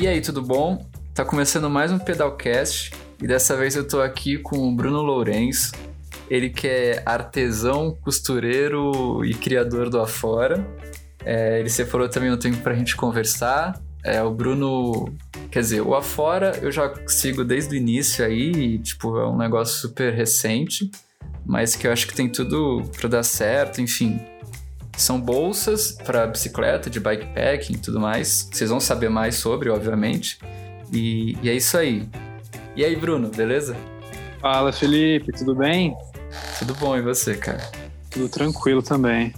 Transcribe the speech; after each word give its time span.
E 0.00 0.06
aí, 0.06 0.20
tudo 0.20 0.40
bom? 0.40 0.86
Tá 1.12 1.24
começando 1.24 1.68
mais 1.68 1.90
um 1.90 1.98
Pedalcast 1.98 2.92
e 3.20 3.26
dessa 3.26 3.56
vez 3.56 3.74
eu 3.74 3.84
tô 3.84 4.00
aqui 4.00 4.38
com 4.38 4.68
o 4.68 4.72
Bruno 4.72 5.02
Lourenço. 5.02 5.72
Ele 6.30 6.50
que 6.50 6.68
é 6.68 7.02
artesão, 7.04 7.98
costureiro 8.00 9.24
e 9.24 9.34
criador 9.34 9.90
do 9.90 10.00
Afora. 10.00 10.64
É, 11.24 11.58
ele 11.58 11.68
separou 11.68 12.08
também 12.08 12.30
um 12.30 12.36
tempo 12.36 12.58
pra 12.58 12.76
gente 12.76 12.94
conversar. 12.94 13.82
É, 14.04 14.22
o 14.22 14.30
Bruno, 14.30 15.12
quer 15.50 15.62
dizer, 15.62 15.80
o 15.80 15.92
Afora 15.96 16.56
eu 16.62 16.70
já 16.70 16.94
sigo 17.08 17.44
desde 17.44 17.74
o 17.74 17.76
início 17.76 18.24
aí, 18.24 18.52
e, 18.52 18.78
tipo, 18.78 19.18
é 19.18 19.28
um 19.28 19.36
negócio 19.36 19.80
super 19.80 20.14
recente, 20.14 20.92
mas 21.44 21.74
que 21.74 21.88
eu 21.88 21.92
acho 21.92 22.06
que 22.06 22.14
tem 22.14 22.28
tudo 22.28 22.84
para 22.96 23.08
dar 23.08 23.24
certo, 23.24 23.80
enfim. 23.80 24.20
São 24.98 25.20
bolsas 25.20 25.92
para 25.92 26.26
bicicleta, 26.26 26.90
de 26.90 26.98
bikepacking 26.98 27.74
e 27.74 27.78
tudo 27.78 28.00
mais. 28.00 28.48
Vocês 28.52 28.68
vão 28.68 28.80
saber 28.80 29.08
mais 29.08 29.36
sobre, 29.36 29.70
obviamente. 29.70 30.40
E, 30.92 31.38
e 31.40 31.48
é 31.48 31.54
isso 31.54 31.78
aí. 31.78 32.08
E 32.74 32.84
aí, 32.84 32.96
Bruno, 32.96 33.28
beleza? 33.28 33.76
Fala, 34.40 34.72
Felipe, 34.72 35.30
tudo 35.32 35.54
bem? 35.54 35.96
Tudo 36.58 36.74
bom, 36.74 36.96
e 36.96 37.00
você, 37.00 37.36
cara? 37.36 37.62
Tudo 38.10 38.28
tranquilo 38.28 38.82
também. 38.82 39.32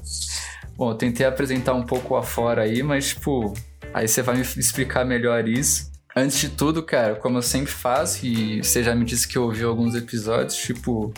Bom, 0.79 0.93
eu 0.93 0.95
tentei 0.95 1.27
apresentar 1.27 1.75
um 1.75 1.83
pouco 1.83 2.17
afora 2.17 2.63
aí, 2.63 2.83
mas, 2.83 3.09
tipo, 3.09 3.53
aí 3.93 4.09
você 4.09 4.23
vai 4.23 4.37
me 4.37 4.43
explicar 4.43 5.05
melhor 5.05 5.47
isso. 5.47 5.91
Antes 6.17 6.39
de 6.41 6.49
tudo, 6.49 6.83
cara, 6.83 7.17
como 7.17 7.37
eu 7.37 7.43
sempre 7.43 7.71
faço, 7.71 8.25
e 8.25 8.65
você 8.65 8.83
já 8.83 8.95
me 8.95 9.05
disse 9.05 9.29
que 9.29 9.39
ouviu 9.39 9.69
alguns 9.69 9.95
episódios, 9.95 10.57
tipo, 10.57 11.13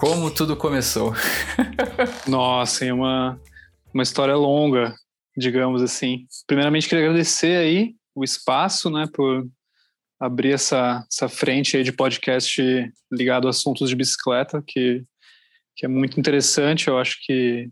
como 0.00 0.30
tudo 0.30 0.56
começou. 0.56 1.12
Nossa, 2.26 2.86
é 2.86 2.92
uma, 2.92 3.38
uma 3.92 4.02
história 4.02 4.34
longa, 4.34 4.96
digamos 5.36 5.82
assim. 5.82 6.26
Primeiramente, 6.46 6.88
queria 6.88 7.04
agradecer 7.04 7.58
aí 7.58 7.94
o 8.14 8.24
espaço, 8.24 8.88
né, 8.88 9.06
por 9.12 9.46
abrir 10.18 10.52
essa, 10.52 11.06
essa 11.12 11.28
frente 11.28 11.76
aí 11.76 11.84
de 11.84 11.92
podcast 11.92 12.90
ligado 13.12 13.46
a 13.46 13.50
assuntos 13.50 13.90
de 13.90 13.94
bicicleta, 13.94 14.64
que, 14.66 15.04
que 15.76 15.84
é 15.84 15.88
muito 15.88 16.18
interessante. 16.18 16.88
Eu 16.88 16.98
acho 16.98 17.18
que, 17.22 17.70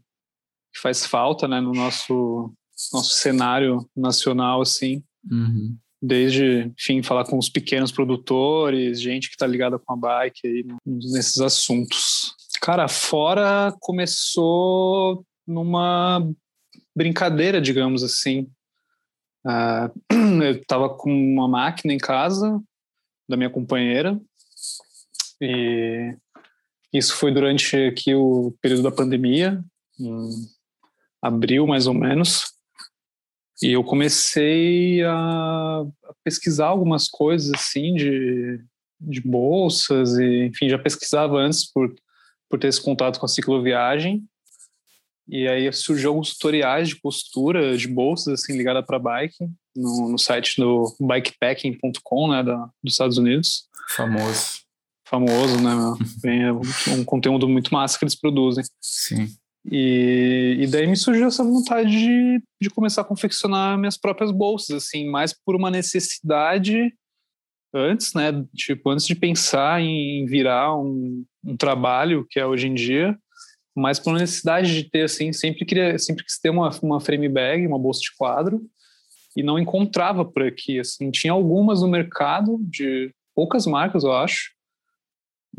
que 0.74 0.80
faz 0.80 1.06
falta, 1.06 1.48
né, 1.48 1.62
no 1.62 1.72
nosso, 1.72 2.52
nosso 2.92 3.14
cenário 3.14 3.89
nacional, 3.97 4.61
assim. 4.61 5.02
Uhum. 5.30 5.78
Desde, 6.00 6.72
enfim, 6.78 7.02
falar 7.02 7.24
com 7.24 7.36
os 7.36 7.48
pequenos 7.48 7.91
produtores, 7.91 9.00
gente 9.00 9.28
que 9.28 9.34
está 9.34 9.46
ligada 9.46 9.78
com 9.78 9.92
a 9.92 9.96
bike 9.96 10.46
aí 10.46 10.64
nesses 10.86 11.40
assuntos. 11.40 12.34
Cara, 12.60 12.86
fora 12.86 13.74
começou 13.80 15.24
numa 15.46 16.24
brincadeira, 16.94 17.60
digamos 17.60 18.02
assim. 18.05 18.48
Uh, 19.44 19.90
eu 20.42 20.52
estava 20.52 20.88
com 20.88 21.10
uma 21.10 21.48
máquina 21.48 21.92
em 21.92 21.98
casa 21.98 22.60
da 23.28 23.36
minha 23.36 23.50
companheira 23.50 24.20
e 25.40 26.16
isso 26.92 27.14
foi 27.16 27.33
durante 27.33 27.77
aqui 27.77 28.14
o 28.14 28.55
período 28.60 28.83
da 28.83 28.90
pandemia, 28.90 29.62
em 29.98 30.30
abril 31.22 31.66
mais 31.66 31.86
ou 31.86 31.94
menos. 31.94 32.58
E 33.62 33.73
eu 33.73 33.83
comecei 33.83 35.03
a, 35.03 35.11
a 35.11 36.14
pesquisar 36.25 36.67
algumas 36.67 37.09
coisas 37.09 37.53
assim 37.53 37.95
de, 37.95 38.61
de 39.01 39.20
bolsas 39.20 40.17
e 40.17 40.47
enfim 40.47 40.69
já 40.69 40.78
pesquisava 40.78 41.37
antes 41.39 41.70
por 41.70 41.92
por 42.48 42.59
ter 42.59 42.69
esse 42.69 42.83
contato 42.83 43.20
com 43.20 43.27
a 43.27 43.29
cicloviagem. 43.29 44.25
E 45.29 45.47
aí 45.47 45.70
surgiu 45.70 46.11
alguns 46.11 46.33
tutoriais 46.33 46.89
de 46.89 46.97
postura 46.97 47.77
de 47.77 47.86
bolsas 47.86 48.41
assim 48.41 48.56
ligada 48.56 48.83
para 48.83 48.98
bike 48.98 49.47
no, 49.77 50.09
no, 50.09 50.19
site 50.19 50.59
do 50.59 50.97
bikepacking.com 50.98 52.29
né 52.29 52.42
da, 52.42 52.70
dos 52.83 52.95
Estados 52.95 53.18
Unidos. 53.18 53.68
Famoso. 53.91 54.63
Famoso 55.05 55.61
né 55.61 55.98
é 56.89 56.92
um 56.92 57.05
conteúdo 57.05 57.47
muito 57.47 57.73
massa 57.73 57.98
que 57.98 58.05
eles 58.05 58.14
produzem. 58.14 58.64
Sim 58.80 59.29
e, 59.70 60.56
e 60.61 60.67
daí 60.67 60.86
me 60.86 60.96
surgiu 60.96 61.27
essa 61.27 61.45
vontade 61.45 61.90
de, 61.90 62.42
de 62.61 62.70
começar 62.70 63.02
a 63.02 63.05
confeccionar 63.05 63.77
minhas 63.79 63.98
próprias 63.98 64.30
bolsas, 64.30 64.84
assim, 64.84 65.08
mais 65.08 65.33
por 65.33 65.55
uma 65.55 65.70
necessidade 65.70 66.95
antes, 67.74 68.14
né? 68.14 68.33
Tipo, 68.55 68.90
antes 68.90 69.06
de 69.06 69.14
pensar 69.14 69.80
em 69.80 70.24
virar 70.27 70.74
um, 70.77 71.24
um 71.45 71.56
trabalho 71.56 72.27
que 72.30 72.40
é 72.40 72.46
hoje 72.46 72.67
em 72.67 72.74
dia, 72.74 73.17
mas 73.77 73.98
por 73.98 74.11
uma 74.11 74.20
necessidade 74.20 74.74
de 74.74 74.89
ter, 74.89 75.02
assim, 75.02 75.33
sempre 75.33 75.64
queria, 75.64 75.98
sempre 75.98 76.24
quis 76.24 76.39
ter 76.39 76.50
uma, 76.50 76.70
uma 76.83 77.00
frame 77.00 77.29
bag, 77.29 77.67
uma 77.67 77.79
bolsa 77.79 78.00
de 78.00 78.17
quadro, 78.17 78.62
e 79.36 79.42
não 79.42 79.58
encontrava 79.58 80.24
por 80.24 80.42
aqui, 80.42 80.80
assim. 80.80 81.11
Tinha 81.11 81.33
algumas 81.33 81.83
no 81.83 81.89
mercado, 81.89 82.58
de 82.62 83.12
poucas 83.35 83.67
marcas, 83.67 84.02
eu 84.02 84.12
acho, 84.12 84.50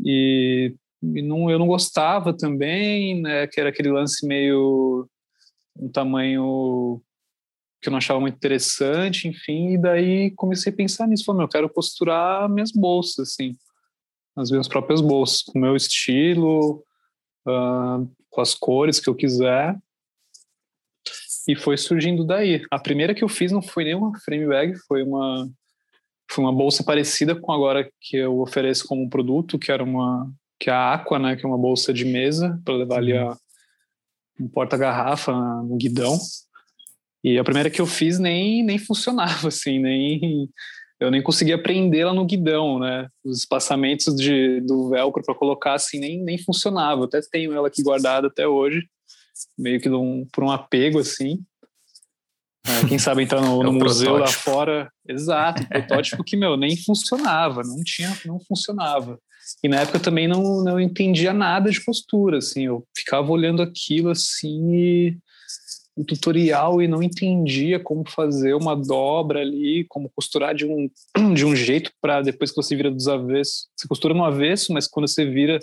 e 0.04 0.74
não, 1.02 1.50
eu 1.50 1.58
não 1.58 1.66
gostava 1.66 2.36
também, 2.36 3.20
né, 3.22 3.46
que 3.46 3.60
era 3.60 3.70
aquele 3.70 3.90
lance 3.90 4.26
meio 4.26 5.08
um 5.78 5.88
tamanho 5.88 7.00
que 7.80 7.88
eu 7.88 7.90
não 7.90 7.98
achava 7.98 8.20
muito 8.20 8.34
interessante, 8.34 9.26
enfim, 9.26 9.72
e 9.72 9.78
daí 9.78 10.30
comecei 10.32 10.70
a 10.70 10.76
pensar 10.76 11.06
nisso, 11.06 11.24
falei, 11.24 11.44
eu 11.44 11.48
quero 11.48 11.70
costurar 11.70 12.48
minhas 12.48 12.72
bolsas, 12.72 13.30
assim, 13.30 13.56
as 14.36 14.50
minhas 14.50 14.68
próprias 14.68 15.00
bolsas, 15.00 15.42
com 15.42 15.58
o 15.58 15.62
meu 15.62 15.74
estilo, 15.74 16.84
uh, 17.48 18.06
com 18.28 18.40
as 18.40 18.54
cores 18.54 19.00
que 19.00 19.08
eu 19.08 19.14
quiser, 19.14 19.78
e 21.48 21.56
foi 21.56 21.76
surgindo 21.78 22.24
daí. 22.24 22.62
A 22.70 22.78
primeira 22.78 23.14
que 23.14 23.24
eu 23.24 23.28
fiz 23.28 23.50
não 23.50 23.62
foi 23.62 23.84
nenhuma 23.84 24.18
frame 24.20 24.46
bag, 24.46 24.76
foi 24.86 25.02
uma 25.02 25.48
foi 26.30 26.44
uma 26.44 26.52
bolsa 26.52 26.84
parecida 26.84 27.34
com 27.34 27.50
agora 27.50 27.90
que 28.00 28.16
eu 28.16 28.38
ofereço 28.40 28.86
como 28.86 29.10
produto, 29.10 29.58
que 29.58 29.72
era 29.72 29.82
uma 29.82 30.32
que 30.60 30.68
é 30.68 30.72
a 30.72 30.92
Aqua, 30.92 31.18
né, 31.18 31.34
que 31.34 31.44
é 31.44 31.48
uma 31.48 31.58
bolsa 31.58 31.92
de 31.92 32.04
mesa 32.04 32.60
para 32.64 32.74
levar 32.74 32.98
ali 32.98 33.16
a, 33.16 33.34
um 34.38 34.46
porta-garrafa 34.46 35.32
no 35.32 35.76
guidão. 35.76 36.18
E 37.24 37.38
a 37.38 37.44
primeira 37.44 37.70
que 37.70 37.80
eu 37.80 37.86
fiz 37.86 38.18
nem, 38.18 38.62
nem 38.62 38.78
funcionava, 38.78 39.48
assim, 39.48 39.78
nem 39.78 40.48
eu 41.00 41.10
nem 41.10 41.22
conseguia 41.22 41.60
prendê-la 41.60 42.12
no 42.12 42.26
guidão, 42.26 42.78
né? 42.78 43.08
Os 43.24 43.38
espaçamentos 43.38 44.14
de, 44.14 44.60
do 44.60 44.90
velcro 44.90 45.22
para 45.24 45.34
colocar 45.34 45.72
assim 45.72 45.98
nem, 45.98 46.22
nem 46.22 46.36
funcionava. 46.36 47.00
Eu 47.00 47.04
até 47.04 47.20
tenho 47.22 47.54
ela 47.54 47.68
aqui 47.68 47.82
guardada 47.82 48.26
até 48.26 48.46
hoje, 48.46 48.86
meio 49.58 49.80
que 49.80 49.88
um, 49.88 50.26
por 50.30 50.44
um 50.44 50.50
apego 50.50 50.98
assim. 50.98 51.42
É, 52.66 52.86
quem 52.86 52.98
sabe 52.98 53.22
entrar 53.22 53.40
no, 53.40 53.62
é 53.62 53.64
no 53.64 53.72
museu 53.72 54.18
lá 54.18 54.26
fora, 54.26 54.92
exato, 55.08 55.66
protótipo 55.68 56.22
que 56.22 56.36
meu 56.36 56.58
nem 56.58 56.76
funcionava, 56.76 57.62
não 57.62 57.82
tinha, 57.82 58.14
não 58.26 58.38
funcionava. 58.38 59.18
E 59.62 59.68
na 59.68 59.80
época 59.80 59.98
eu 59.98 60.02
também 60.02 60.28
não, 60.28 60.62
não 60.62 60.80
entendia 60.80 61.32
nada 61.32 61.70
de 61.70 61.84
costura, 61.84 62.38
assim, 62.38 62.66
eu 62.66 62.84
ficava 62.96 63.30
olhando 63.30 63.62
aquilo 63.62 64.10
assim 64.10 64.74
e 64.74 65.18
o 65.96 66.04
tutorial 66.04 66.80
e 66.80 66.88
não 66.88 67.02
entendia 67.02 67.78
como 67.78 68.08
fazer 68.08 68.54
uma 68.54 68.74
dobra 68.74 69.40
ali, 69.40 69.84
como 69.88 70.10
costurar 70.10 70.54
de 70.54 70.64
um, 70.64 70.88
de 71.34 71.44
um 71.44 71.54
jeito 71.54 71.90
para 72.00 72.22
depois 72.22 72.50
que 72.50 72.56
você 72.56 72.74
vira 72.74 72.90
dos 72.90 73.08
avessos. 73.08 73.68
Você 73.76 73.86
costura 73.86 74.14
no 74.14 74.24
avesso, 74.24 74.72
mas 74.72 74.86
quando 74.86 75.08
você 75.08 75.24
vira 75.24 75.58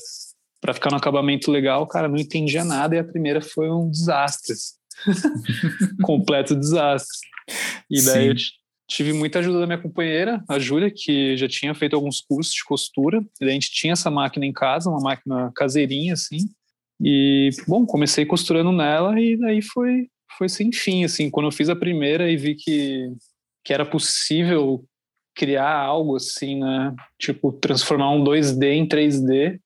para 0.61 0.73
ficar 0.73 0.91
no 0.91 0.97
acabamento 0.97 1.51
legal, 1.51 1.87
cara, 1.87 2.07
não 2.07 2.17
entendia 2.17 2.63
nada 2.63 2.95
e 2.95 2.99
a 2.99 3.03
primeira 3.03 3.41
foi 3.41 3.69
um 3.69 3.89
desastre. 3.89 4.55
Completo 6.03 6.55
desastre. 6.55 7.17
E 7.89 8.01
daí 8.03 8.37
Sim. 8.37 8.45
Tive 8.87 9.11
muita 9.11 9.39
ajuda 9.39 9.59
da 9.59 9.67
minha 9.67 9.81
companheira, 9.81 10.43
a 10.47 10.57
Júlia, 10.57 10.89
que 10.89 11.35
já 11.35 11.47
tinha 11.47 11.75
feito 11.75 11.95
alguns 11.95 12.21
cursos 12.21 12.53
de 12.53 12.63
costura. 12.63 13.23
E 13.41 13.45
a 13.45 13.49
gente 13.49 13.69
tinha 13.69 13.93
essa 13.93 14.09
máquina 14.09 14.45
em 14.45 14.53
casa, 14.53 14.89
uma 14.89 15.01
máquina 15.01 15.51
caseirinha, 15.53 16.13
assim. 16.13 16.37
E, 17.01 17.49
bom, 17.67 17.85
comecei 17.85 18.25
costurando 18.25 18.71
nela 18.71 19.19
e 19.19 19.37
daí 19.37 19.61
foi, 19.61 20.09
foi 20.37 20.47
sem 20.47 20.71
fim, 20.71 21.03
assim. 21.03 21.29
Quando 21.29 21.47
eu 21.47 21.51
fiz 21.51 21.69
a 21.69 21.75
primeira 21.75 22.31
e 22.31 22.37
vi 22.37 22.55
que, 22.55 23.11
que 23.63 23.73
era 23.73 23.85
possível 23.85 24.85
criar 25.35 25.75
algo 25.75 26.15
assim, 26.15 26.57
né? 26.57 26.95
Tipo, 27.19 27.51
transformar 27.51 28.11
um 28.11 28.23
2D 28.23 28.63
em 28.71 28.87
3D. 28.87 29.59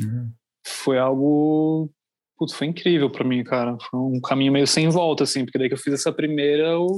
Uhum. 0.00 0.32
Foi 0.66 0.98
algo... 0.98 1.90
Putz, 2.38 2.54
foi 2.54 2.68
incrível 2.68 3.10
para 3.10 3.22
mim, 3.22 3.44
cara. 3.44 3.76
Foi 3.90 4.00
um 4.00 4.18
caminho 4.18 4.50
meio 4.50 4.66
sem 4.66 4.88
volta, 4.88 5.24
assim. 5.24 5.44
Porque 5.44 5.58
daí 5.58 5.68
que 5.68 5.74
eu 5.74 5.78
fiz 5.78 5.92
essa 5.92 6.10
primeira, 6.10 6.68
eu 6.68 6.88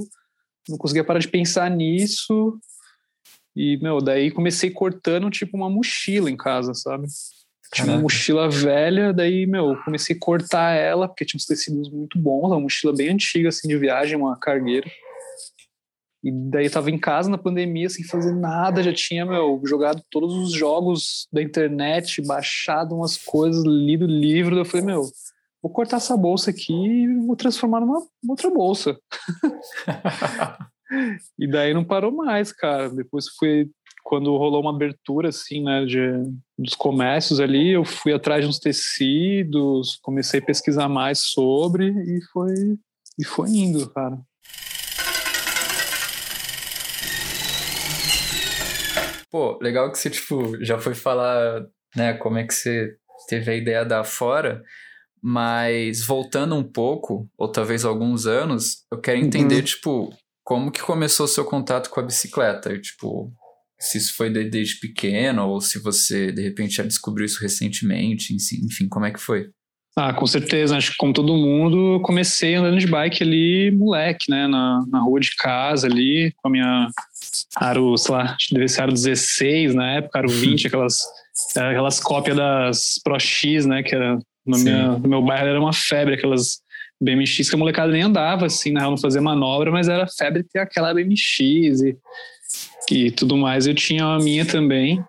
não 0.69 0.79
conseguia 0.79 1.05
parar 1.05 1.19
de 1.19 1.29
pensar 1.29 1.71
nisso. 1.71 2.59
E, 3.55 3.77
meu, 3.79 4.01
daí 4.01 4.31
comecei 4.31 4.71
cortando, 4.71 5.31
tipo, 5.31 5.57
uma 5.57 5.69
mochila 5.69 6.31
em 6.31 6.37
casa, 6.37 6.73
sabe? 6.75 7.07
Tinha 7.75 7.87
uma 7.87 7.99
mochila 7.99 8.51
velha, 8.51 9.13
daí, 9.13 9.47
meu, 9.47 9.77
comecei 9.85 10.15
a 10.15 10.19
cortar 10.19 10.73
ela, 10.73 11.09
porque 11.09 11.25
tinha 11.25 11.39
uns 11.39 11.47
tecidos 11.47 11.91
muito 11.91 12.19
bons, 12.19 12.49
uma 12.49 12.61
mochila 12.61 12.95
bem 12.95 13.09
antiga, 13.09 13.49
assim, 13.49 13.67
de 13.67 13.77
viagem, 13.79 14.17
uma 14.17 14.39
cargueira. 14.39 14.91
E 16.23 16.31
daí 16.31 16.71
tava 16.71 16.91
em 16.91 16.99
casa 16.99 17.29
na 17.29 17.37
pandemia, 17.37 17.89
sem 17.89 18.05
fazer 18.05 18.33
nada, 18.35 18.83
já 18.83 18.93
tinha, 18.93 19.27
meu, 19.27 19.61
jogado 19.65 20.03
todos 20.11 20.35
os 20.35 20.53
jogos 20.53 21.27
da 21.33 21.43
internet, 21.43 22.23
baixado 22.23 22.95
umas 22.95 23.17
coisas, 23.17 23.65
lido 23.65 24.07
livro, 24.07 24.57
eu 24.57 24.65
falei, 24.65 24.87
meu, 24.87 25.11
vou 25.63 25.71
cortar 25.71 25.99
essa 25.99 26.17
bolsa 26.17 26.51
aqui 26.51 26.73
e 26.73 27.27
vou 27.27 27.37
transformar 27.37 27.81
numa 27.81 28.03
outra 28.29 28.51
bolsa. 28.51 28.99
e 31.39 31.49
daí 31.49 31.73
não 31.73 31.85
parou 31.85 32.11
mais, 32.11 32.53
cara. 32.53 32.91
Depois 32.91 33.29
foi 33.39 33.71
quando 34.03 34.37
rolou 34.37 34.61
uma 34.61 34.75
abertura, 34.75 35.29
assim, 35.29 35.63
né, 35.63 35.85
de, 35.85 36.01
dos 36.59 36.75
comércios 36.75 37.39
ali, 37.39 37.71
eu 37.71 37.85
fui 37.85 38.13
atrás 38.13 38.43
de 38.43 38.51
uns 38.51 38.59
tecidos, 38.59 39.97
comecei 40.03 40.41
a 40.41 40.45
pesquisar 40.45 40.89
mais 40.89 41.21
sobre 41.21 41.89
e 41.91 42.21
foi, 42.33 42.53
e 43.17 43.25
foi 43.25 43.49
indo, 43.51 43.89
cara. 43.91 44.19
Pô, 49.31 49.59
legal 49.63 49.91
que 49.91 49.99
você, 49.99 50.11
tipo, 50.11 50.63
já 50.63 50.79
foi 50.79 50.95
falar, 50.95 51.65
né, 51.97 52.13
como 52.15 52.37
é 52.37 52.45
que 52.45 52.53
você 52.53 52.97
teve 53.29 53.51
a 53.53 53.55
ideia 53.55 53.85
da 53.85 54.03
fora, 54.03 54.63
mas 55.23 56.05
voltando 56.05 56.57
um 56.57 56.65
pouco, 56.65 57.29
ou 57.39 57.49
talvez 57.49 57.85
alguns 57.85 58.27
anos, 58.27 58.85
eu 58.91 59.01
quero 59.01 59.21
entender, 59.21 59.57
uhum. 59.57 59.63
tipo, 59.63 60.15
como 60.45 60.73
que 60.73 60.83
começou 60.83 61.27
o 61.27 61.29
seu 61.29 61.45
contato 61.45 61.89
com 61.91 62.01
a 62.01 62.03
bicicleta? 62.03 62.77
Tipo, 62.79 63.33
se 63.79 63.99
isso 63.99 64.17
foi 64.17 64.31
desde 64.31 64.81
pequeno, 64.81 65.49
ou 65.49 65.61
se 65.61 65.79
você, 65.79 66.33
de 66.33 66.43
repente, 66.43 66.77
já 66.77 66.83
descobriu 66.83 67.25
isso 67.25 67.41
recentemente, 67.41 68.35
enfim, 68.35 68.89
como 68.89 69.07
é 69.07 69.13
que 69.13 69.21
foi? 69.21 69.49
Ah, 69.97 70.13
com 70.13 70.27
certeza. 70.27 70.77
Acho 70.77 70.93
que 70.93 70.97
como 70.97 71.13
todo 71.13 71.37
mundo, 71.37 72.01
comecei 72.03 72.55
andando 72.55 72.79
de 72.79 72.87
bike 72.87 73.23
ali, 73.23 73.71
moleque, 73.71 74.31
né? 74.31 74.47
Na, 74.47 74.83
na 74.89 75.01
rua 75.01 75.21
de 75.21 75.37
casa 75.37 75.87
ali, 75.87 76.33
com 76.37 76.49
a 76.49 76.51
minha 76.51 76.89
aro, 77.57 77.97
sei 77.99 78.15
lá, 78.15 78.37
devia 78.51 78.69
ser 78.69 78.83
aro 78.83 78.93
16 78.93 79.75
na 79.75 79.93
época, 79.97 80.19
aro 80.19 80.29
20, 80.31 80.67
aquelas, 80.69 80.99
aquelas 81.55 82.01
cópias 82.01 82.37
das 82.37 83.01
Pro 83.05 83.21
X, 83.21 83.67
né? 83.67 83.83
Que 83.83 83.95
era 83.95 84.19
no, 84.47 84.59
minha, 84.59 84.99
no 84.99 85.09
meu 85.09 85.23
bairro 85.23 85.49
era 85.49 85.61
uma 85.61 85.73
febre, 85.73 86.15
aquelas 86.15 86.61
BMX 87.01 87.49
que 87.49 87.55
a 87.55 87.59
molecada 87.59 87.93
nem 87.93 88.03
andava, 88.03 88.47
assim, 88.47 88.71
na 88.73 88.83
não 88.83 88.97
fazia 88.97 89.21
manobra, 89.21 89.71
mas 89.71 89.89
era 89.89 90.07
febre 90.07 90.45
ter 90.45 90.61
aquela 90.61 90.95
BMX 90.95 91.41
e, 91.41 91.97
e 92.91 93.11
tudo 93.11 93.37
mais. 93.37 93.67
Eu 93.67 93.75
tinha 93.75 94.05
a 94.05 94.19
minha 94.19 94.47
também 94.47 95.03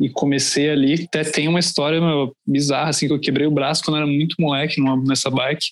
e 0.00 0.08
comecei 0.08 0.70
ali. 0.70 1.04
Até 1.04 1.24
tem 1.24 1.48
uma 1.48 1.60
história 1.60 2.00
meu, 2.00 2.34
bizarra, 2.46 2.90
assim, 2.90 3.06
que 3.06 3.12
eu 3.12 3.20
quebrei 3.20 3.46
o 3.46 3.50
braço 3.50 3.82
quando 3.84 3.98
era 3.98 4.06
muito 4.06 4.36
moleque 4.38 4.80
numa, 4.80 4.96
nessa 5.04 5.30
bike. 5.30 5.66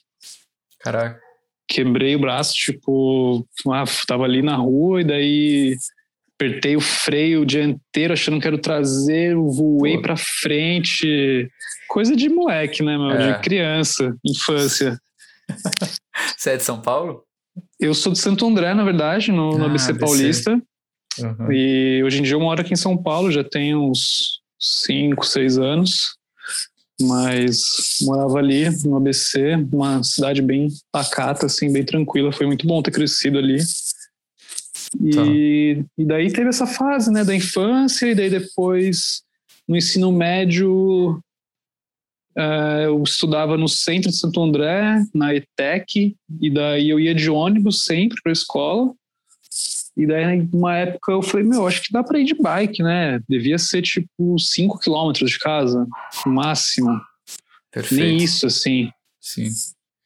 Caraca. 0.80 1.20
Quebrei 1.68 2.16
o 2.16 2.20
braço, 2.20 2.52
tipo, 2.52 3.46
ah, 3.68 3.84
tava 4.06 4.24
ali 4.24 4.42
na 4.42 4.56
rua 4.56 5.00
e 5.00 5.04
daí 5.04 5.76
apertei 6.40 6.74
o 6.74 6.80
freio 6.80 7.44
dianteiro 7.44 8.14
achando 8.14 8.40
que 8.40 8.46
era 8.46 8.56
o 8.56 8.60
traseiro, 8.60 9.50
voei 9.50 9.96
Pô. 9.96 10.02
pra 10.02 10.16
frente. 10.16 11.50
Coisa 11.86 12.16
de 12.16 12.30
moleque, 12.30 12.82
né, 12.82 12.96
meu? 12.96 13.10
É. 13.10 13.32
De 13.32 13.42
criança, 13.42 14.16
infância. 14.24 14.98
Você 16.36 16.50
é 16.50 16.56
de 16.56 16.62
São 16.62 16.80
Paulo? 16.80 17.22
Eu 17.78 17.92
sou 17.92 18.12
de 18.12 18.18
Santo 18.18 18.46
André, 18.46 18.72
na 18.72 18.84
verdade, 18.84 19.30
no, 19.30 19.54
ah, 19.54 19.58
no 19.58 19.64
ABC 19.66 19.92
Paulista. 19.94 20.60
Uhum. 21.18 21.52
E 21.52 22.02
hoje 22.04 22.20
em 22.20 22.22
dia 22.22 22.34
eu 22.34 22.40
moro 22.40 22.60
aqui 22.60 22.72
em 22.72 22.76
São 22.76 22.96
Paulo, 22.96 23.30
já 23.30 23.44
tem 23.44 23.76
uns 23.76 24.40
5, 24.58 25.26
6 25.26 25.58
anos. 25.58 26.16
Mas 27.02 27.98
morava 28.02 28.38
ali 28.38 28.68
no 28.84 28.96
ABC, 28.96 29.56
uma 29.72 30.02
cidade 30.02 30.42
bem 30.42 30.68
pacata, 30.92 31.46
assim, 31.46 31.72
bem 31.72 31.82
tranquila. 31.82 32.30
Foi 32.30 32.46
muito 32.46 32.66
bom 32.66 32.82
ter 32.82 32.90
crescido 32.90 33.38
ali. 33.38 33.58
E, 34.98 35.10
tá. 35.10 35.22
e 35.98 36.04
daí 36.04 36.32
teve 36.32 36.48
essa 36.48 36.66
fase, 36.66 37.12
né, 37.12 37.24
da 37.24 37.34
infância, 37.34 38.06
e 38.06 38.14
daí 38.14 38.30
depois 38.30 39.22
no 39.68 39.76
ensino 39.76 40.10
médio 40.10 41.22
uh, 42.36 42.82
eu 42.84 43.02
estudava 43.02 43.56
no 43.56 43.68
centro 43.68 44.10
de 44.10 44.16
Santo 44.16 44.42
André, 44.42 45.04
na 45.14 45.34
ETEC, 45.34 46.16
e 46.40 46.50
daí 46.50 46.90
eu 46.90 46.98
ia 46.98 47.14
de 47.14 47.30
ônibus 47.30 47.84
sempre 47.84 48.20
para 48.22 48.32
a 48.32 48.34
escola. 48.34 48.92
E 49.96 50.06
daí, 50.06 50.48
numa 50.52 50.76
época, 50.76 51.12
eu 51.12 51.20
falei, 51.20 51.46
meu, 51.46 51.66
acho 51.66 51.82
que 51.82 51.92
dá 51.92 52.02
para 52.02 52.18
ir 52.18 52.24
de 52.24 52.34
bike, 52.34 52.82
né? 52.82 53.20
Devia 53.28 53.58
ser 53.58 53.82
tipo 53.82 54.38
5 54.38 54.78
quilômetros 54.78 55.30
de 55.30 55.38
casa, 55.38 55.86
no 56.24 56.32
máximo. 56.32 57.00
Perfeito. 57.70 58.02
Nem 58.02 58.16
isso, 58.16 58.46
assim. 58.46 58.90
Sim. 59.20 59.48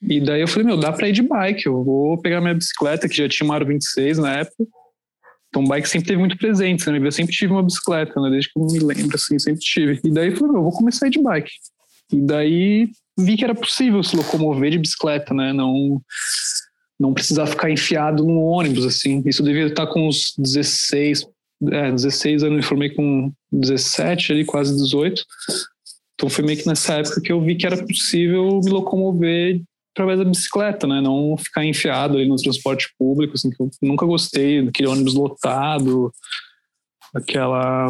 E 0.08 0.20
daí 0.20 0.40
eu 0.40 0.48
falei, 0.48 0.66
meu, 0.66 0.76
dá 0.76 0.92
para 0.92 1.08
ir 1.08 1.12
de 1.12 1.22
bike. 1.22 1.66
Eu 1.66 1.82
vou 1.82 2.18
pegar 2.18 2.40
minha 2.40 2.54
bicicleta, 2.54 3.08
que 3.08 3.16
já 3.16 3.28
tinha 3.28 3.46
uma 3.46 3.54
Aro 3.54 3.66
26 3.66 4.18
na 4.18 4.38
época. 4.38 4.66
Então, 5.48 5.64
bike 5.64 5.88
sempre 5.88 6.08
teve 6.08 6.18
muito 6.18 6.36
presente, 6.36 6.90
né? 6.90 6.98
Eu 6.98 7.12
sempre 7.12 7.32
tive 7.32 7.52
uma 7.52 7.62
bicicleta, 7.62 8.20
né? 8.20 8.28
Desde 8.30 8.52
que 8.52 8.58
eu 8.58 8.66
me 8.66 8.78
lembro, 8.80 9.14
assim, 9.14 9.38
sempre 9.38 9.60
tive. 9.60 10.00
E 10.04 10.10
daí 10.10 10.28
eu 10.28 10.36
falei, 10.36 10.52
meu, 10.52 10.60
eu 10.60 10.64
vou 10.64 10.72
começar 10.72 11.06
a 11.06 11.08
ir 11.08 11.12
de 11.12 11.22
bike. 11.22 11.52
E 12.12 12.20
daí 12.20 12.88
vi 13.16 13.36
que 13.36 13.44
era 13.44 13.54
possível 13.54 14.02
se 14.02 14.16
locomover 14.16 14.70
de 14.70 14.78
bicicleta, 14.78 15.32
né? 15.32 15.52
Não 15.52 16.02
não 16.98 17.12
precisar 17.12 17.46
ficar 17.46 17.70
enfiado 17.70 18.24
no 18.24 18.40
ônibus, 18.40 18.86
assim. 18.86 19.22
Isso 19.26 19.42
devia 19.42 19.66
estar 19.66 19.86
com 19.86 20.08
uns 20.08 20.32
16, 20.38 21.26
é, 21.72 21.90
16 21.90 22.44
anos, 22.44 22.56
me 22.56 22.62
formei 22.62 22.90
com 22.90 23.32
17, 23.52 24.32
ali, 24.32 24.44
quase 24.44 24.74
18. 24.74 25.24
Então 26.14 26.28
foi 26.28 26.44
meio 26.44 26.58
que 26.58 26.66
nessa 26.66 26.94
época 26.94 27.20
que 27.20 27.32
eu 27.32 27.40
vi 27.40 27.56
que 27.56 27.66
era 27.66 27.84
possível 27.84 28.60
me 28.62 28.70
locomover 28.70 29.60
através 29.94 30.18
da 30.18 30.24
bicicleta, 30.24 30.86
né? 30.86 31.00
Não 31.00 31.36
ficar 31.38 31.64
enfiado 31.64 32.16
ali 32.16 32.28
no 32.28 32.36
transporte 32.36 32.92
público, 32.98 33.34
assim, 33.34 33.50
que 33.50 33.62
eu 33.62 33.70
nunca 33.80 34.04
gostei 34.04 34.62
daquele 34.64 34.88
ônibus 34.88 35.14
lotado, 35.14 36.12
aquela 37.14 37.88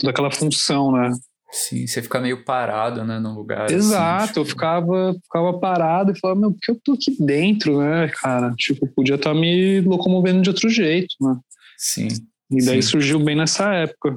toda 0.00 0.10
aquela 0.10 0.30
função, 0.30 0.92
né? 0.92 1.10
Sim, 1.52 1.86
você 1.86 2.00
fica 2.00 2.20
meio 2.20 2.44
parado, 2.44 3.04
né, 3.04 3.18
no 3.18 3.34
lugar. 3.34 3.64
Assim, 3.64 3.74
Exato, 3.74 4.22
assim, 4.22 4.26
tipo... 4.28 4.40
eu 4.40 4.44
ficava, 4.44 5.14
ficava 5.24 5.58
parado 5.58 6.12
e 6.12 6.18
falava, 6.18 6.38
meu, 6.38 6.52
por 6.52 6.60
que 6.60 6.70
eu 6.70 6.80
tô 6.82 6.92
aqui 6.92 7.16
dentro, 7.18 7.80
né, 7.80 8.08
cara? 8.08 8.54
Tipo, 8.56 8.86
podia 8.86 9.16
estar 9.16 9.34
tá 9.34 9.34
me 9.34 9.80
locomovendo 9.80 10.42
de 10.42 10.50
outro 10.50 10.68
jeito, 10.68 11.14
né? 11.20 11.36
Sim. 11.76 12.08
E 12.50 12.64
daí 12.64 12.82
sim. 12.82 12.90
surgiu 12.90 13.18
bem 13.18 13.34
nessa 13.34 13.74
época. 13.74 14.16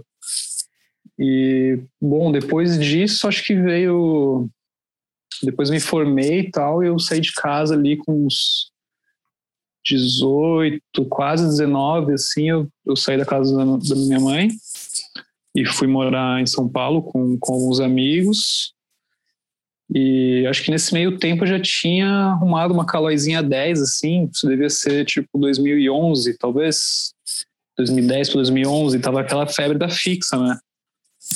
E, 1.17 1.79
bom, 1.99 2.31
depois 2.31 2.79
disso, 2.79 3.27
acho 3.27 3.43
que 3.43 3.55
veio. 3.55 4.47
Depois 5.41 5.69
me 5.69 5.79
formei 5.79 6.41
e 6.41 6.51
tal, 6.51 6.83
e 6.83 6.87
eu 6.87 6.99
saí 6.99 7.19
de 7.19 7.31
casa 7.33 7.73
ali 7.73 7.97
com 7.97 8.25
uns 8.25 8.71
18, 9.85 10.81
quase 11.09 11.45
19, 11.45 12.13
assim, 12.13 12.49
eu, 12.49 12.67
eu 12.85 12.95
saí 12.95 13.17
da 13.17 13.25
casa 13.25 13.55
da, 13.55 13.63
da 13.63 13.95
minha 13.95 14.19
mãe 14.19 14.49
e 15.55 15.65
fui 15.65 15.87
morar 15.87 16.41
em 16.41 16.45
São 16.45 16.67
Paulo 16.67 17.03
com, 17.03 17.37
com 17.37 17.53
alguns 17.53 17.79
amigos. 17.79 18.73
E 19.93 20.45
acho 20.47 20.63
que 20.63 20.71
nesse 20.71 20.93
meio 20.93 21.17
tempo 21.17 21.43
eu 21.43 21.47
já 21.47 21.59
tinha 21.59 22.07
arrumado 22.07 22.73
uma 22.73 22.85
Calóizinha 22.85 23.43
10, 23.43 23.81
assim, 23.81 24.29
isso 24.33 24.47
devia 24.47 24.69
ser 24.69 25.05
tipo 25.05 25.37
2011, 25.37 26.37
talvez 26.37 27.13
2010 27.77 28.29
para 28.29 28.37
2011, 28.37 28.99
tava 28.99 29.21
aquela 29.21 29.45
febre 29.45 29.77
da 29.77 29.89
fixa, 29.89 30.37
né? 30.37 30.57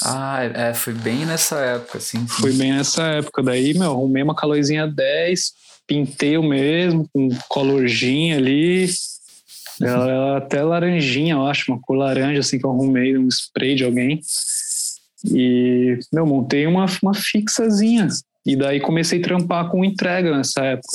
Ah, 0.03 0.43
é, 0.43 0.73
foi 0.73 0.93
bem 0.93 1.25
nessa 1.25 1.57
época, 1.59 1.97
assim. 1.97 2.19
Sim. 2.19 2.27
Foi 2.27 2.53
bem 2.53 2.73
nessa 2.73 3.03
época. 3.03 3.41
Daí, 3.41 3.73
meu, 3.73 3.91
arrumei 3.91 4.21
uma 4.23 4.35
Calóizinha 4.35 4.87
10, 4.87 5.53
pintei 5.87 6.37
o 6.37 6.43
mesmo, 6.43 7.07
com 7.13 7.29
colorzinha 7.49 8.37
ali, 8.37 8.87
ela, 9.81 10.09
ela 10.09 10.37
até 10.37 10.63
laranjinha, 10.63 11.35
eu 11.35 11.45
acho, 11.45 11.71
uma 11.71 11.79
cor 11.79 11.97
laranja, 11.97 12.39
assim, 12.39 12.57
que 12.57 12.65
eu 12.65 12.71
arrumei 12.71 13.17
um 13.17 13.27
spray 13.27 13.75
de 13.75 13.83
alguém. 13.83 14.19
E, 15.25 15.99
meu, 16.11 16.25
montei 16.25 16.65
uma, 16.65 16.85
uma 17.01 17.13
fixazinha. 17.13 18.07
E 18.45 18.55
daí 18.55 18.79
comecei 18.79 19.19
a 19.19 19.23
trampar 19.23 19.69
com 19.69 19.85
entrega 19.85 20.35
nessa 20.35 20.63
época. 20.63 20.93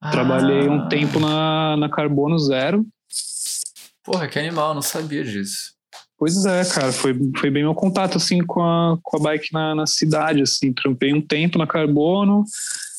Ah. 0.00 0.10
Trabalhei 0.10 0.68
um 0.68 0.88
tempo 0.88 1.18
na, 1.18 1.76
na 1.76 1.88
Carbono 1.88 2.38
Zero. 2.38 2.86
Porra, 4.04 4.28
que 4.28 4.38
animal, 4.38 4.74
não 4.74 4.82
sabia 4.82 5.24
disso. 5.24 5.77
Pois 6.18 6.44
é, 6.44 6.64
cara, 6.64 6.92
foi, 6.92 7.14
foi 7.36 7.48
bem 7.48 7.62
meu 7.62 7.74
contato, 7.74 8.16
assim, 8.16 8.44
com 8.44 8.60
a, 8.60 8.98
com 9.02 9.16
a 9.18 9.20
bike 9.20 9.52
na, 9.52 9.74
na 9.74 9.86
cidade, 9.86 10.42
assim. 10.42 10.72
Trampei 10.72 11.14
um 11.14 11.20
tempo 11.20 11.58
na 11.58 11.66
Carbono, 11.66 12.44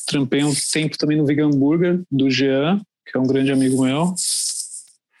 trampei 0.06 0.42
um 0.42 0.54
tempo 0.72 0.96
também 0.96 1.18
no 1.18 1.26
Vegan 1.26 1.50
Burger, 1.50 2.02
do 2.10 2.30
Jean, 2.30 2.80
que 3.06 3.16
é 3.16 3.20
um 3.20 3.26
grande 3.26 3.52
amigo 3.52 3.84
meu 3.84 4.14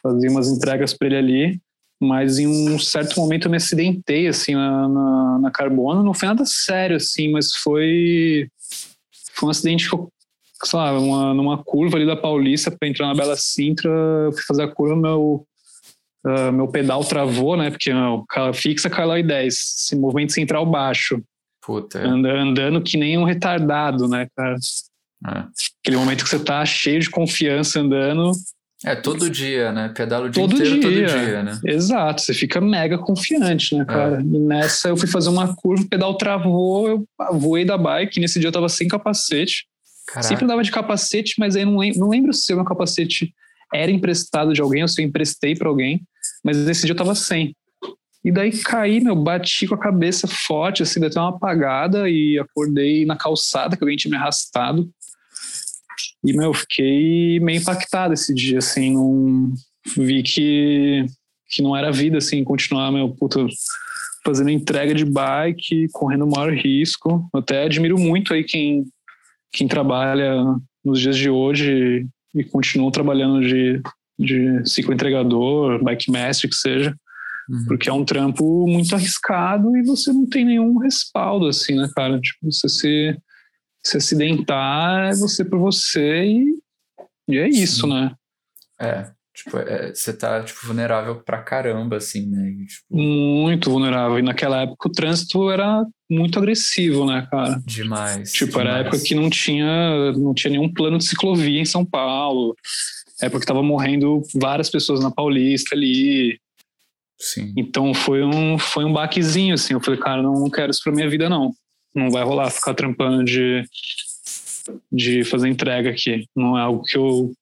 fazia 0.02 0.30
umas 0.30 0.48
entregas 0.48 0.94
para 0.94 1.08
ele 1.08 1.16
ali, 1.16 1.60
mas 2.00 2.38
em 2.38 2.46
um 2.46 2.78
certo 2.78 3.20
momento 3.20 3.46
eu 3.46 3.50
me 3.50 3.56
acidentei, 3.56 4.26
assim, 4.26 4.54
na, 4.54 4.88
na, 4.88 5.38
na 5.38 5.50
carbono, 5.50 6.02
não 6.02 6.14
foi 6.14 6.28
nada 6.28 6.44
sério, 6.46 6.96
assim, 6.96 7.30
mas 7.30 7.54
foi, 7.54 8.48
foi 9.34 9.48
um 9.48 9.50
acidente 9.50 9.88
que 9.88 9.94
eu, 9.94 10.10
sei 10.64 10.78
lá, 10.78 10.98
uma, 10.98 11.34
numa 11.34 11.62
curva 11.62 11.96
ali 11.96 12.06
da 12.06 12.16
Paulista 12.16 12.70
para 12.70 12.88
entrar 12.88 13.06
na 13.06 13.14
Bela 13.14 13.36
Sintra, 13.36 13.90
eu 13.90 14.32
fui 14.32 14.42
fazer 14.42 14.62
a 14.62 14.68
curva, 14.68 14.96
meu, 14.96 15.46
uh, 16.26 16.52
meu 16.52 16.68
pedal 16.68 17.04
travou, 17.04 17.56
né, 17.56 17.70
porque 17.70 17.92
não, 17.92 18.24
fixa 18.54 18.90
Caloi 18.90 19.22
10, 19.22 19.54
esse 19.54 19.96
movimento 19.96 20.32
central 20.32 20.66
baixo. 20.66 21.22
Puta. 21.64 21.98
Andando, 21.98 22.38
andando 22.38 22.82
que 22.82 22.96
nem 22.96 23.18
um 23.18 23.24
retardado, 23.24 24.08
né, 24.08 24.26
cara? 24.36 24.56
É. 25.28 25.44
Aquele 25.82 25.96
momento 25.96 26.24
que 26.24 26.30
você 26.30 26.38
tá 26.38 26.64
cheio 26.64 27.00
de 27.00 27.10
confiança 27.10 27.80
andando, 27.80 28.32
é, 28.82 28.96
todo 28.96 29.28
dia, 29.28 29.70
né? 29.72 29.92
Pedalo 29.94 30.26
o 30.26 30.30
dia 30.30 30.42
todo 30.42 30.54
inteiro, 30.54 30.80
dia. 30.80 31.06
todo 31.06 31.24
dia, 31.24 31.42
né? 31.42 31.60
Exato, 31.66 32.22
você 32.22 32.32
fica 32.32 32.62
mega 32.62 32.96
confiante, 32.96 33.76
né, 33.76 33.84
cara? 33.84 34.18
É. 34.18 34.20
E 34.22 34.38
nessa 34.38 34.88
eu 34.88 34.96
fui 34.96 35.06
fazer 35.06 35.28
uma 35.28 35.54
curva, 35.54 35.84
o 35.84 35.88
pedal 35.88 36.16
travou, 36.16 36.88
eu 36.88 37.04
voei 37.32 37.64
da 37.64 37.76
bike, 37.76 38.18
nesse 38.18 38.40
dia 38.40 38.48
eu 38.48 38.52
tava 38.52 38.70
sem 38.70 38.88
capacete. 38.88 39.66
Caraca. 40.06 40.26
Sempre 40.26 40.44
andava 40.44 40.62
de 40.62 40.70
capacete, 40.70 41.34
mas 41.38 41.56
aí 41.56 41.64
não 41.64 41.76
lembro, 41.76 42.00
não 42.00 42.08
lembro 42.08 42.32
se 42.32 42.52
o 42.54 42.56
meu 42.56 42.64
capacete 42.64 43.34
era 43.72 43.90
emprestado 43.90 44.54
de 44.54 44.62
alguém, 44.62 44.82
ou 44.82 44.88
se 44.88 45.02
eu 45.02 45.06
emprestei 45.06 45.54
para 45.54 45.68
alguém, 45.68 46.02
mas 46.44 46.56
esse 46.56 46.82
dia 46.82 46.92
eu 46.92 46.96
tava 46.96 47.14
sem. 47.14 47.54
E 48.24 48.30
daí 48.30 48.50
caí, 48.52 49.00
meu, 49.00 49.16
bati 49.16 49.66
com 49.66 49.74
a 49.74 49.78
cabeça 49.78 50.28
forte, 50.28 50.82
assim, 50.82 51.00
deu 51.00 51.10
uma 51.16 51.30
apagada 51.30 52.08
e 52.08 52.38
acordei 52.38 53.06
na 53.06 53.16
calçada 53.16 53.76
que 53.76 53.82
alguém 53.82 53.96
tinha 53.96 54.10
me 54.10 54.16
arrastado. 54.16 54.90
E, 56.22 56.32
meu, 56.34 56.52
fiquei 56.52 57.40
meio 57.40 57.60
impactado 57.60 58.12
esse 58.12 58.34
dia, 58.34 58.58
assim, 58.58 58.92
não 58.92 59.54
vi 59.96 60.22
que, 60.22 61.06
que 61.48 61.62
não 61.62 61.74
era 61.74 61.90
vida, 61.90 62.18
assim, 62.18 62.44
continuar, 62.44 62.92
meu, 62.92 63.08
puta, 63.08 63.46
fazendo 64.22 64.50
entrega 64.50 64.94
de 64.94 65.04
bike, 65.04 65.88
correndo 65.92 66.26
o 66.26 66.30
maior 66.30 66.52
risco. 66.52 67.26
Eu 67.32 67.40
até 67.40 67.64
admiro 67.64 67.98
muito 67.98 68.34
aí 68.34 68.44
quem, 68.44 68.84
quem 69.50 69.66
trabalha 69.66 70.44
nos 70.84 71.00
dias 71.00 71.16
de 71.16 71.30
hoje 71.30 72.06
e 72.34 72.44
continua 72.44 72.92
trabalhando 72.92 73.40
de, 73.40 73.80
de 74.20 74.68
cicloentregador, 74.68 75.82
bike 75.82 76.10
master, 76.10 76.48
que 76.48 76.56
seja 76.56 76.94
Uhum. 77.50 77.64
Porque 77.66 77.88
é 77.90 77.92
um 77.92 78.04
trampo 78.04 78.66
muito 78.68 78.94
arriscado 78.94 79.76
e 79.76 79.82
você 79.82 80.12
não 80.12 80.24
tem 80.24 80.44
nenhum 80.44 80.78
respaldo, 80.78 81.48
assim, 81.48 81.74
né, 81.74 81.90
cara? 81.96 82.20
Tipo, 82.20 82.38
você 82.50 82.68
se, 82.68 83.18
se 83.84 83.96
acidentar, 83.96 85.10
é 85.10 85.14
você 85.16 85.44
por 85.44 85.58
você 85.58 86.24
e, 86.24 86.54
e 87.28 87.38
é 87.38 87.48
isso, 87.48 87.82
Sim. 87.82 87.92
né? 87.92 88.14
É, 88.80 89.10
tipo, 89.34 89.58
é, 89.58 89.92
você 89.92 90.12
tá, 90.12 90.44
tipo, 90.44 90.64
vulnerável 90.64 91.16
pra 91.16 91.42
caramba, 91.42 91.96
assim, 91.96 92.24
né? 92.30 92.50
E, 92.50 92.66
tipo... 92.66 92.84
Muito 92.88 93.68
vulnerável. 93.68 94.20
E 94.20 94.22
naquela 94.22 94.62
época 94.62 94.88
o 94.88 94.92
trânsito 94.92 95.50
era 95.50 95.84
muito 96.08 96.38
agressivo, 96.38 97.04
né, 97.04 97.26
cara? 97.32 97.60
Demais. 97.66 98.30
Tipo, 98.30 98.52
demais. 98.52 98.68
era 98.68 98.76
a 98.76 98.80
época 98.82 99.02
que 99.04 99.14
não 99.14 99.28
tinha, 99.28 100.12
não 100.12 100.32
tinha 100.32 100.52
nenhum 100.52 100.72
plano 100.72 100.98
de 100.98 101.04
ciclovia 101.04 101.60
em 101.60 101.64
São 101.64 101.84
Paulo. 101.84 102.54
Época 103.22 103.40
que 103.40 103.46
tava 103.46 103.62
morrendo 103.62 104.22
várias 104.34 104.70
pessoas 104.70 105.00
na 105.00 105.10
Paulista 105.10 105.74
ali. 105.74 106.38
Sim. 107.18 107.52
Então 107.56 107.92
foi 107.92 108.22
um, 108.24 108.58
foi 108.58 108.84
um 108.84 108.92
baquezinho, 108.92 109.54
assim. 109.54 109.74
Eu 109.74 109.80
falei, 109.80 110.00
cara, 110.00 110.22
não, 110.22 110.48
quero 110.48 110.70
isso 110.70 110.82
pra 110.82 110.92
minha 110.92 111.08
vida, 111.08 111.28
não. 111.28 111.52
Não 111.94 112.10
vai 112.10 112.22
rolar 112.22 112.50
ficar 112.50 112.74
trampando 112.74 113.24
de, 113.24 113.62
de 114.90 115.24
fazer 115.24 115.48
entrega 115.48 115.90
aqui. 115.90 116.24
Não 116.34 116.56
é 116.56 116.62
algo 116.62 116.82
que 116.82 116.96
eu, 116.96 117.32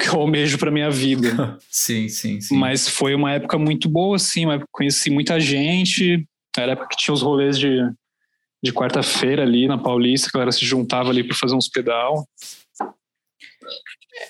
que 0.00 0.08
eu 0.08 0.20
almejo 0.20 0.58
pra 0.58 0.70
minha 0.70 0.90
vida. 0.90 1.58
sim, 1.68 2.08
sim, 2.08 2.40
sim. 2.40 2.56
Mas 2.56 2.88
foi 2.88 3.14
uma 3.14 3.32
época 3.32 3.58
muito 3.58 3.88
boa, 3.88 4.16
assim. 4.16 4.44
Conheci 4.70 5.10
muita 5.10 5.40
gente. 5.40 6.24
Era 6.56 6.72
a 6.72 6.74
época 6.74 6.88
que 6.90 6.96
tinha 6.96 7.14
os 7.14 7.22
rolês 7.22 7.58
de, 7.58 7.80
de 8.62 8.72
quarta-feira 8.72 9.42
ali 9.42 9.66
na 9.66 9.78
Paulista, 9.78 10.30
que 10.30 10.36
a 10.36 10.38
galera 10.38 10.52
se 10.52 10.64
juntava 10.64 11.10
ali 11.10 11.24
para 11.24 11.36
fazer 11.36 11.54
uns 11.54 11.68
pedal. 11.68 12.26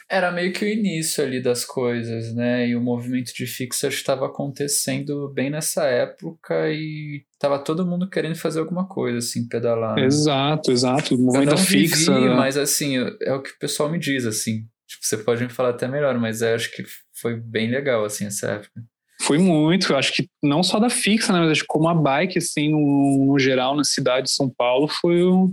Era 0.09 0.31
meio 0.31 0.53
que 0.53 0.65
o 0.65 0.69
início 0.69 1.23
ali 1.23 1.41
das 1.41 1.65
coisas, 1.65 2.35
né? 2.35 2.69
E 2.69 2.77
o 2.77 2.81
movimento 2.81 3.33
de 3.35 3.47
fixer 3.47 3.91
estava 3.91 4.27
acontecendo 4.27 5.29
bem 5.33 5.51
nessa 5.51 5.85
época 5.85 6.71
e 6.71 7.25
tava 7.39 7.59
todo 7.59 7.87
mundo 7.87 8.09
querendo 8.09 8.37
fazer 8.37 8.61
alguma 8.61 8.87
coisa, 8.87 9.19
assim, 9.19 9.49
pedalar. 9.49 9.97
Né? 9.97 10.05
Exato, 10.05 10.73
exato. 10.73 11.15
O 11.15 11.19
movimento 11.19 11.51
Eu 11.51 11.57
não 11.57 11.59
fixa. 11.59 12.15
Vivi, 12.15 12.29
né? 12.29 12.35
Mas 12.35 12.57
assim, 12.57 12.97
é 13.23 13.33
o 13.33 13.43
que 13.43 13.51
o 13.51 13.59
pessoal 13.59 13.91
me 13.91 13.99
diz, 13.99 14.27
assim. 14.27 14.65
Tipo, 14.87 15.05
você 15.05 15.19
pode 15.19 15.43
me 15.43 15.51
falar 15.51 15.71
até 15.71 15.89
melhor, 15.89 16.17
mas 16.19 16.43
eu 16.43 16.55
acho 16.55 16.71
que 16.75 16.85
foi 17.21 17.37
bem 17.37 17.71
legal, 17.71 18.05
assim, 18.05 18.27
essa 18.27 18.53
época. 18.53 18.83
Foi 19.23 19.39
muito, 19.39 19.93
eu 19.93 19.97
acho 19.97 20.13
que 20.13 20.29
não 20.43 20.63
só 20.63 20.79
da 20.79 20.91
fixa, 20.91 21.33
né, 21.33 21.41
mas 21.41 21.51
acho 21.51 21.63
que 21.63 21.67
como 21.67 21.89
a 21.89 21.95
bike, 21.95 22.39
assim, 22.39 22.71
no, 22.71 23.33
no 23.33 23.39
geral, 23.39 23.75
na 23.75 23.83
cidade 23.83 24.27
de 24.27 24.33
São 24.33 24.49
Paulo, 24.49 24.87
foi 24.89 25.23
o, 25.23 25.53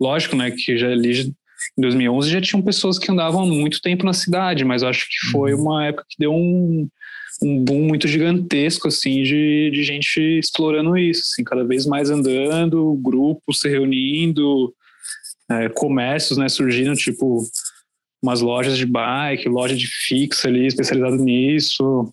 lógico, 0.00 0.34
né, 0.34 0.50
que 0.50 0.76
já 0.76 0.88
ali 0.88 1.32
em 1.76 1.82
2011 1.82 2.30
já 2.30 2.40
tinham 2.40 2.62
pessoas 2.62 2.98
que 2.98 3.10
andavam 3.10 3.42
há 3.42 3.46
muito 3.46 3.80
tempo 3.80 4.04
na 4.04 4.12
cidade, 4.12 4.64
mas 4.64 4.82
acho 4.82 5.06
que 5.08 5.30
foi 5.30 5.54
uhum. 5.54 5.62
uma 5.62 5.86
época 5.86 6.04
que 6.08 6.16
deu 6.18 6.32
um, 6.32 6.88
um 7.42 7.64
boom 7.64 7.86
muito 7.86 8.06
gigantesco, 8.08 8.88
assim, 8.88 9.22
de, 9.22 9.70
de 9.72 9.82
gente 9.82 10.20
explorando 10.38 10.96
isso, 10.96 11.22
assim, 11.30 11.44
cada 11.44 11.64
vez 11.64 11.86
mais 11.86 12.10
andando, 12.10 12.98
grupos 13.02 13.60
se 13.60 13.68
reunindo, 13.68 14.72
é, 15.50 15.68
comércios, 15.68 16.38
né, 16.38 16.48
surgindo, 16.48 16.94
tipo, 16.94 17.42
umas 18.22 18.40
lojas 18.40 18.78
de 18.78 18.86
bike, 18.86 19.48
loja 19.48 19.76
de 19.76 19.86
fixa 19.86 20.48
ali, 20.48 20.66
especializada 20.66 21.16
nisso. 21.16 22.10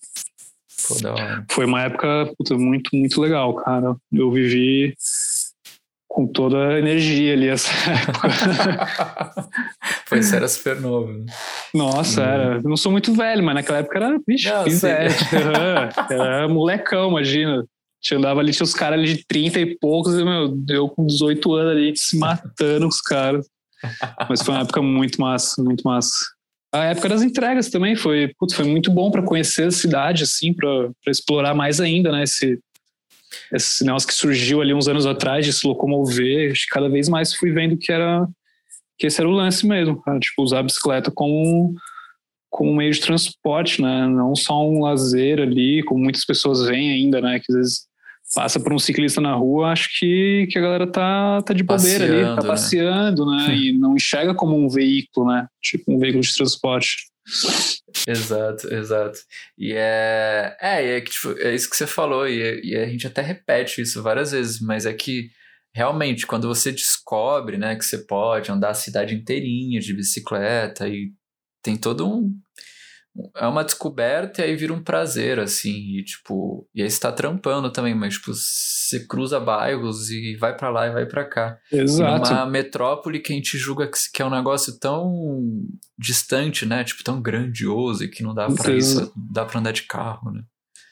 Foi 1.50 1.66
uma 1.66 1.84
época 1.84 2.32
puta, 2.38 2.58
muito, 2.58 2.90
muito 2.94 3.22
legal, 3.22 3.54
cara. 3.56 3.96
Eu 4.12 4.32
vivi 4.32 4.96
com 6.14 6.28
toda 6.28 6.58
a 6.58 6.80
energia 6.80 7.34
ali 7.34 7.48
essa 7.48 7.72
época. 7.90 8.88
Foi, 10.06 10.22
você 10.22 10.36
era 10.36 10.48
super 10.48 10.80
novo. 10.80 11.12
Né? 11.12 11.26
Nossa, 11.74 12.22
uhum. 12.22 12.28
era. 12.28 12.56
Eu 12.56 12.70
não 12.70 12.78
sou 12.78 12.92
muito 12.92 13.14
velho, 13.14 13.44
mas 13.44 13.56
naquela 13.56 13.80
época 13.80 13.98
era, 13.98 14.20
vixe, 14.28 14.50
não, 14.50 16.26
era 16.26 16.48
molecão, 16.48 17.10
imagina. 17.10 17.66
Tinha 18.02 18.18
andava 18.18 18.40
ali, 18.40 18.52
tinha 18.52 18.64
os 18.64 18.74
caras 18.74 19.00
ali 19.00 19.14
de 19.14 19.26
30 19.26 19.60
e 19.60 19.78
poucos, 19.78 20.16
e, 20.16 20.24
meu, 20.24 20.58
eu 20.70 20.90
com 20.90 21.06
18 21.06 21.54
anos 21.54 21.72
ali, 21.72 21.94
se 21.96 22.18
matando 22.18 22.88
os 22.88 23.00
caras. 23.00 23.48
Mas 24.30 24.42
foi 24.42 24.54
uma 24.54 24.62
época 24.62 24.82
muito 24.82 25.22
massa, 25.22 25.64
muito 25.64 25.82
massa. 25.84 26.12
A 26.74 26.86
época 26.86 27.10
das 27.10 27.22
entregas 27.22 27.70
também 27.70 27.96
foi, 27.96 28.34
putz, 28.40 28.54
foi 28.56 28.66
muito 28.66 28.90
bom 28.92 29.12
para 29.12 29.22
conhecer 29.22 29.68
a 29.68 29.72
cidade, 29.72 30.24
assim, 30.24 30.54
para 30.54 30.90
explorar 31.08 31.54
mais 31.54 31.80
ainda, 31.80 32.12
né, 32.12 32.24
esse, 32.24 32.60
esse 33.52 33.84
negócio 33.84 34.08
que 34.08 34.14
surgiu 34.14 34.62
ali 34.62 34.74
uns 34.74 34.88
anos 34.88 35.06
atrás 35.06 35.46
de 35.46 35.54
se 35.54 35.66
locomover, 35.68 36.54
cada 36.70 36.90
vez 36.90 37.10
mais 37.10 37.34
fui 37.34 37.52
vendo 37.52 37.78
que 37.78 37.92
era 37.92 38.28
que 38.98 39.08
esse 39.08 39.20
era 39.20 39.28
o 39.28 39.34
lance 39.34 39.66
mesmo, 39.66 40.00
cara, 40.02 40.20
tipo 40.20 40.44
usar 40.44 40.60
a 40.60 40.64
bicicleta 40.64 41.12
como 41.12 41.74
como 42.50 42.76
meio 42.76 42.92
de 42.92 43.00
transporte, 43.00 43.82
né? 43.82 44.06
Não 44.08 44.36
só 44.36 44.68
um 44.68 44.82
lazer 44.82 45.40
ali, 45.40 45.82
como 45.84 46.04
muitas 46.04 46.26
pessoas 46.26 46.68
veem 46.68 46.92
ainda, 46.92 47.22
né? 47.22 47.40
Que 47.40 47.46
às 47.50 47.56
vezes 47.58 47.88
passa 48.36 48.60
por 48.60 48.74
um 48.74 48.80
ciclista 48.80 49.20
na 49.20 49.34
rua, 49.34 49.72
acho 49.72 49.90
que, 49.98 50.48
que 50.50 50.58
a 50.58 50.62
galera 50.62 50.88
tá, 50.88 51.42
tá 51.42 51.54
de 51.54 51.64
bobeira 51.64 52.06
ali, 52.06 52.36
tá 52.36 52.44
passeando, 52.44 53.26
né? 53.26 53.48
né? 53.48 53.58
E 53.58 53.78
não 53.78 53.96
enxerga 53.96 54.34
como 54.34 54.58
um 54.58 54.70
veículo, 54.70 55.28
né? 55.28 55.48
Tipo 55.62 55.94
um 55.94 55.98
veículo 55.98 56.22
de 56.22 56.36
transporte. 56.36 57.11
Exato, 58.08 58.74
exato. 58.74 59.20
E 59.58 59.74
é, 59.74 60.58
é, 60.60 60.98
é, 60.98 61.02
tipo, 61.02 61.38
é 61.40 61.54
isso 61.54 61.70
que 61.70 61.76
você 61.76 61.88
falou, 61.88 62.28
e, 62.28 62.62
e, 62.64 62.76
a 62.76 62.86
gente 62.88 63.08
até 63.08 63.22
repete 63.22 63.82
isso 63.82 64.02
várias 64.02 64.32
vezes, 64.32 64.60
mas 64.60 64.86
é 64.86 64.94
que 64.94 65.30
realmente 65.74 66.28
quando 66.28 66.48
você 66.48 66.72
descobre 66.72 67.58
né, 67.58 67.76
que 67.76 67.86
você 67.86 68.00
pode 68.00 68.52
andar 68.52 68.72
a 68.72 68.74
cidade 68.74 69.16
inteirinha 69.16 69.80
de 69.80 69.94
bicicleta 69.94 70.88
e 70.88 71.14
tem 71.64 71.78
todo 71.78 72.08
um, 72.08 72.34
é 73.36 73.46
uma 73.46 73.64
descoberta 73.64 74.42
e 74.42 74.46
aí 74.46 74.56
vira 74.56 74.74
um 74.74 74.84
prazer, 74.84 75.40
assim, 75.40 75.98
e 75.98 76.04
tipo, 76.04 76.68
e 76.74 76.82
aí 76.82 76.90
você 76.90 77.00
tá 77.00 77.12
trampando 77.12 77.72
também, 77.72 77.94
mas 77.94 78.14
tipo, 78.14 78.34
você 78.34 79.06
cruza 79.06 79.40
bairros 79.40 80.10
e 80.10 80.36
vai 80.38 80.56
para 80.56 80.70
lá 80.70 80.88
e 80.88 80.92
vai 80.92 81.06
para 81.06 81.26
cá. 81.26 81.58
Exato. 81.72 82.32
E 82.32 82.34
numa 82.34 82.46
metrópole 82.46 83.20
que 83.20 83.34
a 83.34 83.36
gente 83.36 83.58
julga 83.58 83.88
que, 83.88 83.98
que 84.14 84.22
é 84.22 84.26
um 84.26 84.30
negócio 84.30 84.80
tão 84.80 85.42
distante, 85.98 86.66
né, 86.66 86.84
tipo, 86.84 87.04
tão 87.04 87.22
grandioso 87.22 88.04
e 88.04 88.10
que 88.10 88.24
não 88.24 88.34
dá 88.34 88.48
para 88.48 88.74
isso, 88.74 89.12
dá 89.16 89.46
para 89.46 89.60
andar 89.60 89.74
de 89.74 89.84
carro, 89.84 90.32
né. 90.32 90.42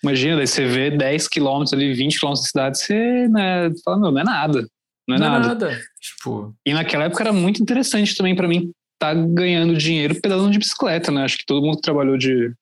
Imagina, 0.03 0.37
daí 0.37 0.47
você 0.47 0.65
vê 0.65 0.91
10 0.91 1.27
quilômetros 1.27 1.73
ali, 1.73 1.93
20 1.93 2.19
quilômetros 2.19 2.45
da 2.45 2.47
cidade, 2.47 2.77
você 2.79 3.27
né, 3.27 3.69
fala, 3.83 3.99
meu, 3.99 4.11
não 4.11 4.19
é 4.21 4.23
nada. 4.23 4.65
Não 5.07 5.15
é, 5.15 5.19
não 5.19 5.27
nada. 5.27 5.45
é 5.45 5.47
nada. 5.47 5.81
Tipo... 5.99 6.55
E 6.65 6.73
naquela 6.73 7.05
época 7.05 7.23
era 7.23 7.33
muito 7.33 7.61
interessante 7.61 8.15
também 8.15 8.35
para 8.35 8.47
mim 8.47 8.71
tá 8.99 9.13
ganhando 9.13 9.77
dinheiro 9.77 10.19
pedalando 10.21 10.51
de 10.51 10.59
bicicleta, 10.59 11.09
né? 11.09 11.23
Acho 11.23 11.37
que 11.37 11.45
todo 11.45 11.65
mundo 11.65 11.79
trabalhou 11.79 12.17
de, 12.17 12.53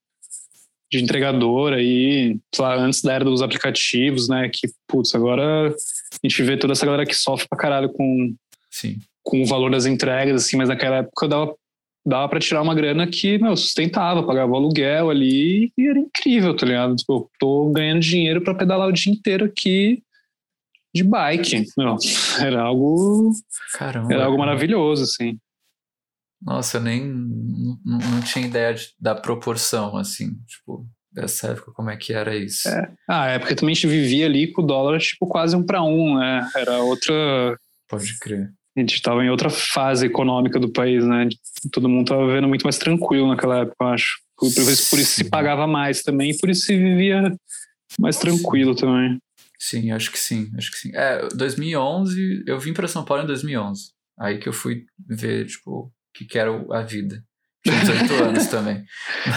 de 0.90 1.02
entregador 1.02 1.72
aí, 1.72 2.38
lá, 2.56 2.76
antes 2.76 3.02
da 3.02 3.12
era 3.12 3.24
dos 3.24 3.42
aplicativos, 3.42 4.28
né? 4.28 4.48
Que, 4.48 4.68
putz, 4.86 5.14
agora 5.14 5.68
a 5.68 6.26
gente 6.26 6.42
vê 6.44 6.56
toda 6.56 6.72
essa 6.72 6.86
galera 6.86 7.04
que 7.04 7.14
sofre 7.14 7.48
pra 7.48 7.58
caralho 7.58 7.92
com, 7.92 8.34
Sim. 8.70 8.98
com 9.22 9.42
o 9.42 9.46
valor 9.46 9.70
das 9.70 9.84
entregas, 9.84 10.44
assim, 10.44 10.56
mas 10.56 10.68
naquela 10.68 10.98
época 10.98 11.26
dava, 11.26 11.54
dava 12.06 12.28
pra 12.28 12.40
tirar 12.40 12.62
uma 12.62 12.74
grana 12.74 13.06
que, 13.08 13.36
meu, 13.38 13.56
sustentava, 13.56 14.22
pagava 14.22 14.52
o 14.52 14.56
aluguel 14.56 15.10
ali 15.10 15.72
e 15.76 15.88
era 15.88 15.98
incrível, 15.98 16.56
tá 16.56 16.64
ligado? 16.64 16.94
Tipo, 16.94 17.12
eu 17.14 17.30
tô 17.40 17.70
ganhando 17.70 18.00
dinheiro 18.00 18.42
para 18.42 18.54
pedalar 18.54 18.88
o 18.88 18.92
dia 18.92 19.12
inteiro 19.12 19.44
aqui 19.44 20.00
de 20.94 21.02
bike. 21.02 21.66
Meu, 21.76 21.96
era 22.40 22.62
algo. 22.62 23.32
Caramba. 23.74 24.14
Era 24.14 24.24
algo 24.26 24.38
maravilhoso, 24.38 25.02
assim. 25.02 25.36
Nossa, 26.40 26.76
eu 26.76 26.82
nem 26.82 27.04
não, 27.04 27.98
não 27.98 28.20
tinha 28.22 28.46
ideia 28.46 28.74
de, 28.74 28.88
da 29.00 29.14
proporção, 29.14 29.96
assim, 29.96 30.34
tipo, 30.46 30.86
dessa 31.12 31.48
época, 31.48 31.72
como 31.72 31.90
é 31.90 31.96
que 31.96 32.12
era 32.12 32.36
isso. 32.36 32.68
É. 32.68 32.92
Ah, 33.08 33.22
a 33.24 33.28
época 33.30 33.56
também 33.56 33.72
a 33.72 33.74
gente 33.74 33.86
vivia 33.86 34.26
ali 34.26 34.52
com 34.52 34.62
o 34.62 34.66
dólar, 34.66 34.98
tipo, 35.00 35.26
quase 35.26 35.56
um 35.56 35.64
para 35.64 35.82
um, 35.82 36.18
né? 36.18 36.48
Era 36.56 36.78
outra. 36.78 37.58
Pode 37.88 38.18
crer. 38.18 38.50
A 38.76 38.80
gente 38.80 38.94
estava 38.94 39.24
em 39.24 39.30
outra 39.30 39.50
fase 39.50 40.06
econômica 40.06 40.60
do 40.60 40.70
país, 40.70 41.04
né? 41.04 41.28
Todo 41.72 41.88
mundo 41.88 42.02
estava 42.02 42.26
vivendo 42.26 42.46
muito 42.46 42.62
mais 42.62 42.78
tranquilo 42.78 43.26
naquela 43.26 43.60
época, 43.60 43.76
eu 43.80 43.88
acho. 43.88 44.18
Por, 44.36 44.46
isso, 44.46 44.90
por 44.90 44.98
isso 45.00 45.14
se 45.14 45.24
pagava 45.24 45.66
mais 45.66 46.02
também, 46.02 46.36
por 46.38 46.48
isso 46.48 46.66
se 46.66 46.76
vivia 46.76 47.34
mais 47.98 48.18
tranquilo 48.18 48.74
sim. 48.74 48.80
também. 48.80 49.18
Sim, 49.58 49.90
acho 49.90 50.12
que 50.12 50.18
sim, 50.18 50.48
acho 50.56 50.70
que 50.70 50.78
sim. 50.78 50.90
É, 50.94 51.28
2011, 51.34 52.44
eu 52.46 52.60
vim 52.60 52.72
para 52.72 52.86
São 52.86 53.04
Paulo 53.04 53.24
em 53.24 53.26
2011. 53.26 53.90
Aí 54.16 54.38
que 54.38 54.48
eu 54.48 54.52
fui 54.52 54.84
ver, 55.08 55.46
tipo, 55.46 55.92
que, 56.18 56.24
que 56.24 56.38
era 56.38 56.50
a 56.72 56.82
vida. 56.82 57.22
tinha 57.64 57.78
18 57.80 58.14
anos 58.24 58.46
também. 58.48 58.84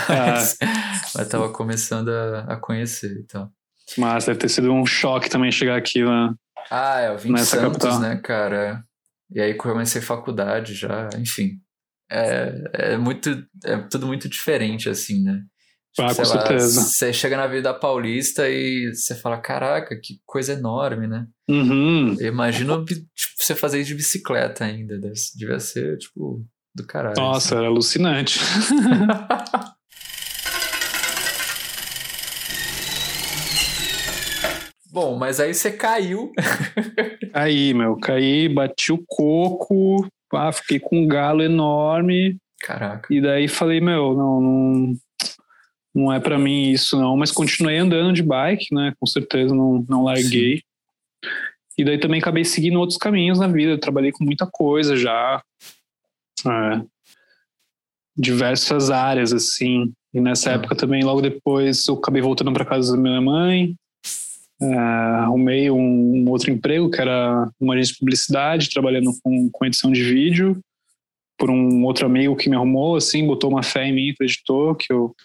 Mas, 0.10 0.58
ah. 0.62 1.02
mas 1.16 1.28
tava 1.28 1.50
começando 1.50 2.10
a, 2.10 2.54
a 2.54 2.58
conhecer 2.58 3.12
e 3.20 3.24
tal. 3.24 3.52
Mas 3.98 4.26
deve 4.26 4.40
ter 4.40 4.50
sido 4.50 4.72
um 4.74 4.86
choque 4.86 5.30
também 5.30 5.52
chegar 5.52 5.78
aqui 5.78 6.04
lá. 6.04 6.34
Ah, 6.70 7.02
é, 7.02 7.10
eu 7.10 7.18
vim 7.18 7.34
de 7.34 7.46
Santos, 7.46 7.78
capital. 7.78 8.00
né, 8.00 8.16
cara? 8.24 8.84
E 9.30 9.40
aí 9.40 9.54
comecei 9.54 10.02
faculdade 10.02 10.74
já, 10.74 11.10
enfim. 11.18 11.60
É, 12.10 12.54
é 12.74 12.98
muito. 12.98 13.30
É 13.64 13.78
tudo 13.78 14.08
muito 14.08 14.28
diferente, 14.28 14.90
assim, 14.90 15.24
né? 15.24 15.42
Tipo, 15.94 16.08
ah, 16.08 16.16
com 16.16 16.22
lá, 16.22 16.26
certeza. 16.26 16.82
Você 16.82 17.12
chega 17.12 17.36
na 17.36 17.48
Vida 17.48 17.74
Paulista 17.74 18.50
e 18.50 18.94
você 18.94 19.14
fala, 19.14 19.38
caraca, 19.38 20.00
que 20.02 20.22
coisa 20.26 20.54
enorme, 20.54 21.06
né? 21.06 21.28
Uhum. 21.50 22.16
Imagina 22.22 22.84
tipo, 22.86 23.06
você 23.38 23.54
fazer 23.54 23.80
isso 23.80 23.90
de 23.90 23.96
bicicleta 23.96 24.64
ainda. 24.64 24.98
Devia 25.36 25.60
ser, 25.60 25.98
tipo, 25.98 26.46
do 26.74 26.86
caralho. 26.86 27.16
Nossa, 27.18 27.50
assim. 27.50 27.56
era 27.58 27.68
alucinante. 27.68 28.40
Bom, 34.92 35.16
mas 35.18 35.40
aí 35.40 35.54
você 35.54 35.72
caiu. 35.72 36.34
Aí, 37.34 37.74
meu, 37.74 37.96
caí, 37.96 38.50
bati 38.50 38.92
o 38.92 39.02
coco, 39.08 40.06
ah, 40.34 40.52
fiquei 40.52 40.80
com 40.82 41.00
um 41.00 41.08
galo 41.08 41.42
enorme. 41.42 42.38
Caraca. 42.62 43.08
E 43.14 43.22
daí 43.22 43.48
falei, 43.48 43.80
meu, 43.80 44.14
não, 44.14 44.42
não, 44.42 44.94
não 45.96 46.14
é 46.14 46.20
para 46.20 46.38
mim 46.38 46.72
isso 46.72 47.00
não, 47.00 47.16
mas 47.16 47.32
continuei 47.32 47.78
andando 47.78 48.14
de 48.14 48.22
bike, 48.22 48.76
né? 48.76 48.94
Com 49.00 49.06
certeza 49.06 49.56
não, 49.56 49.86
não 49.88 50.04
larguei. 50.04 50.58
Sim. 50.58 50.64
E 51.78 51.86
daí 51.86 51.98
também 51.98 52.20
acabei 52.20 52.44
seguindo 52.44 52.78
outros 52.78 52.98
caminhos 52.98 53.40
na 53.40 53.48
vida. 53.48 53.72
Eu 53.72 53.80
trabalhei 53.80 54.12
com 54.12 54.26
muita 54.26 54.46
coisa 54.46 54.98
já, 54.98 55.42
é, 56.48 56.82
diversas 58.16 58.90
áreas 58.90 59.34
assim. 59.34 59.92
E 60.14 60.20
nessa 60.20 60.50
ah. 60.50 60.54
época 60.54 60.76
também, 60.76 61.04
logo 61.04 61.22
depois, 61.22 61.88
eu 61.88 61.96
acabei 61.96 62.22
voltando 62.22 62.54
para 62.54 62.66
casa 62.66 62.96
da 62.96 63.02
minha 63.02 63.22
mãe. 63.22 63.76
É, 64.62 64.76
arrumei 64.76 65.72
um, 65.72 65.78
um, 65.78 66.30
outro 66.30 66.52
emprego 66.52 66.92
que 66.92 67.02
era 67.02 67.50
uma 67.60 67.74
agência 67.74 67.94
de 67.94 68.00
publicidade, 68.00 68.70
trabalhando 68.70 69.12
com, 69.24 69.50
com 69.50 69.66
edição 69.66 69.92
de 69.92 70.04
vídeo, 70.04 70.62
por 71.36 71.50
um 71.50 71.84
outro 71.84 72.06
amigo 72.06 72.36
que 72.36 72.48
me 72.48 72.56
arrumou, 72.56 72.96
assim, 72.96 73.26
botou 73.26 73.50
uma 73.50 73.64
fé 73.64 73.88
em 73.88 73.94
mim, 73.94 74.10
acreditou 74.12 74.76
que 74.76 74.94
eu 74.94 75.16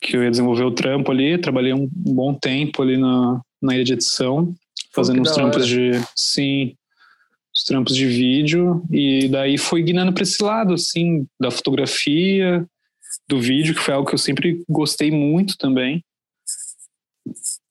que 0.00 0.16
eu 0.16 0.22
ia 0.22 0.30
desenvolver 0.30 0.64
o 0.64 0.70
trampo 0.70 1.10
ali. 1.10 1.36
Trabalhei 1.36 1.72
um, 1.72 1.88
bom 1.90 2.32
tempo 2.32 2.82
ali 2.82 2.96
na, 2.96 3.40
na 3.60 3.74
ilha 3.74 3.84
de 3.84 3.92
edição, 3.94 4.54
fazendo 4.94 5.20
uns 5.20 5.32
trampos 5.32 5.66
de. 5.66 5.92
Sim, 6.14 6.74
os 7.56 7.62
trampos 7.64 7.96
de 7.96 8.06
vídeo. 8.06 8.84
E 8.92 9.28
daí 9.28 9.56
foi 9.56 9.82
guiando 9.82 10.12
para 10.12 10.22
esse 10.22 10.42
lado, 10.42 10.74
assim, 10.74 11.26
da 11.40 11.50
fotografia, 11.50 12.66
do 13.26 13.40
vídeo, 13.40 13.74
que 13.74 13.80
foi 13.80 13.94
algo 13.94 14.06
que 14.06 14.14
eu 14.14 14.18
sempre 14.18 14.62
gostei 14.68 15.10
muito 15.10 15.56
também. 15.56 16.04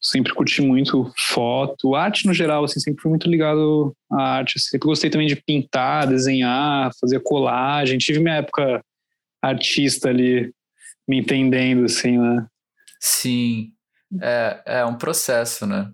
Sempre 0.01 0.33
curti 0.33 0.61
muito 0.61 1.11
foto, 1.17 1.95
arte 1.95 2.25
no 2.25 2.33
geral, 2.33 2.63
assim, 2.63 2.79
sempre 2.79 3.01
fui 3.01 3.09
muito 3.09 3.29
ligado 3.29 3.95
à 4.11 4.37
arte. 4.37 4.57
Assim. 4.57 4.69
Sempre 4.69 4.87
gostei 4.87 5.09
também 5.09 5.27
de 5.27 5.35
pintar, 5.35 6.07
desenhar, 6.07 6.91
fazer 6.99 7.19
colagem. 7.21 7.99
Tive 7.99 8.19
minha 8.19 8.35
época 8.35 8.83
artista 9.41 10.09
ali 10.09 10.51
me 11.07 11.19
entendendo, 11.19 11.85
assim, 11.85 12.17
né? 12.17 12.47
Sim. 12.99 13.71
É, 14.19 14.61
é 14.65 14.85
um 14.85 14.95
processo, 14.95 15.67
né? 15.67 15.91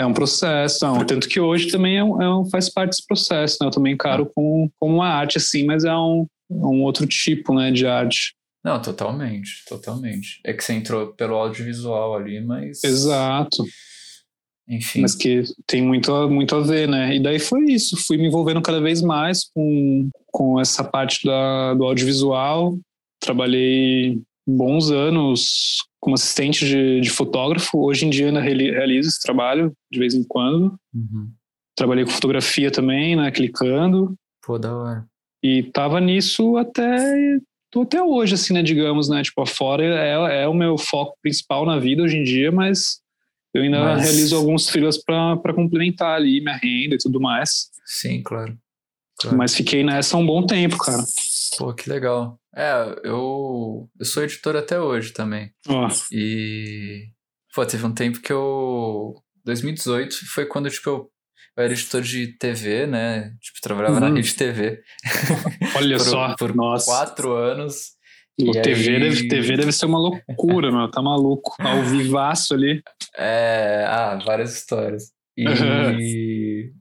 É 0.00 0.06
um 0.06 0.14
processo, 0.14 0.82
não. 0.82 1.04
Tanto 1.04 1.28
que 1.28 1.38
hoje 1.38 1.68
também 1.68 1.98
é 1.98 2.02
um, 2.02 2.22
é 2.22 2.34
um, 2.34 2.46
faz 2.46 2.70
parte 2.70 2.92
desse 2.92 3.06
processo, 3.06 3.58
né? 3.60 3.66
Eu 3.66 3.70
também 3.70 3.92
encaro 3.92 4.24
ah. 4.24 4.32
como, 4.34 4.72
como 4.78 4.94
uma 4.94 5.08
arte, 5.08 5.36
assim, 5.36 5.66
mas 5.66 5.84
é 5.84 5.94
um, 5.94 6.26
um 6.48 6.82
outro 6.82 7.06
tipo, 7.06 7.54
né, 7.54 7.70
de 7.70 7.86
arte. 7.86 8.34
Não, 8.64 8.80
totalmente, 8.80 9.62
totalmente. 9.68 10.40
É 10.42 10.54
que 10.54 10.64
você 10.64 10.72
entrou 10.72 11.08
pelo 11.08 11.34
audiovisual 11.34 12.16
ali, 12.16 12.40
mas. 12.40 12.82
Exato. 12.82 13.62
Enfim. 14.66 15.02
Mas 15.02 15.14
que 15.14 15.42
tem 15.66 15.82
muito, 15.82 16.30
muito 16.30 16.54
a 16.54 16.60
ver, 16.60 16.88
né? 16.88 17.16
E 17.16 17.22
daí 17.22 17.38
foi 17.38 17.64
isso. 17.64 17.94
Fui 18.06 18.16
me 18.16 18.26
envolvendo 18.26 18.62
cada 18.62 18.80
vez 18.80 19.02
mais 19.02 19.44
com, 19.52 20.08
com 20.32 20.58
essa 20.58 20.82
parte 20.82 21.26
da, 21.26 21.74
do 21.74 21.84
audiovisual. 21.84 22.78
Trabalhei 23.20 24.18
bons 24.46 24.90
anos 24.90 25.78
como 26.00 26.14
assistente 26.14 26.64
de, 26.64 27.00
de 27.00 27.10
fotógrafo. 27.10 27.78
Hoje 27.78 28.06
em 28.06 28.10
dia 28.10 28.26
ainda 28.26 28.40
realizo 28.40 29.08
esse 29.08 29.20
trabalho 29.20 29.72
de 29.92 29.98
vez 29.98 30.14
em 30.14 30.24
quando. 30.24 30.74
Uhum. 30.94 31.30
Trabalhei 31.76 32.04
com 32.04 32.10
fotografia 32.10 32.70
também, 32.70 33.14
né? 33.14 33.30
Clicando. 33.30 34.14
Pô, 34.42 34.58
da 34.58 34.74
hora. 34.74 35.06
E 35.42 35.62
tava 35.64 36.00
nisso 36.00 36.56
até 36.56 37.38
até 37.78 38.02
hoje, 38.02 38.34
assim, 38.34 38.52
né? 38.52 38.62
Digamos, 38.62 39.08
né? 39.08 39.22
Tipo, 39.22 39.42
afora 39.42 39.84
é, 39.84 40.42
é 40.42 40.48
o 40.48 40.54
meu 40.54 40.76
foco 40.76 41.16
principal 41.22 41.64
na 41.64 41.78
vida 41.78 42.02
hoje 42.02 42.16
em 42.16 42.24
dia, 42.24 42.50
mas 42.50 43.00
eu 43.54 43.62
ainda 43.62 43.80
mas... 43.80 44.02
realizo 44.02 44.36
alguns 44.36 44.68
freelas 44.68 44.98
para 44.98 45.54
complementar 45.54 46.16
ali 46.16 46.40
minha 46.40 46.56
renda 46.56 46.94
e 46.94 46.98
tudo 46.98 47.20
mais. 47.20 47.70
Sim, 47.84 48.22
claro. 48.22 48.56
claro. 49.18 49.36
Mas 49.36 49.54
fiquei 49.54 49.84
nessa 49.84 50.16
um 50.16 50.26
bom 50.26 50.44
tempo, 50.44 50.76
cara. 50.78 51.04
Pô, 51.58 51.74
que 51.74 51.88
legal. 51.88 52.38
É, 52.54 52.72
eu, 53.04 53.88
eu 53.98 54.04
sou 54.04 54.22
editor 54.22 54.56
até 54.56 54.80
hoje 54.80 55.12
também. 55.12 55.52
Oh. 55.68 55.88
E. 56.12 57.08
Pô, 57.54 57.64
teve 57.66 57.84
um 57.84 57.94
tempo 57.94 58.20
que 58.20 58.32
eu. 58.32 59.14
2018 59.44 60.14
foi 60.26 60.46
quando, 60.46 60.70
tipo, 60.70 60.88
eu, 60.90 61.10
eu 61.56 61.64
era 61.64 61.72
editor 61.72 62.02
de 62.02 62.36
TV, 62.38 62.86
né? 62.86 63.34
Tipo, 63.40 63.60
trabalhava 63.62 63.94
uhum. 63.94 64.00
na 64.00 64.14
rede 64.14 64.34
TV. 64.34 64.82
Olha 65.76 65.96
por, 65.96 66.04
só, 66.04 66.36
por 66.36 66.54
nossa. 66.54 66.86
quatro 66.86 67.32
anos. 67.32 67.98
O 68.40 68.52
TV, 68.52 68.94
aí... 68.94 69.00
deve, 69.00 69.28
TV 69.28 69.56
deve 69.56 69.72
ser 69.72 69.86
uma 69.86 69.98
loucura, 69.98 70.70
meu. 70.70 70.90
Tá 70.90 71.02
maluco. 71.02 71.54
Ao 71.58 71.82
vivaço 71.84 72.54
ali. 72.54 72.82
É. 73.16 73.84
Ah, 73.86 74.18
várias 74.24 74.54
histórias. 74.54 75.12
E. 75.36 76.72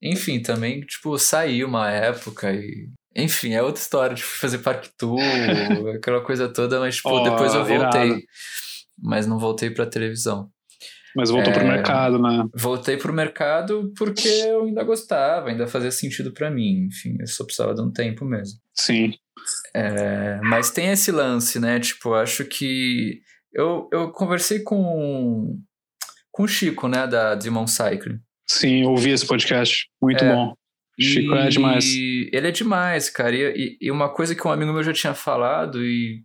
Enfim, 0.00 0.40
também, 0.40 0.80
tipo, 0.82 1.18
saiu 1.18 1.66
uma 1.66 1.90
época 1.90 2.52
e 2.52 2.88
enfim, 3.24 3.52
é 3.52 3.62
outra 3.62 3.80
história, 3.80 4.14
tipo, 4.14 4.28
fazer 4.28 4.58
parque 4.58 4.90
tour, 4.96 5.18
aquela 5.96 6.20
coisa 6.20 6.48
toda, 6.48 6.80
mas, 6.80 6.96
tipo, 6.96 7.10
oh, 7.10 7.22
depois 7.22 7.54
eu 7.54 7.64
voltei. 7.64 8.08
Irado. 8.08 8.22
Mas 9.00 9.26
não 9.26 9.38
voltei 9.38 9.70
pra 9.70 9.86
televisão. 9.86 10.50
Mas 11.16 11.30
voltou 11.30 11.52
é, 11.52 11.58
pro 11.58 11.66
mercado, 11.66 12.18
né? 12.18 12.48
Voltei 12.54 12.96
pro 12.96 13.12
mercado 13.12 13.92
porque 13.96 14.28
eu 14.28 14.64
ainda 14.64 14.84
gostava, 14.84 15.48
ainda 15.48 15.66
fazia 15.66 15.90
sentido 15.90 16.32
para 16.32 16.50
mim. 16.50 16.86
Enfim, 16.86 17.16
eu 17.18 17.26
só 17.26 17.44
precisava 17.44 17.74
de 17.74 17.80
um 17.80 17.90
tempo 17.90 18.24
mesmo. 18.24 18.60
Sim. 18.74 19.12
É, 19.74 20.38
mas 20.42 20.70
tem 20.70 20.90
esse 20.90 21.10
lance, 21.10 21.58
né? 21.58 21.80
Tipo, 21.80 22.14
acho 22.14 22.44
que. 22.44 23.20
Eu, 23.52 23.88
eu 23.92 24.12
conversei 24.12 24.60
com, 24.60 25.58
com 26.30 26.42
o 26.42 26.48
Chico, 26.48 26.86
né, 26.86 27.06
da 27.06 27.34
Demon 27.34 27.66
Cycling. 27.66 28.20
Sim, 28.46 28.84
ouvi 28.84 29.10
esse 29.10 29.26
podcast. 29.26 29.88
Muito 30.00 30.22
é, 30.24 30.32
bom. 30.32 30.54
Chico 31.00 31.34
e... 31.34 31.38
é 31.38 31.48
demais. 31.48 31.84
Ele 32.32 32.48
é 32.48 32.50
demais, 32.50 33.08
cara. 33.08 33.34
E, 33.34 33.78
e, 33.80 33.90
uma 33.90 34.08
coisa 34.08 34.34
que 34.34 34.46
um 34.46 34.50
amigo 34.50 34.72
meu 34.72 34.82
já 34.82 34.92
tinha 34.92 35.14
falado, 35.14 35.84
e, 35.84 36.22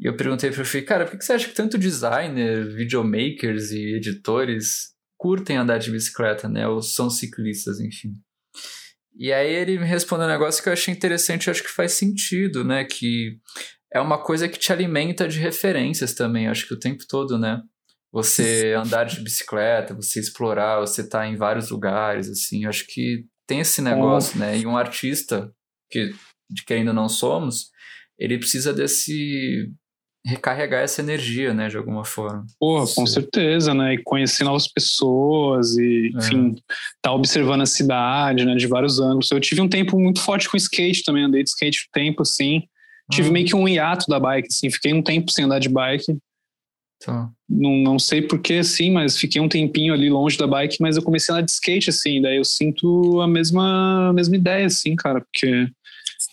e 0.00 0.06
eu 0.06 0.16
perguntei 0.16 0.50
para 0.50 0.62
ele, 0.62 0.82
cara, 0.82 1.04
por 1.04 1.16
que 1.16 1.24
você 1.24 1.34
acha 1.34 1.48
que 1.48 1.54
tanto 1.54 1.78
designer, 1.78 2.66
videomakers 2.74 3.70
e 3.70 3.94
editores 3.94 4.92
curtem 5.16 5.56
andar 5.56 5.78
de 5.78 5.90
bicicleta, 5.90 6.48
né? 6.48 6.66
Ou 6.66 6.82
são 6.82 7.08
ciclistas, 7.08 7.78
enfim. 7.78 8.14
E 9.16 9.32
aí 9.32 9.54
ele 9.54 9.78
me 9.78 9.86
respondeu 9.86 10.26
um 10.26 10.30
negócio 10.30 10.62
que 10.62 10.68
eu 10.68 10.72
achei 10.72 10.92
interessante, 10.92 11.46
eu 11.46 11.52
acho 11.52 11.62
que 11.62 11.70
faz 11.70 11.92
sentido, 11.92 12.64
né? 12.64 12.84
Que 12.84 13.38
é 13.92 14.00
uma 14.00 14.18
coisa 14.18 14.48
que 14.48 14.58
te 14.58 14.72
alimenta 14.72 15.28
de 15.28 15.38
referências 15.38 16.14
também, 16.14 16.48
acho 16.48 16.66
que 16.66 16.74
o 16.74 16.78
tempo 16.78 17.04
todo, 17.08 17.38
né? 17.38 17.60
Você 18.10 18.74
andar 18.76 19.04
de 19.04 19.20
bicicleta, 19.20 19.94
você 19.94 20.18
explorar, 20.18 20.80
você 20.80 21.02
estar 21.02 21.20
tá 21.20 21.26
em 21.28 21.36
vários 21.36 21.70
lugares, 21.70 22.28
assim, 22.28 22.66
acho 22.66 22.84
que 22.86 23.24
tem 23.46 23.60
esse 23.60 23.82
negócio, 23.82 24.38
né? 24.38 24.58
E 24.58 24.66
um 24.66 24.76
artista, 24.76 25.52
que 25.90 26.14
de 26.52 26.64
que 26.64 26.74
ainda 26.74 26.92
não 26.92 27.08
somos, 27.08 27.70
ele 28.18 28.38
precisa 28.38 28.72
desse 28.72 29.70
recarregar 30.24 30.82
essa 30.82 31.00
energia, 31.00 31.52
né, 31.52 31.68
de 31.68 31.76
alguma 31.76 32.04
forma. 32.04 32.46
Pô, 32.60 32.84
com 32.94 33.06
certeza, 33.06 33.74
né, 33.74 33.94
e 33.94 34.02
conhecer 34.04 34.44
novas 34.44 34.68
pessoas 34.68 35.76
e, 35.76 36.12
é. 36.14 36.18
enfim, 36.18 36.54
tá 37.02 37.12
observando 37.12 37.62
a 37.62 37.66
cidade, 37.66 38.44
né, 38.44 38.54
de 38.54 38.68
vários 38.68 39.00
ângulos. 39.00 39.30
Eu 39.32 39.40
tive 39.40 39.60
um 39.60 39.68
tempo 39.68 39.98
muito 39.98 40.20
forte 40.20 40.48
com 40.48 40.56
skate 40.56 41.02
também, 41.02 41.24
andei 41.24 41.42
de 41.42 41.50
skate 41.50 41.86
um 41.88 41.90
tempo, 41.92 42.22
assim, 42.22 42.62
tive 43.10 43.30
ah. 43.30 43.32
meio 43.32 43.46
que 43.46 43.56
um 43.56 43.66
hiato 43.66 44.06
da 44.08 44.20
bike, 44.20 44.48
assim, 44.48 44.70
fiquei 44.70 44.92
um 44.92 45.02
tempo 45.02 45.32
sem 45.32 45.44
andar 45.44 45.58
de 45.58 45.68
bike, 45.68 46.16
Tá. 47.04 47.28
Não, 47.48 47.76
não 47.78 47.98
sei 47.98 48.22
porquê, 48.22 48.54
assim, 48.54 48.90
mas 48.90 49.18
fiquei 49.18 49.40
um 49.40 49.48
tempinho 49.48 49.92
ali 49.92 50.08
longe 50.08 50.38
da 50.38 50.46
bike, 50.46 50.76
mas 50.80 50.96
eu 50.96 51.02
comecei 51.02 51.32
a 51.32 51.38
andar 51.38 51.44
de 51.44 51.50
skate, 51.50 51.90
assim, 51.90 52.22
daí 52.22 52.36
eu 52.36 52.44
sinto 52.44 53.20
a 53.20 53.26
mesma, 53.26 54.10
a 54.10 54.12
mesma 54.12 54.36
ideia, 54.36 54.66
assim, 54.66 54.94
cara, 54.94 55.20
porque 55.20 55.68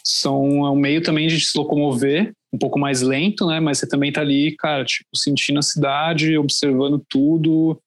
são, 0.04 0.66
é 0.66 0.70
um 0.70 0.76
meio 0.76 1.02
também 1.02 1.28
de 1.28 1.40
se 1.40 1.58
locomover, 1.58 2.34
um 2.54 2.58
pouco 2.58 2.80
mais 2.80 3.02
lento, 3.02 3.48
né, 3.48 3.60
mas 3.60 3.80
você 3.80 3.88
também 3.88 4.12
tá 4.12 4.22
ali, 4.22 4.56
cara, 4.58 4.86
tipo, 4.86 5.10
sentindo 5.16 5.60
a 5.60 5.64
cidade, 5.64 6.38
observando 6.38 7.04
tudo, 7.10 7.82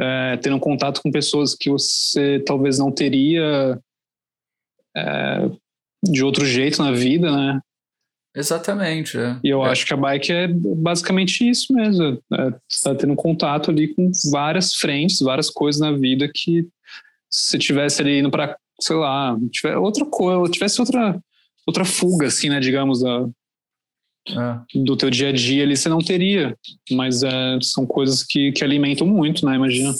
é, 0.00 0.38
tendo 0.38 0.58
contato 0.58 1.02
com 1.02 1.10
pessoas 1.10 1.54
que 1.54 1.68
você 1.68 2.42
talvez 2.46 2.78
não 2.78 2.90
teria 2.90 3.78
é, 4.96 5.50
de 6.02 6.24
outro 6.24 6.46
jeito 6.46 6.82
na 6.82 6.92
vida, 6.92 7.30
né, 7.30 7.60
Exatamente. 8.36 9.16
É. 9.16 9.40
E 9.42 9.48
eu 9.48 9.64
é. 9.64 9.70
acho 9.70 9.86
que 9.86 9.94
a 9.94 9.96
bike 9.96 10.30
é 10.30 10.46
basicamente 10.46 11.48
isso 11.48 11.72
mesmo. 11.72 12.22
É, 12.34 12.50
você 12.68 12.84
tá 12.84 12.94
tendo 12.94 13.16
contato 13.16 13.70
ali 13.70 13.94
com 13.94 14.12
várias 14.30 14.74
frentes, 14.74 15.20
várias 15.20 15.48
coisas 15.48 15.80
na 15.80 15.92
vida 15.92 16.30
que 16.32 16.68
se 17.30 17.58
tivesse 17.58 18.02
ali 18.02 18.18
indo 18.18 18.30
para, 18.30 18.56
sei 18.78 18.96
lá, 18.96 19.36
tiver 19.50 19.78
outra 19.78 20.04
coisa, 20.04 20.50
tivesse 20.50 20.80
outra 20.80 21.18
outra 21.66 21.84
fuga 21.84 22.28
assim, 22.28 22.48
né, 22.48 22.60
digamos, 22.60 23.00
da, 23.00 23.26
é. 24.28 24.78
do 24.84 24.96
teu 24.96 25.10
dia 25.10 25.30
a 25.30 25.32
dia 25.32 25.64
ali 25.64 25.76
você 25.76 25.88
não 25.88 25.98
teria. 25.98 26.54
Mas 26.90 27.22
é, 27.22 27.58
são 27.62 27.86
coisas 27.86 28.22
que, 28.22 28.52
que 28.52 28.62
alimentam 28.62 29.06
muito, 29.06 29.46
né? 29.46 29.56
Imagina. 29.56 29.94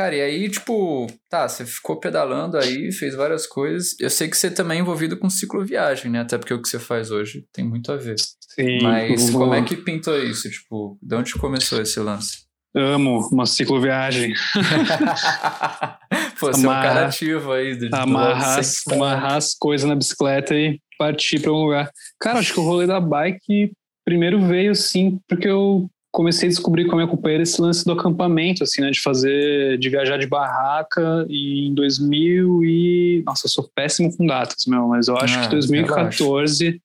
Cara, 0.00 0.16
e 0.16 0.22
aí, 0.22 0.48
tipo, 0.48 1.06
tá, 1.28 1.46
você 1.46 1.66
ficou 1.66 2.00
pedalando 2.00 2.56
aí, 2.56 2.90
fez 2.90 3.14
várias 3.14 3.46
coisas. 3.46 3.94
Eu 4.00 4.08
sei 4.08 4.30
que 4.30 4.36
você 4.36 4.50
também 4.50 4.78
é 4.78 4.80
envolvido 4.80 5.18
com 5.18 5.28
cicloviagem, 5.28 6.10
né? 6.10 6.20
Até 6.20 6.38
porque 6.38 6.54
o 6.54 6.62
que 6.62 6.70
você 6.70 6.78
faz 6.78 7.10
hoje 7.10 7.44
tem 7.52 7.68
muito 7.68 7.92
a 7.92 7.98
ver. 7.98 8.14
Sim. 8.18 8.78
Mas 8.80 9.28
como 9.28 9.52
é 9.52 9.62
que 9.62 9.76
pintou 9.76 10.18
isso? 10.18 10.48
Tipo, 10.48 10.98
de 11.02 11.14
onde 11.14 11.34
começou 11.34 11.82
esse 11.82 12.00
lance? 12.00 12.46
Amo 12.74 13.28
uma 13.30 13.44
cicloviagem. 13.44 14.32
Pô, 16.40 16.46
você 16.46 16.64
amarrar, 16.64 16.86
é 16.86 16.90
um 16.90 16.94
cara 16.94 17.06
ativo 17.06 17.52
aí. 17.52 17.76
Do, 17.76 17.94
amarrar, 17.94 18.58
as, 18.58 18.82
amarrar 18.88 19.34
as 19.34 19.52
coisas 19.52 19.86
na 19.86 19.94
bicicleta 19.94 20.54
e 20.54 20.80
partir 20.98 21.42
para 21.42 21.52
um 21.52 21.64
lugar. 21.64 21.90
Cara, 22.18 22.38
acho 22.38 22.54
que 22.54 22.60
o 22.60 22.64
rolê 22.64 22.86
da 22.86 22.98
bike 22.98 23.72
primeiro 24.02 24.40
veio, 24.46 24.74
sim, 24.74 25.20
porque 25.28 25.46
eu 25.46 25.90
comecei 26.12 26.48
a 26.48 26.50
descobrir 26.50 26.86
com 26.86 26.92
a 26.92 26.96
minha 26.96 27.08
companheira 27.08 27.42
esse 27.42 27.60
lance 27.60 27.84
do 27.84 27.92
acampamento, 27.92 28.64
assim, 28.64 28.80
né? 28.80 28.90
De 28.90 29.00
fazer, 29.00 29.78
de 29.78 29.88
viajar 29.88 30.18
de 30.18 30.26
barraca 30.26 31.24
e 31.28 31.68
em 31.68 31.74
2000 31.74 32.64
e... 32.64 33.22
Nossa, 33.24 33.46
eu 33.46 33.50
sou 33.50 33.70
péssimo 33.74 34.14
com 34.16 34.26
datas, 34.26 34.66
meu, 34.66 34.88
mas 34.88 35.08
eu 35.08 35.16
acho 35.16 35.38
ah, 35.38 35.42
que 35.42 35.50
2014 35.50 36.80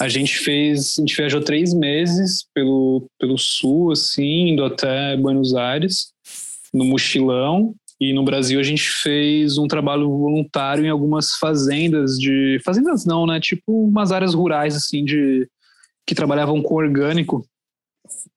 a 0.00 0.08
gente 0.08 0.38
fez, 0.38 0.94
a 0.98 1.02
gente 1.02 1.14
viajou 1.14 1.42
três 1.42 1.74
meses 1.74 2.46
pelo, 2.54 3.06
pelo 3.18 3.36
sul, 3.36 3.92
assim, 3.92 4.48
indo 4.48 4.64
até 4.64 5.14
Buenos 5.14 5.54
Aires, 5.54 6.12
no 6.72 6.86
mochilão. 6.86 7.74
E 8.00 8.14
no 8.14 8.24
Brasil 8.24 8.58
a 8.58 8.62
gente 8.62 8.88
fez 8.88 9.58
um 9.58 9.68
trabalho 9.68 10.08
voluntário 10.08 10.86
em 10.86 10.88
algumas 10.88 11.34
fazendas 11.34 12.16
de. 12.18 12.58
Fazendas 12.64 13.04
não, 13.04 13.26
né? 13.26 13.38
Tipo 13.38 13.88
umas 13.88 14.10
áreas 14.10 14.32
rurais, 14.32 14.74
assim, 14.74 15.04
de. 15.04 15.46
que 16.06 16.14
trabalhavam 16.14 16.62
com 16.62 16.76
orgânico, 16.76 17.44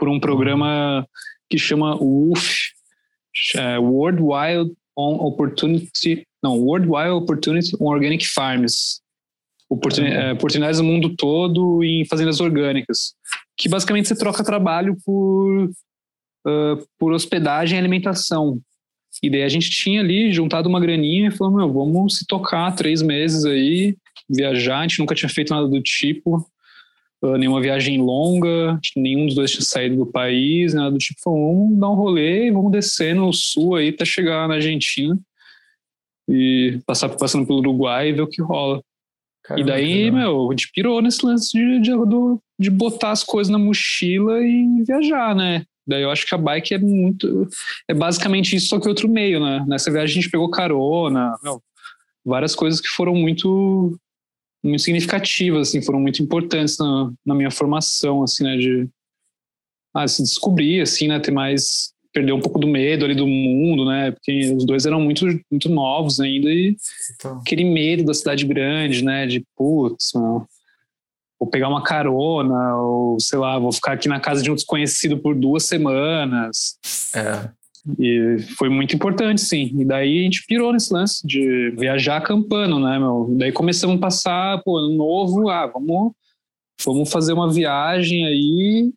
por 0.04 0.10
um 0.10 0.20
programa 0.20 1.08
que 1.50 1.58
chama 1.58 1.96
WOOF 1.96 2.58
é, 3.56 3.80
World 3.80 4.22
Wild 4.22 4.74
on 4.98 5.16
Opportunity. 5.26 6.28
Não, 6.44 6.60
World 6.60 6.90
Wild 6.90 7.24
Opportunity 7.24 7.74
on 7.80 7.86
Organic 7.86 8.28
Farms 8.28 9.02
oportunidades, 9.70 10.26
é, 10.26 10.34
oportunidades 10.34 10.80
no 10.82 10.86
mundo 10.86 11.16
todo 11.16 11.82
em 11.86 12.04
fazendas 12.04 12.42
orgânicas, 12.42 13.14
que 13.58 13.70
basicamente 13.70 14.10
você 14.10 14.16
troca 14.18 14.44
trabalho 14.44 14.98
por, 15.06 15.70
uh, 16.46 16.86
por 17.00 17.14
hospedagem 17.14 17.78
e 17.78 17.80
alimentação. 17.80 18.60
E 19.24 19.30
daí 19.30 19.44
a 19.44 19.50
gente 19.50 19.70
tinha 19.70 20.02
ali 20.02 20.34
juntado 20.34 20.68
uma 20.68 20.82
graninha 20.82 21.30
e 21.30 21.32
falou, 21.32 21.56
meu, 21.56 21.72
vamos 21.72 22.18
se 22.18 22.28
tocar 22.28 22.76
três 22.76 23.02
meses 23.02 23.46
aí, 23.46 23.96
viajar, 24.30 24.80
a 24.80 24.82
gente 24.82 25.00
nunca 25.00 25.16
tinha 25.16 25.30
feito 25.30 25.54
nada 25.54 25.66
do 25.66 25.82
tipo, 25.82 26.46
nenhuma 27.38 27.62
viagem 27.62 28.02
longa, 28.02 28.80
nenhum 28.96 29.26
dos 29.26 29.36
dois 29.36 29.52
tinha 29.52 29.62
saído 29.62 29.96
do 29.96 30.06
país, 30.06 30.74
nada 30.74 30.92
do 30.92 30.98
tipo, 30.98 31.20
vamos 31.24 31.80
dar 31.80 31.90
um 31.90 31.96
rolê, 31.96 32.52
vamos 32.52 32.72
descer 32.72 33.16
no 33.16 33.32
sul 33.32 33.76
aí 33.76 33.90
até 33.90 34.04
chegar 34.04 34.48
na 34.48 34.56
Argentina 34.56 35.18
e 36.30 36.80
passar 36.86 37.10
passando 37.10 37.46
pelo 37.46 37.60
Uruguai 37.60 38.10
e 38.10 38.14
ver 38.14 38.22
o 38.22 38.28
que 38.28 38.42
rola. 38.42 38.82
Caramba, 39.44 39.62
e 39.62 39.72
daí, 39.72 40.12
meu, 40.12 40.50
a 40.50 40.52
gente 40.54 40.72
pirou 40.74 41.02
nesse 41.02 41.26
lance 41.26 41.52
de, 41.52 41.80
de, 41.82 41.92
de 42.60 42.70
botar 42.70 43.12
as 43.12 43.24
coisas 43.24 43.52
na 43.52 43.60
mochila 43.60 44.42
e 44.42 44.84
viajar, 44.86 45.36
né? 45.36 45.66
Daí 45.86 46.02
eu 46.02 46.12
acho 46.12 46.26
que 46.26 46.34
a 46.34 46.38
bike 46.38 46.74
é 46.74 46.78
muito. 46.78 47.48
É 47.90 47.94
basicamente 47.94 48.56
isso, 48.56 48.68
só 48.68 48.80
que 48.80 48.88
outro 48.88 49.10
meio, 49.10 49.40
né? 49.42 49.66
Nessa 49.68 49.92
viagem 49.92 50.18
a 50.18 50.22
gente 50.22 50.32
pegou 50.32 50.50
carona, 50.50 51.38
meu, 51.44 51.62
várias 52.26 52.56
coisas 52.56 52.80
que 52.80 52.88
foram 52.88 53.14
muito 53.14 54.00
muito 54.64 54.82
significativas, 54.82 55.70
assim, 55.70 55.82
foram 55.82 56.00
muito 56.00 56.22
importantes 56.22 56.78
na, 56.78 57.12
na 57.26 57.36
minha 57.36 57.52
formação, 57.52 58.24
assim, 58.24 58.44
né? 58.44 58.58
De 58.58 58.88
ah, 59.94 60.08
se 60.08 60.24
descobrir, 60.24 60.82
assim, 60.82 61.08
né? 61.08 61.20
Ter 61.20 61.32
mais 61.32 61.94
perdeu 62.14 62.36
um 62.36 62.40
pouco 62.40 62.60
do 62.60 62.68
medo 62.68 63.04
ali 63.04 63.16
do 63.16 63.28
mundo, 63.28 63.86
né? 63.86 64.12
Porque 64.12 64.54
os 64.54 64.66
dois 64.66 64.86
eram 64.86 65.02
muito, 65.02 65.26
muito 65.50 65.68
novos 65.68 66.20
ainda 66.20 66.48
e 66.48 66.78
então. 67.16 67.40
aquele 67.40 67.66
medo 67.66 68.06
da 68.06 68.14
cidade 68.14 68.46
grande, 68.46 69.04
né? 69.04 69.26
De 69.26 69.44
putz, 69.58 70.12
mano, 70.14 70.48
vou 71.40 71.50
pegar 71.50 71.70
uma 71.70 71.84
carona, 71.84 72.78
ou 72.78 73.20
sei 73.20 73.40
lá, 73.40 73.58
vou 73.58 73.72
ficar 73.72 73.94
aqui 73.94 74.08
na 74.08 74.20
casa 74.20 74.44
de 74.44 74.52
um 74.52 74.56
desconhecido 74.56 75.18
por 75.18 75.34
duas 75.36 75.66
semanas. 75.66 76.78
É. 77.16 77.50
E 78.00 78.38
foi 78.58 78.70
muito 78.70 78.96
importante, 78.96 79.42
sim. 79.42 79.72
E 79.80 79.84
daí 79.84 80.22
a 80.22 80.24
gente 80.24 80.46
pirou 80.46 80.72
nesse 80.72 80.94
lance 80.94 81.26
de 81.26 81.72
viajar 81.72 82.18
acampando, 82.18 82.80
né, 82.80 82.98
meu? 82.98 83.28
Daí 83.38 83.52
começamos 83.52 83.98
a 83.98 84.00
passar, 84.00 84.64
pô, 84.64 84.78
ano 84.78 84.96
novo, 84.96 85.50
ah, 85.50 85.68
vamos, 85.68 86.14
vamos 86.86 87.12
fazer 87.12 87.34
uma 87.34 87.52
viagem 87.52 88.26
aí 88.26 88.94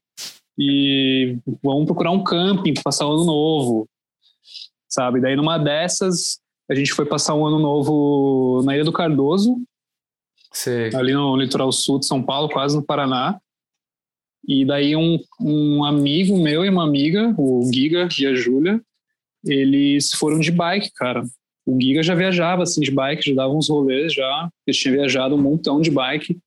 e 0.58 1.36
vamos 1.62 1.84
procurar 1.84 2.12
um 2.12 2.22
camping 2.22 2.74
para 2.74 2.84
passar 2.84 3.06
o 3.06 3.12
ano 3.12 3.24
novo, 3.24 3.88
sabe? 4.88 5.20
Daí 5.20 5.34
numa 5.34 5.58
dessas 5.58 6.38
a 6.70 6.74
gente 6.74 6.92
foi 6.92 7.06
passar 7.06 7.34
um 7.34 7.46
ano 7.46 7.58
novo 7.58 8.62
na 8.64 8.74
Ilha 8.74 8.84
do 8.84 8.92
Cardoso, 8.92 9.56
Sim. 10.52 10.94
ali 10.94 11.12
no 11.12 11.36
litoral 11.36 11.70
sul 11.70 11.98
de 11.98 12.06
São 12.06 12.22
Paulo, 12.22 12.48
quase 12.48 12.76
no 12.76 12.84
Paraná. 12.84 13.40
E 14.46 14.64
daí 14.64 14.94
um, 14.94 15.18
um 15.40 15.84
amigo 15.84 16.38
meu 16.38 16.64
e 16.64 16.68
uma 16.68 16.84
amiga, 16.84 17.34
o 17.36 17.68
Giga 17.72 18.08
e 18.18 18.26
a 18.26 18.34
Júlia, 18.34 18.80
eles 19.44 20.12
foram 20.12 20.38
de 20.38 20.50
bike, 20.50 20.90
cara. 20.94 21.24
O 21.64 21.80
Giga 21.80 22.02
já 22.02 22.14
viajava 22.14 22.62
assim 22.62 22.80
de 22.80 22.90
bike, 22.90 23.28
já 23.28 23.34
dava 23.34 23.52
uns 23.52 23.68
rolês 23.68 24.14
já. 24.14 24.48
Eles 24.66 24.78
tinham 24.78 24.96
viajado 24.96 25.34
um 25.34 25.42
montão 25.42 25.80
de 25.80 25.90
bike. 25.90 26.38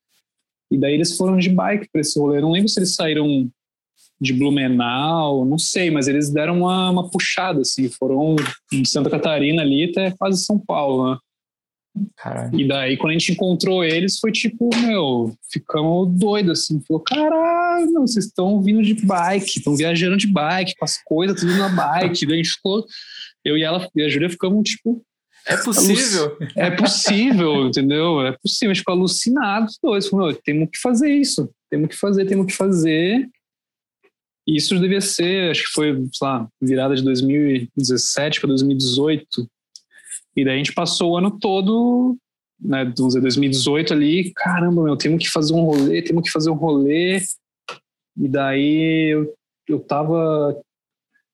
E 0.71 0.77
daí 0.77 0.93
eles 0.93 1.17
foram 1.17 1.38
de 1.38 1.49
bike 1.49 1.89
para 1.91 2.01
esse 2.01 2.17
rolê. 2.17 2.38
Eu 2.38 2.43
não 2.43 2.51
lembro 2.51 2.69
se 2.69 2.79
eles 2.79 2.95
saíram 2.95 3.49
de 4.21 4.33
Blumenau, 4.33 5.45
não 5.45 5.57
sei, 5.57 5.89
mas 5.89 6.07
eles 6.07 6.29
deram 6.29 6.59
uma, 6.59 6.89
uma 6.89 7.09
puxada, 7.09 7.62
assim, 7.62 7.89
foram 7.89 8.35
de 8.71 8.88
Santa 8.88 9.09
Catarina 9.09 9.62
ali 9.62 9.85
até 9.85 10.12
quase 10.12 10.43
São 10.43 10.59
Paulo, 10.59 11.12
né? 11.12 11.17
Caralho. 12.15 12.60
E 12.60 12.67
daí, 12.67 12.97
quando 12.97 13.12
a 13.12 13.13
gente 13.13 13.32
encontrou 13.32 13.84
eles, 13.84 14.19
foi 14.19 14.32
tipo, 14.32 14.69
meu, 14.82 15.34
ficamos 15.52 16.17
doidos, 16.17 16.60
assim. 16.60 16.82
Falou, 16.88 17.04
caralho, 17.04 17.91
vocês 18.02 18.25
estão 18.25 18.62
vindo 18.62 18.82
de 18.82 18.93
bike, 18.93 19.58
estão 19.58 19.75
viajando 19.75 20.17
de 20.17 20.28
bike, 20.28 20.75
com 20.78 20.86
as 20.86 21.02
coisas 21.04 21.39
tudo 21.39 21.56
na 21.58 21.69
bike. 21.69 22.25
daí 22.25 22.36
a 22.36 22.38
gente 22.38 22.54
ficou, 22.54 22.86
eu 23.43 23.58
e 23.58 23.63
ela 23.63 23.88
e 23.95 24.04
a 24.04 24.10
Júlia 24.10 24.30
ficamos, 24.30 24.69
tipo... 24.69 25.04
É 25.47 25.58
possível? 25.58 26.38
É 26.56 26.69
possível, 26.69 27.67
entendeu? 27.67 28.21
É 28.21 28.38
possível. 28.38 28.71
A 28.71 28.73
gente 28.73 28.82
ficou 28.82 28.93
alucinados 28.93 29.80
dois. 29.82 30.08
Falou, 30.08 30.34
temos 30.34 30.69
que 30.71 30.78
fazer 30.78 31.10
isso. 31.10 31.49
Temos 31.71 31.89
que 31.89 31.95
fazer, 31.95 32.25
temos 32.25 32.45
que 32.45 32.54
fazer. 32.54 33.28
E 34.47 34.58
isso 34.58 34.80
devia 34.80 35.02
ser, 35.02 35.52
acho 35.52 35.63
que 35.63 35.69
foi, 35.69 35.93
sei 35.93 36.28
lá, 36.28 36.47
virada 36.62 36.95
de 36.95 37.04
2017 37.04 38.39
para 38.41 38.49
2018. 38.49 39.49
E 40.39 40.45
daí 40.45 40.56
a 40.56 40.58
gente 40.58 40.73
passou 40.73 41.12
o 41.12 41.17
ano 41.17 41.38
todo, 41.39 42.17
né, 42.60 42.86
dizer, 42.86 43.21
2018 43.21 43.93
ali, 43.93 44.32
caramba, 44.34 44.84
meu, 44.84 44.97
temos 44.97 45.23
que 45.23 45.30
fazer 45.30 45.54
um 45.54 45.63
rolê, 45.63 46.02
temos 46.02 46.23
que 46.23 46.32
fazer 46.32 46.49
um 46.49 46.56
rolê. 46.56 47.17
E 48.17 48.28
daí 48.28 49.13
eu, 49.13 49.34
eu 49.67 49.80
tava, 49.80 50.60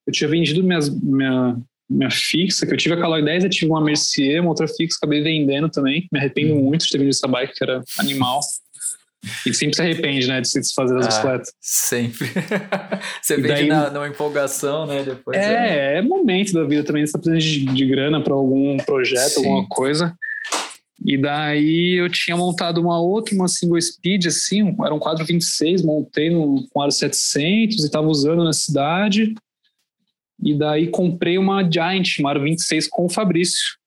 eu 0.05 0.13
tinha 0.13 0.29
vendido 0.29 0.63
minhas, 0.63 0.89
minha, 0.89 1.57
minha 1.89 2.11
fixa, 2.11 2.65
que 2.65 2.73
eu 2.73 2.77
tive 2.77 2.95
a 2.95 2.99
Caloi 2.99 3.23
10, 3.23 3.43
eu 3.43 3.49
tive 3.49 3.71
uma 3.71 3.83
Mercier, 3.83 4.41
uma 4.41 4.49
outra 4.49 4.67
fixa, 4.67 4.97
acabei 4.97 5.21
vendendo 5.21 5.69
também. 5.69 6.07
Me 6.11 6.19
arrependo 6.19 6.53
uhum. 6.53 6.63
muito 6.63 6.85
de 6.85 6.89
ter 6.89 6.97
vendido 6.97 7.15
essa 7.15 7.27
bike, 7.27 7.53
que 7.55 7.63
era 7.63 7.83
animal. 7.99 8.39
E 9.45 9.53
sempre 9.53 9.75
se 9.75 9.81
arrepende, 9.81 10.27
né, 10.27 10.41
de 10.41 10.49
se 10.49 10.59
desfazer 10.59 10.95
das 10.95 11.05
ah, 11.05 11.07
bicicletas. 11.09 11.53
Sempre. 11.61 12.27
você 13.21 13.35
vende 13.35 13.47
daí, 13.47 13.67
na, 13.67 13.89
numa 13.89 14.07
empolgação, 14.07 14.85
né, 14.85 15.03
depois. 15.03 15.37
É, 15.37 15.95
é, 15.95 15.97
é 15.97 16.01
momento 16.01 16.53
da 16.53 16.63
vida 16.63 16.83
também, 16.83 17.05
você 17.05 17.13
tá 17.13 17.19
precisando 17.19 17.39
de, 17.39 17.73
de 17.73 17.85
grana 17.85 18.21
para 18.21 18.33
algum 18.33 18.77
projeto, 18.77 19.31
Sim. 19.31 19.45
alguma 19.45 19.67
coisa. 19.67 20.15
E 21.03 21.17
daí 21.17 21.99
eu 21.99 22.09
tinha 22.09 22.37
montado 22.37 22.79
uma 22.79 22.99
outra, 22.99 23.35
uma 23.35 23.47
single 23.47 23.79
speed, 23.81 24.25
assim, 24.25 24.75
era 24.83 24.93
um 24.93 24.99
quadro 24.99 25.25
26, 25.25 25.83
montei 25.83 26.29
no, 26.29 26.67
com 26.69 26.81
aro 26.81 26.91
700 26.91 27.83
e 27.83 27.91
tava 27.91 28.07
usando 28.07 28.43
na 28.43 28.53
cidade. 28.53 29.35
E 30.41 30.53
daí 30.57 30.87
comprei 30.87 31.37
uma 31.37 31.69
Giant, 31.69 32.19
uma 32.19 32.29
aro 32.29 32.43
26 32.43 32.87
com 32.87 33.05
o 33.05 33.09
Fabrício, 33.09 33.77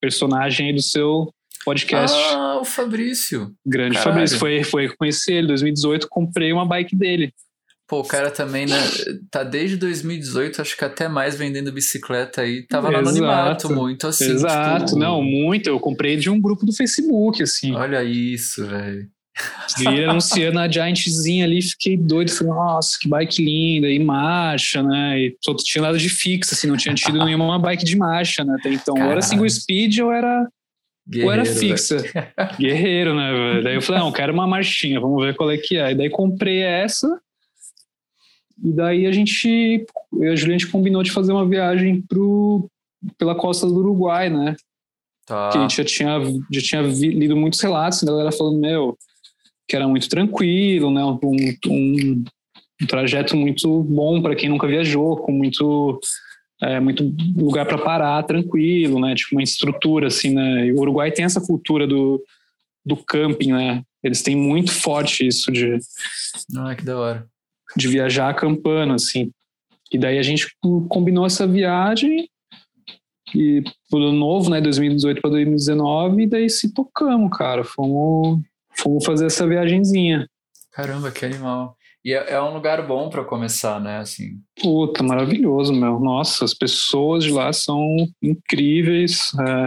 personagem 0.00 0.68
aí 0.68 0.72
do 0.72 0.82
seu 0.82 1.32
podcast. 1.64 2.16
Ah, 2.16 2.58
o 2.60 2.64
Fabrício. 2.64 3.54
Grande 3.66 3.94
Caralho. 3.96 4.12
Fabrício. 4.12 4.38
Foi, 4.38 4.64
foi 4.64 4.88
conhecer 4.88 5.34
ele 5.34 5.44
em 5.44 5.48
2018, 5.48 6.08
comprei 6.08 6.52
uma 6.52 6.66
bike 6.66 6.96
dele. 6.96 7.32
Pô, 7.86 8.00
o 8.00 8.04
cara 8.04 8.30
também, 8.30 8.66
né? 8.66 8.76
Tá 9.30 9.44
desde 9.44 9.76
2018, 9.76 10.62
acho 10.62 10.76
que 10.76 10.84
até 10.84 11.06
mais 11.06 11.36
vendendo 11.36 11.70
bicicleta 11.70 12.40
aí. 12.40 12.66
Tava 12.66 12.88
lá 12.88 13.02
no 13.02 13.10
Animato, 13.10 13.70
muito 13.70 14.06
assim. 14.06 14.30
Exato, 14.30 14.86
tipo... 14.86 14.98
não, 14.98 15.22
muito. 15.22 15.68
Eu 15.68 15.78
comprei 15.78 16.16
de 16.16 16.30
um 16.30 16.40
grupo 16.40 16.64
do 16.64 16.72
Facebook, 16.72 17.42
assim. 17.42 17.74
Olha 17.74 18.02
isso, 18.02 18.66
velho. 18.66 19.06
Vi 19.76 20.04
anunciando 20.04 20.60
a 20.60 20.70
Giantzinha 20.70 21.44
ali, 21.44 21.60
fiquei 21.60 21.96
doido. 21.96 22.30
Falei, 22.30 22.52
nossa, 22.52 22.96
que 22.98 23.08
bike 23.08 23.44
linda, 23.44 23.88
e 23.88 23.98
marcha, 23.98 24.82
né? 24.82 25.20
E 25.20 25.36
só 25.44 25.54
tinha 25.54 25.82
nada 25.82 25.98
de 25.98 26.08
fixo, 26.08 26.54
assim, 26.54 26.68
não 26.68 26.76
tinha 26.76 26.94
tido 26.94 27.22
nenhuma 27.24 27.58
bike 27.58 27.84
de 27.84 27.96
marcha, 27.96 28.44
né? 28.44 28.56
Até 28.58 28.70
então, 28.70 28.94
Caralho. 28.94 29.10
ou 29.10 29.12
era 29.12 29.22
single 29.22 29.50
speed 29.50 29.98
ou 29.98 30.12
era, 30.12 30.48
Guerreiro, 31.06 31.26
ou 31.26 31.32
era 31.32 31.44
fixa. 31.44 31.96
Guerreiro, 32.58 33.14
né? 33.14 33.32
Véio? 33.32 33.64
Daí 33.64 33.74
eu 33.74 33.82
falei, 33.82 34.00
não, 34.00 34.12
quero 34.12 34.32
uma 34.32 34.46
marchinha, 34.46 35.00
vamos 35.00 35.22
ver 35.22 35.36
qual 35.36 35.50
é 35.50 35.58
que 35.58 35.76
é. 35.76 35.92
E 35.92 35.94
daí 35.94 36.08
comprei 36.08 36.62
essa. 36.62 37.20
E 38.62 38.72
daí 38.72 39.06
a 39.06 39.12
gente, 39.12 39.84
eu 40.12 40.24
e 40.24 40.28
a 40.28 40.36
Juliana, 40.36 40.70
combinou 40.70 41.02
de 41.02 41.10
fazer 41.10 41.32
uma 41.32 41.46
viagem 41.46 42.00
pro, 42.02 42.70
pela 43.18 43.34
costa 43.34 43.66
do 43.66 43.76
Uruguai, 43.76 44.30
né? 44.30 44.56
Tá. 45.26 45.50
Que 45.50 45.58
a 45.58 45.60
gente 45.62 45.76
já 45.76 45.84
tinha, 45.84 46.20
já 46.50 46.60
tinha 46.60 46.82
lido 46.82 47.36
muitos 47.36 47.60
relatos, 47.60 48.02
a 48.02 48.06
galera 48.06 48.32
falando, 48.32 48.58
meu, 48.58 48.96
que 49.68 49.76
era 49.76 49.88
muito 49.88 50.08
tranquilo, 50.08 50.90
né? 50.90 51.04
Um, 51.04 51.18
um, 51.66 52.24
um 52.82 52.86
trajeto 52.86 53.36
muito 53.36 53.82
bom 53.82 54.22
para 54.22 54.34
quem 54.34 54.48
nunca 54.48 54.66
viajou, 54.66 55.16
com 55.18 55.32
muito 55.32 56.00
é, 56.62 56.80
muito 56.80 57.14
lugar 57.36 57.66
para 57.66 57.78
parar, 57.78 58.22
tranquilo, 58.22 59.00
né? 59.00 59.14
Tipo 59.14 59.36
uma 59.36 59.42
estrutura 59.42 60.08
assim, 60.08 60.34
né? 60.34 60.66
E 60.66 60.72
o 60.72 60.80
Uruguai 60.80 61.10
tem 61.10 61.24
essa 61.24 61.40
cultura 61.40 61.86
do, 61.86 62.22
do 62.84 62.96
camping, 62.96 63.52
né? 63.52 63.82
Eles 64.02 64.22
têm 64.22 64.36
muito 64.36 64.70
forte 64.70 65.26
isso 65.26 65.50
de 65.50 65.78
ah, 66.56 66.74
que 66.74 66.84
da 66.84 66.98
hora. 66.98 67.26
De 67.76 67.88
viajar 67.88 68.28
acampando 68.28 68.92
assim. 68.92 69.30
E 69.92 69.98
daí 69.98 70.18
a 70.18 70.22
gente 70.22 70.48
combinou 70.88 71.26
essa 71.26 71.46
viagem 71.46 72.28
e 73.34 73.62
pro 73.90 74.12
novo, 74.12 74.48
né, 74.48 74.60
2018 74.60 75.20
para 75.20 75.30
2019, 75.30 76.22
e 76.22 76.26
daí 76.26 76.50
se 76.50 76.72
tocamos, 76.72 77.36
cara. 77.36 77.64
Fomos 77.64 78.40
fomos 78.76 79.04
fazer 79.04 79.26
essa 79.26 79.46
viagenzinha. 79.46 80.28
Caramba, 80.72 81.10
que 81.10 81.24
animal. 81.24 81.76
E 82.04 82.12
é, 82.12 82.32
é 82.32 82.42
um 82.42 82.52
lugar 82.52 82.86
bom 82.86 83.08
para 83.08 83.24
começar, 83.24 83.80
né? 83.80 83.98
Assim. 83.98 84.38
Puta, 84.60 85.02
maravilhoso, 85.02 85.72
meu. 85.72 85.98
Nossa, 85.98 86.44
as 86.44 86.52
pessoas 86.52 87.24
de 87.24 87.30
lá 87.30 87.50
são 87.52 87.82
incríveis. 88.22 89.32
É, 89.40 89.66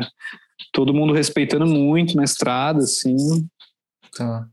todo 0.71 0.93
mundo 0.93 1.13
respeitando 1.13 1.65
muito 1.65 2.15
na 2.15 2.23
estrada, 2.23 2.79
assim. 2.79 3.15
Tá. 4.15 4.47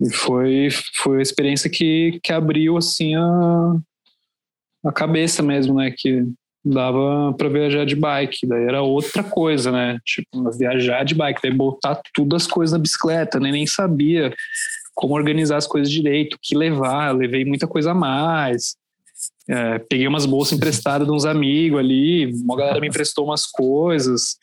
E 0.00 0.10
foi, 0.10 0.68
foi 0.94 1.18
a 1.18 1.22
experiência 1.22 1.68
que, 1.68 2.18
que 2.22 2.32
abriu, 2.32 2.78
assim, 2.78 3.14
a, 3.14 3.76
a 4.86 4.90
cabeça 4.90 5.42
mesmo, 5.42 5.74
né? 5.74 5.92
Que 5.94 6.24
dava 6.64 7.34
para 7.34 7.48
viajar 7.48 7.84
de 7.84 7.96
bike, 7.96 8.46
daí 8.46 8.64
era 8.64 8.82
outra 8.82 9.22
coisa, 9.22 9.70
né? 9.70 9.98
Tipo, 10.04 10.50
viajar 10.52 11.04
de 11.04 11.14
bike, 11.14 11.40
daí 11.42 11.52
botar 11.52 12.00
tudo 12.14 12.36
as 12.36 12.46
coisas 12.46 12.72
na 12.72 12.78
bicicleta, 12.78 13.40
né? 13.40 13.50
nem 13.50 13.66
sabia 13.66 14.34
como 14.94 15.14
organizar 15.14 15.56
as 15.56 15.66
coisas 15.66 15.90
direito, 15.90 16.34
o 16.34 16.38
que 16.40 16.56
levar, 16.56 17.14
levei 17.14 17.44
muita 17.44 17.66
coisa 17.66 17.92
a 17.92 17.94
mais. 17.94 18.76
É, 19.48 19.78
peguei 19.78 20.06
umas 20.06 20.26
bolsas 20.26 20.56
emprestadas 20.56 21.06
de 21.06 21.12
uns 21.12 21.24
amigos 21.24 21.78
ali, 21.78 22.26
uma 22.26 22.56
galera 22.56 22.80
me 22.80 22.88
emprestou 22.88 23.24
umas 23.24 23.46
coisas. 23.46 24.36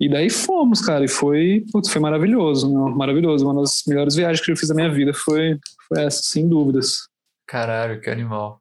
E 0.00 0.08
daí 0.08 0.30
fomos, 0.30 0.80
cara, 0.80 1.04
e 1.04 1.08
foi, 1.08 1.64
putz, 1.72 1.90
foi 1.90 2.00
maravilhoso, 2.00 2.72
né? 2.72 2.94
maravilhoso. 2.94 3.44
Uma 3.44 3.60
das 3.60 3.82
melhores 3.86 4.14
viagens 4.14 4.44
que 4.44 4.52
eu 4.52 4.56
fiz 4.56 4.68
na 4.68 4.74
minha 4.76 4.90
vida 4.90 5.12
foi, 5.12 5.58
foi 5.88 6.04
essa, 6.04 6.22
sem 6.22 6.48
dúvidas. 6.48 7.08
Caralho, 7.46 8.00
que 8.00 8.08
animal. 8.08 8.60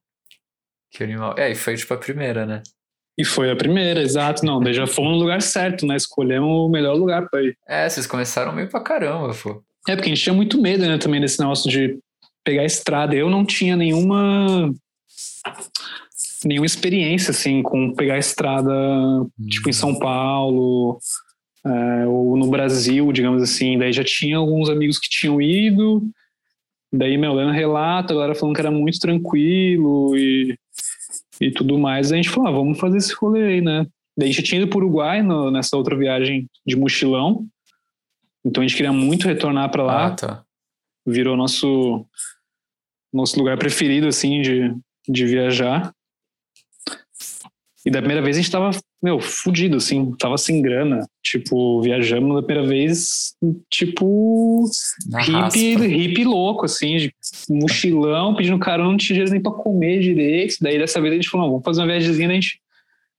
Que 0.90 1.04
animal. 1.04 1.36
É, 1.38 1.52
e 1.52 1.56
foi 1.56 1.76
tipo 1.76 1.94
a 1.94 1.98
primeira, 1.98 2.46
né? 2.46 2.64
E 3.18 3.24
foi 3.24 3.52
a 3.52 3.56
primeira, 3.56 4.02
exato. 4.02 4.46
Não, 4.46 4.60
daí 4.60 4.74
já 4.74 4.88
fomos 4.88 5.14
no 5.14 5.20
lugar 5.20 5.42
certo, 5.42 5.86
né? 5.86 5.96
Escolhemos 5.96 6.50
o 6.50 6.70
melhor 6.70 6.96
lugar 6.96 7.30
pra 7.30 7.42
ir. 7.42 7.58
É, 7.68 7.88
vocês 7.88 8.08
começaram 8.08 8.52
meio 8.52 8.70
pra 8.70 8.80
caramba, 8.80 9.34
pô. 9.34 9.64
É, 9.88 9.96
porque 9.96 10.10
a 10.10 10.14
gente 10.14 10.24
tinha 10.24 10.34
muito 10.34 10.62
medo, 10.62 10.86
né, 10.86 10.98
também 10.98 11.22
desse 11.22 11.40
negócio 11.40 11.70
de 11.70 11.98
pegar 12.44 12.64
a 12.64 12.66
estrada. 12.66 13.16
Eu 13.16 13.30
não 13.30 13.46
tinha 13.46 13.76
nenhuma 13.76 14.74
nenhuma 16.46 16.66
experiência, 16.66 17.32
assim, 17.32 17.64
com 17.64 17.94
pegar 17.94 18.16
a 18.16 18.20
estrada, 18.20 18.72
hum. 18.72 19.30
tipo, 19.50 19.70
em 19.70 19.74
São 19.74 19.98
Paulo, 19.98 21.00
é, 21.66 22.06
ou 22.06 22.38
no 22.38 22.48
Brasil, 22.48 23.12
digamos 23.12 23.42
assim. 23.42 23.78
Daí 23.78 23.92
já 23.92 24.04
tinha 24.04 24.38
alguns 24.38 24.70
amigos 24.70 25.00
que 25.00 25.10
tinham 25.10 25.42
ido, 25.42 26.08
daí 26.94 27.18
meu 27.18 27.34
lendo 27.34 27.52
relato, 27.52 28.14
a 28.14 28.16
galera 28.16 28.36
falando 28.36 28.56
que 28.56 28.62
era 28.62 28.72
muito 28.72 29.00
tranquilo 29.00 30.16
e 30.16 30.58
e 31.40 31.52
tudo 31.52 31.78
mais, 31.78 32.12
a 32.12 32.16
gente 32.16 32.30
falou, 32.30 32.50
ah, 32.50 32.52
vamos 32.52 32.80
fazer 32.80 32.98
esse 32.98 33.14
rolê 33.14 33.44
aí, 33.44 33.62
né? 33.62 33.86
Daí 34.18 34.30
a 34.30 34.32
gente 34.32 34.44
tinha 34.44 34.62
ido 34.62 34.70
para 34.70 34.80
o 34.80 34.82
Uruguai 34.82 35.22
no, 35.22 35.52
nessa 35.52 35.78
outra 35.78 35.96
viagem 35.96 36.48
de 36.66 36.76
mochilão, 36.76 37.46
então 38.48 38.64
a 38.64 38.68
gente 38.68 38.78
queria 38.78 38.94
muito 38.94 39.28
retornar 39.28 39.70
para 39.70 39.84
lá. 39.84 40.06
Ah, 40.08 40.12
tá. 40.12 40.44
Virou 41.06 41.36
nosso 41.36 42.06
nosso 43.14 43.38
lugar 43.38 43.58
preferido, 43.58 44.08
assim, 44.08 44.42
de, 44.42 44.74
de 45.08 45.26
viajar. 45.26 45.92
E 47.86 47.90
da 47.90 48.00
primeira 48.00 48.22
vez 48.22 48.36
a 48.36 48.42
gente 48.42 48.52
tava, 48.52 48.72
meu, 49.02 49.20
fudido, 49.20 49.78
assim, 49.78 50.14
tava 50.18 50.38
sem 50.38 50.62
grana. 50.62 51.08
Tipo, 51.24 51.82
viajamos 51.82 52.36
da 52.36 52.44
primeira 52.44 52.68
vez, 52.68 53.34
tipo, 53.70 54.66
hippie, 55.20 55.76
hippie 55.76 56.26
louco, 56.26 56.66
assim, 56.66 56.98
de 56.98 57.14
mochilão, 57.50 58.36
pedindo 58.36 58.60
carona, 58.60 58.90
não 58.90 58.98
tinha 58.98 59.16
dinheiro 59.16 59.32
nem 59.32 59.42
pra 59.42 59.54
comer 59.54 60.00
direito. 60.00 60.58
Daí 60.62 60.78
dessa 60.78 61.00
vez 61.00 61.14
a 61.14 61.16
gente 61.16 61.30
falou, 61.30 61.50
vamos 61.50 61.64
fazer 61.64 61.82
uma 61.82 61.88
viagemzinha, 61.88 62.30
a 62.30 62.34
gente, 62.34 62.60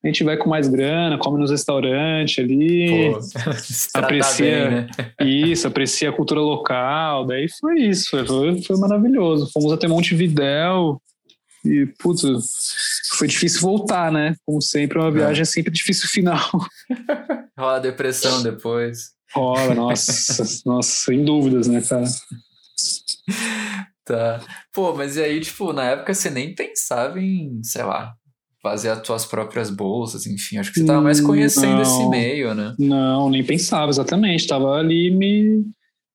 a 0.03 0.07
gente 0.07 0.23
vai 0.23 0.37
com 0.37 0.49
mais 0.49 0.69
grana, 0.69 1.19
come 1.19 1.41
nos 1.41 1.51
restaurantes 1.51 2.39
ali, 2.39 3.13
Pô, 3.13 3.19
aprecia 3.99 4.69
bem, 4.69 4.71
né? 4.71 4.89
isso, 5.21 5.67
aprecia 5.67 6.11
a 6.11 6.13
cultura 6.13 6.41
local. 6.41 7.27
Daí 7.27 7.47
foi 7.61 7.81
isso, 7.81 8.11
foi, 8.11 8.63
foi 8.63 8.77
maravilhoso. 8.79 9.51
Fomos 9.53 9.73
até 9.73 9.89
Montevidéu, 9.89 11.01
e, 11.65 11.87
putz, 11.99 12.23
foi 13.17 13.27
difícil 13.27 13.61
voltar, 13.61 14.13
né? 14.13 14.35
Como 14.47 14.63
sempre, 14.63 14.99
uma 14.99 15.11
viagem 15.11 15.43
é 15.43 15.45
sempre 15.45 15.73
difícil 15.73 16.09
final. 16.09 16.49
Rola 17.59 17.81
depressão 17.81 18.43
depois. 18.43 19.11
Rola, 19.35 19.75
nossa, 19.75 20.45
nossa, 20.65 20.91
sem 20.91 21.25
dúvidas, 21.25 21.67
né, 21.67 21.83
cara? 21.83 22.05
Tá. 24.05 24.41
Pô, 24.73 24.95
mas 24.95 25.17
e 25.17 25.23
aí, 25.23 25.41
tipo, 25.41 25.73
na 25.73 25.85
época 25.85 26.15
você 26.15 26.31
nem 26.31 26.55
pensava 26.55 27.21
em, 27.21 27.63
sei 27.63 27.83
lá, 27.83 28.15
fazer 28.62 28.90
as 28.90 29.03
tuas 29.03 29.25
próprias 29.25 29.71
bolsas, 29.71 30.27
enfim. 30.27 30.59
Acho 30.59 30.73
que 30.73 30.81
você 30.81 30.87
tava 30.87 31.01
mais 31.01 31.21
conhecendo 31.21 31.77
não, 31.77 31.83
esse 31.83 32.09
meio, 32.09 32.55
né? 32.55 32.75
Não, 32.79 33.31
nem 33.31 33.44
pensava, 33.44 33.90
exatamente. 33.90 34.47
Tava 34.47 34.75
ali 34.75 35.11
me, 35.11 35.64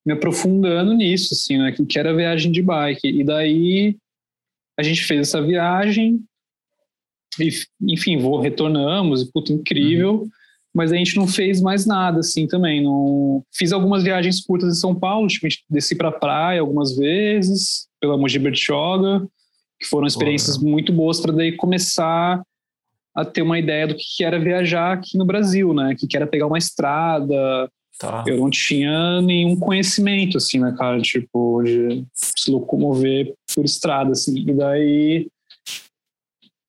me 0.05 0.13
aprofundando 0.13 0.93
nisso, 0.93 1.33
assim, 1.33 1.57
né? 1.57 1.71
Que 1.71 1.99
era 1.99 2.15
viagem 2.15 2.51
de 2.51 2.61
bike. 2.61 3.07
E 3.07 3.23
daí 3.23 3.97
a 4.77 4.83
gente 4.83 5.03
fez 5.03 5.21
essa 5.21 5.41
viagem 5.41 6.19
e, 7.39 7.49
enfim, 7.81 8.17
vou, 8.17 8.39
retornamos 8.39 9.21
e 9.21 9.31
puta, 9.31 9.53
incrível. 9.53 10.21
Uhum. 10.21 10.29
Mas 10.75 10.91
a 10.91 10.95
gente 10.95 11.15
não 11.15 11.27
fez 11.27 11.61
mais 11.61 11.85
nada 11.85 12.19
assim 12.19 12.47
também. 12.47 12.83
Não 12.83 13.43
fiz 13.53 13.71
algumas 13.71 14.03
viagens 14.03 14.41
curtas 14.41 14.75
em 14.75 14.79
São 14.79 14.95
Paulo, 14.95 15.27
tipo, 15.27 15.45
a 15.45 15.49
gente 15.49 15.63
desci 15.69 15.95
para 15.95 16.11
praia 16.11 16.61
algumas 16.61 16.95
vezes 16.95 17.87
pela 18.01 18.17
Mogi 18.17 18.39
Bertioga, 18.39 19.25
que 19.83 19.89
foram 19.89 20.07
experiências 20.07 20.57
muito 20.57 20.91
boas 20.91 21.19
para 21.19 21.33
daí 21.33 21.55
começar 21.55 22.41
a 23.15 23.25
ter 23.25 23.41
uma 23.41 23.59
ideia 23.59 23.85
do 23.85 23.95
que 23.95 24.23
era 24.23 24.39
viajar 24.39 24.93
aqui 24.93 25.17
no 25.17 25.25
Brasil, 25.25 25.73
né? 25.73 25.95
Que 25.95 26.17
era 26.17 26.25
pegar 26.25 26.47
uma 26.47 26.57
estrada, 26.57 27.69
Tá. 27.99 28.23
Eu 28.27 28.37
não 28.37 28.49
tinha 28.49 29.21
nenhum 29.21 29.55
conhecimento, 29.55 30.37
assim, 30.37 30.59
né, 30.59 30.73
cara? 30.77 30.99
Tipo, 31.01 31.61
de 31.63 32.03
se 32.13 32.51
locomover 32.51 33.33
por 33.53 33.63
estrada, 33.63 34.11
assim. 34.11 34.39
E 34.39 34.53
daí, 34.53 35.27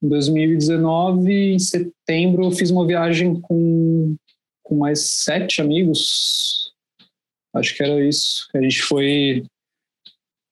em 0.02 0.08
2019, 0.08 1.54
em 1.54 1.58
setembro, 1.58 2.44
eu 2.44 2.50
fiz 2.50 2.70
uma 2.70 2.86
viagem 2.86 3.40
com, 3.40 4.14
com 4.62 4.76
mais 4.76 5.10
sete 5.10 5.60
amigos. 5.60 6.72
Acho 7.54 7.74
que 7.74 7.82
era 7.82 8.04
isso. 8.06 8.48
A 8.54 8.60
gente 8.60 8.82
foi. 8.82 9.44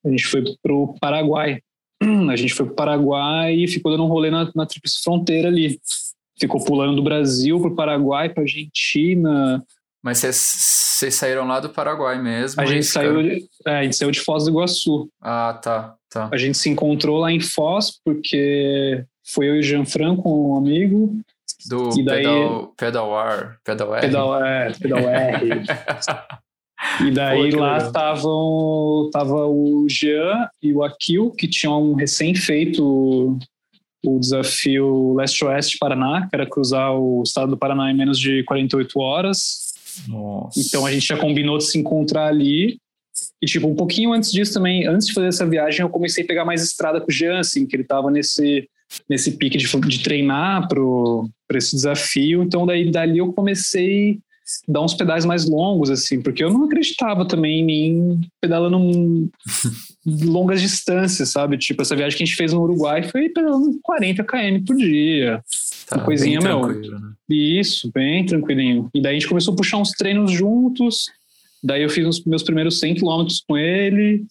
A 0.05 0.09
gente 0.09 0.27
foi 0.27 0.42
pro 0.62 0.94
Paraguai. 1.01 1.61
A 2.30 2.36
gente 2.36 2.54
foi 2.54 2.66
pro 2.66 2.74
Paraguai 2.74 3.54
e 3.54 3.68
ficou 3.68 3.92
dando 3.92 4.04
um 4.04 4.08
rolê 4.08 4.30
na, 4.30 4.50
na 4.54 4.66
tríplice 4.66 5.02
fronteira 5.02 5.48
ali. 5.48 5.78
Ficou 6.38 6.64
pulando 6.64 6.96
do 6.96 7.02
Brasil 7.02 7.60
pro 7.60 7.74
Paraguai, 7.74 8.28
pra 8.28 8.42
Argentina, 8.42 9.62
mas 10.02 10.18
vocês 10.18 11.14
saíram 11.14 11.46
lá 11.46 11.60
do 11.60 11.70
Paraguai 11.70 12.20
mesmo? 12.20 12.60
A 12.60 12.66
gente 12.66 12.84
saiu, 12.84 13.22
de, 13.22 13.48
é, 13.64 13.78
a 13.78 13.82
gente 13.84 13.94
saiu 13.94 14.10
de 14.10 14.20
Foz 14.20 14.44
do 14.44 14.50
Iguaçu. 14.50 15.08
Ah, 15.20 15.58
tá, 15.62 15.94
tá. 16.10 16.28
A 16.32 16.36
gente 16.36 16.58
se 16.58 16.68
encontrou 16.68 17.20
lá 17.20 17.30
em 17.30 17.38
Foz 17.38 18.00
porque 18.04 19.04
foi 19.24 19.48
eu 19.48 19.56
e 19.56 19.60
o 19.60 19.62
Jean 19.62 19.84
Franco, 19.84 20.28
um 20.28 20.56
amigo. 20.56 21.20
Do 21.68 21.90
e 21.96 22.04
daí, 22.04 22.24
pedal, 22.24 22.74
pedal 22.76 23.28
R, 23.28 23.56
pedal 23.62 23.94
R. 23.94 24.00
Pedal, 24.00 24.44
é, 24.44 24.72
pedal 24.72 24.98
R. 25.06 25.62
E 27.05 27.11
daí 27.11 27.51
Pô, 27.53 27.61
lá 27.61 27.79
estavam 27.79 29.09
tava 29.12 29.47
o 29.47 29.87
Jean 29.88 30.49
e 30.62 30.73
o 30.73 30.83
Akil, 30.83 31.31
que 31.31 31.49
tinham 31.49 31.95
recém 31.95 32.35
feito 32.35 33.38
o 34.05 34.18
desafio 34.18 35.14
Leste-Oeste 35.14 35.79
Paraná, 35.79 36.27
que 36.29 36.35
era 36.35 36.49
cruzar 36.49 36.92
o 36.92 37.23
estado 37.23 37.51
do 37.51 37.57
Paraná 37.57 37.90
em 37.90 37.97
menos 37.97 38.18
de 38.18 38.42
48 38.45 38.99
horas. 38.99 39.73
Nossa. 40.09 40.59
Então 40.61 40.85
a 40.85 40.92
gente 40.92 41.07
já 41.07 41.16
combinou 41.16 41.59
de 41.59 41.64
se 41.64 41.79
encontrar 41.79 42.27
ali. 42.27 42.79
E, 43.40 43.47
tipo, 43.47 43.68
um 43.68 43.75
pouquinho 43.75 44.12
antes 44.12 44.33
disso 44.33 44.55
também, 44.55 44.87
antes 44.87 45.07
de 45.07 45.12
fazer 45.12 45.29
essa 45.29 45.47
viagem, 45.47 45.83
eu 45.83 45.90
comecei 45.90 46.25
a 46.25 46.27
pegar 46.27 46.45
mais 46.45 46.62
estrada 46.62 47.01
com 47.01 47.09
o 47.09 47.12
Jean, 47.12 47.38
assim, 47.38 47.66
que 47.66 47.77
ele 47.77 47.85
tava 47.85 48.11
nesse, 48.11 48.68
nesse 49.09 49.33
pique 49.33 49.59
de, 49.59 49.66
de 49.66 50.03
treinar 50.03 50.66
para 50.66 51.59
esse 51.59 51.77
desafio. 51.77 52.42
Então, 52.42 52.66
daí, 52.66 52.90
dali 52.90 53.18
eu 53.18 53.33
comecei 53.33 54.18
dar 54.66 54.82
uns 54.82 54.94
pedais 54.94 55.24
mais 55.24 55.48
longos, 55.48 55.90
assim, 55.90 56.20
porque 56.20 56.42
eu 56.42 56.50
não 56.50 56.64
acreditava 56.64 57.26
também 57.26 57.60
em 57.60 57.64
mim 57.64 58.20
pedalando 58.40 59.30
longas 60.24 60.60
distâncias, 60.60 61.30
sabe? 61.30 61.56
Tipo, 61.58 61.82
essa 61.82 61.96
viagem 61.96 62.16
que 62.16 62.22
a 62.22 62.26
gente 62.26 62.36
fez 62.36 62.52
no 62.52 62.62
Uruguai 62.62 63.02
foi 63.02 63.28
pedalando 63.28 63.78
40 63.82 64.24
km 64.24 64.64
por 64.66 64.76
dia. 64.76 65.42
Tá, 65.86 65.96
uma 65.96 66.04
coisinha, 66.04 66.40
meu. 66.40 66.66
Né? 66.66 67.12
Isso, 67.28 67.90
bem 67.92 68.24
tranquilinho. 68.24 68.88
E 68.94 69.00
daí 69.00 69.16
a 69.16 69.18
gente 69.18 69.28
começou 69.28 69.54
a 69.54 69.56
puxar 69.56 69.78
uns 69.78 69.90
treinos 69.90 70.30
juntos. 70.30 71.06
Daí 71.62 71.82
eu 71.82 71.88
fiz 71.88 72.06
os 72.06 72.24
meus 72.24 72.42
primeiros 72.42 72.80
100 72.80 72.96
km 72.96 73.26
com 73.46 73.56
ele. 73.56 74.24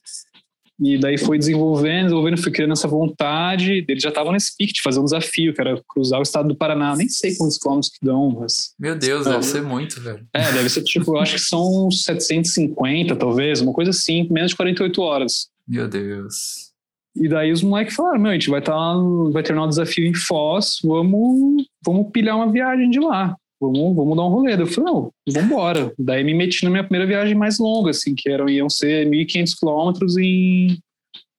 E 0.82 0.98
daí 0.98 1.15
foi 1.15 1.38
desenvolvendo, 1.38 2.06
desenvolvendo, 2.06 2.41
fui 2.41 2.52
criando 2.52 2.72
essa 2.72 2.88
vontade. 2.88 3.86
Eles 3.88 4.02
já 4.02 4.10
estavam 4.10 4.32
nesse 4.32 4.58
pique 4.58 4.74
de 4.74 4.82
fazer 4.82 5.00
um 5.00 5.04
desafio, 5.04 5.54
que 5.54 5.62
era 5.62 5.80
cruzar 5.88 6.17
o 6.20 6.24
estado 6.24 6.48
do 6.48 6.56
Paraná. 6.56 6.96
Nem 6.96 7.08
sei 7.08 7.36
quantos 7.36 7.60
quilômetros 7.60 7.91
que 7.91 8.04
dão, 8.04 8.32
mas. 8.32 8.74
Meu 8.80 8.98
Deus, 8.98 9.28
deve 9.28 9.44
ser 9.44 9.62
muito, 9.62 10.02
velho. 10.02 10.26
É, 10.34 10.52
deve 10.52 10.70
ser 10.70 10.84
tipo, 10.84 11.15
eu 11.15 11.22
acho 11.22 11.36
que 11.36 11.41
são 11.41 11.91
750, 11.91 13.15
talvez, 13.15 13.62
uma 13.62 13.74
coisa 13.74 13.91
assim, 13.91 14.28
menos 14.32 14.52
de 14.52 14.58
48 14.58 15.02
horas. 15.02 15.50
Meu 15.67 15.88
Deus. 15.88 16.72
E 17.15 17.30
daí 17.30 17.52
os 17.52 17.62
moleques 17.62 17.94
falaram: 17.94 18.20
meu, 18.20 18.32
a 18.32 18.34
gente 18.34 18.50
vai, 18.50 18.62
tá, 18.62 18.96
vai 19.32 19.44
terminar 19.44 19.65
o 19.65 19.70
desafio 19.70 20.08
em 20.08 20.15
Foz, 20.15 20.80
vamos, 20.84 21.63
vamos 21.86 22.12
pilhar 22.12 22.36
uma 22.36 22.52
viagem 22.52 22.89
de 22.89 23.00
lá 23.00 23.36
vamos, 23.62 23.95
vamos 23.95 24.17
dar 24.17 24.24
um 24.24 24.30
rolê. 24.30 24.54
Eu 24.54 24.65
falei, 24.65 24.91
não, 24.91 25.13
vamos 25.30 25.50
embora. 25.50 25.93
Daí 25.97 26.24
me 26.24 26.34
meti 26.34 26.63
na 26.63 26.71
minha 26.71 26.84
primeira 26.84 27.06
viagem 27.06 27.36
mais 27.36 27.60
longa, 27.60 27.91
assim, 27.91 28.15
que 28.15 28.30
eram, 28.30 28.50
iam 28.50 28.69
ser 28.69 29.08
1.500 29.08 29.60
quilômetros 29.60 30.17
em, 30.17 30.80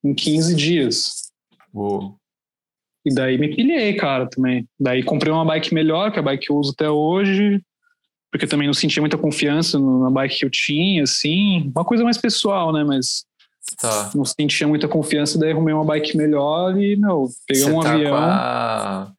em 0.05 0.15
15 0.15 0.55
dias. 0.55 1.33
Uou. 1.75 2.17
E 3.05 3.13
daí 3.13 3.37
me 3.37 3.55
pilhei, 3.55 3.95
cara, 3.95 4.29
também. 4.29 4.67
Daí 4.79 5.03
comprei 5.03 5.33
uma 5.33 5.45
bike 5.45 5.75
melhor, 5.75 6.13
que 6.13 6.19
é 6.19 6.21
a 6.21 6.23
bike 6.23 6.47
que 6.47 6.53
eu 6.53 6.57
uso 6.57 6.71
até 6.71 6.89
hoje, 6.89 7.61
porque 8.31 8.47
também 8.47 8.69
não 8.69 8.75
sentia 8.75 9.03
muita 9.03 9.19
confiança 9.19 9.79
na 9.79 10.09
bike 10.09 10.39
que 10.39 10.45
eu 10.45 10.51
tinha, 10.51 11.03
assim. 11.03 11.73
Uma 11.75 11.85
coisa 11.85 12.05
mais 12.05 12.19
pessoal, 12.19 12.73
né, 12.73 12.85
mas... 12.85 13.25
Tá. 13.81 14.11
Não 14.15 14.25
sentia 14.25 14.67
muita 14.67 14.89
confiança, 14.89 15.39
daí 15.39 15.53
arrumei 15.53 15.73
uma 15.73 15.85
bike 15.85 16.17
melhor 16.17 16.77
e, 16.77 16.97
meu, 16.97 17.29
peguei 17.47 17.63
Você 17.63 17.71
um 17.71 17.81
tá 17.81 17.93
avião. 17.93 18.17
A... 18.17 19.13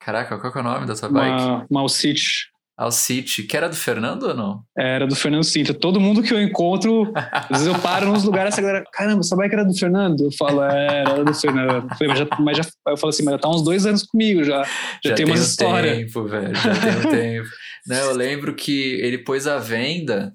Caraca, 0.00 0.38
qual 0.38 0.52
que 0.52 0.58
é 0.58 0.60
o 0.62 0.64
nome 0.64 0.86
da 0.86 0.96
sua 0.96 1.08
bike? 1.08 1.42
Uma, 1.42 1.66
uma 1.70 1.80
Alcite. 1.82 2.50
Alcite, 2.76 3.42
que 3.42 3.54
era 3.54 3.68
do 3.68 3.76
Fernando 3.76 4.22
ou 4.22 4.34
não? 4.34 4.62
Era 4.76 5.06
do 5.06 5.14
Fernando 5.14 5.44
Sintra. 5.44 5.74
Todo 5.74 6.00
mundo 6.00 6.22
que 6.22 6.32
eu 6.32 6.40
encontro, 6.40 7.12
às 7.14 7.48
vezes 7.50 7.66
eu 7.66 7.78
paro 7.78 8.06
nos 8.10 8.24
lugares 8.24 8.56
e 8.56 8.60
a 8.60 8.62
galera, 8.62 8.84
caramba, 8.90 9.20
essa 9.20 9.36
bike 9.36 9.54
era 9.54 9.64
do 9.66 9.76
Fernando? 9.76 10.24
Eu 10.24 10.32
falo, 10.32 10.62
é, 10.62 11.00
era 11.00 11.22
do 11.22 11.34
Fernando. 11.34 11.86
Eu 11.90 11.96
falei, 11.96 12.08
mas, 12.08 12.18
já, 12.18 12.26
mas 12.38 12.56
já, 12.56 12.64
eu 12.88 12.96
falo 12.96 13.10
assim, 13.10 13.22
mas 13.22 13.32
já 13.32 13.38
tá 13.38 13.50
uns 13.50 13.62
dois 13.62 13.84
anos 13.84 14.04
comigo 14.04 14.42
já. 14.42 14.62
Já, 15.04 15.10
já 15.10 15.14
tem 15.14 15.26
umas 15.26 15.40
histórias. 15.40 15.98
tempo, 15.98 16.24
velho, 16.26 16.54
já 16.54 16.74
tem 16.80 16.98
um 16.98 17.10
tempo. 17.10 17.48
Não, 17.86 17.96
eu 17.96 18.14
lembro 18.14 18.54
que 18.54 18.98
ele 19.02 19.18
pôs 19.18 19.46
a 19.46 19.58
venda, 19.58 20.34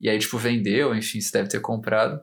e 0.00 0.08
aí, 0.08 0.18
tipo, 0.18 0.38
vendeu, 0.38 0.94
enfim, 0.94 1.20
você 1.20 1.32
deve 1.32 1.50
ter 1.50 1.60
comprado. 1.60 2.18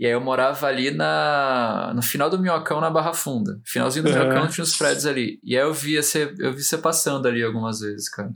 E 0.00 0.06
aí 0.06 0.12
eu 0.12 0.20
morava 0.20 0.66
ali 0.66 0.90
na, 0.90 1.92
no 1.94 2.00
final 2.00 2.30
do 2.30 2.38
Minhocão, 2.38 2.80
na 2.80 2.88
Barra 2.88 3.12
Funda. 3.12 3.60
Finalzinho 3.66 4.06
do. 4.06 4.10
Minhocão 4.10 4.48
tinha 4.48 4.64
os 4.64 4.74
prédios 4.74 5.04
ali. 5.04 5.38
E 5.44 5.54
aí 5.54 5.62
eu 5.62 5.74
via 5.74 6.02
você, 6.02 6.34
eu 6.38 6.54
vi 6.54 6.62
você 6.62 6.78
passando 6.78 7.28
ali 7.28 7.44
algumas 7.44 7.80
vezes, 7.80 8.08
cara. 8.08 8.30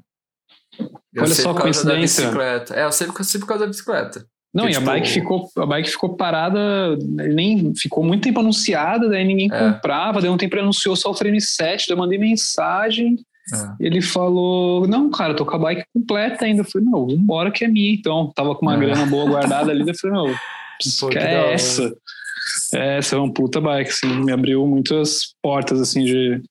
Eu 0.78 1.22
Olha 1.22 1.34
só 1.34 1.54
por 1.54 1.62
causa 1.62 1.86
da 1.86 1.94
bicicleta. 1.94 2.74
É, 2.74 2.84
eu 2.84 2.92
sei, 2.92 3.08
sei 3.22 3.40
por 3.40 3.46
causa 3.46 3.64
da 3.64 3.70
bicicleta. 3.70 4.26
Não, 4.52 4.68
e 4.68 4.72
tipo... 4.72 4.82
a 4.82 4.92
bike 4.92 5.08
ficou, 5.08 5.48
a 5.56 5.64
bike 5.64 5.90
ficou 5.90 6.16
parada, 6.16 6.96
nem 6.98 7.74
ficou 7.74 8.04
muito 8.04 8.24
tempo 8.24 8.40
anunciada, 8.40 9.08
daí 9.08 9.24
ninguém 9.24 9.48
é. 9.50 9.58
comprava, 9.58 10.20
daí 10.20 10.30
um 10.30 10.36
tempo 10.36 10.54
ele 10.54 10.62
anunciou 10.62 10.94
só 10.94 11.10
o 11.10 11.14
frame 11.14 11.40
7, 11.40 11.88
daí 11.88 11.94
eu 11.94 11.98
mandei 11.98 12.18
mensagem. 12.18 13.16
É. 13.54 13.86
Ele 13.86 14.02
falou: 14.02 14.86
Não, 14.86 15.10
cara, 15.10 15.32
eu 15.32 15.36
tô 15.36 15.46
com 15.46 15.56
a 15.56 15.58
bike 15.58 15.84
completa 15.94 16.44
ainda. 16.44 16.60
Eu 16.60 16.66
falei: 16.66 16.86
Não, 16.86 17.06
vambora 17.06 17.50
que 17.50 17.64
é 17.64 17.68
minha 17.68 17.94
então. 17.94 18.30
Tava 18.34 18.54
com 18.54 18.66
uma 18.66 18.74
é. 18.74 18.78
grana 18.78 19.06
boa 19.06 19.24
guardada 19.30 19.70
ali. 19.70 19.88
Eu 19.88 19.94
falei: 19.94 20.14
Não, 20.14 20.34
Pô, 21.00 21.08
que 21.08 21.18
é 21.18 21.52
essa? 21.52 21.94
É, 22.74 22.98
essa 22.98 23.16
é 23.16 23.18
uma 23.18 23.32
puta 23.32 23.60
bike, 23.60 23.90
assim, 23.90 24.24
me 24.24 24.32
abriu 24.32 24.66
muitas 24.66 25.34
portas, 25.42 25.80
assim, 25.80 26.04
de, 26.04 26.42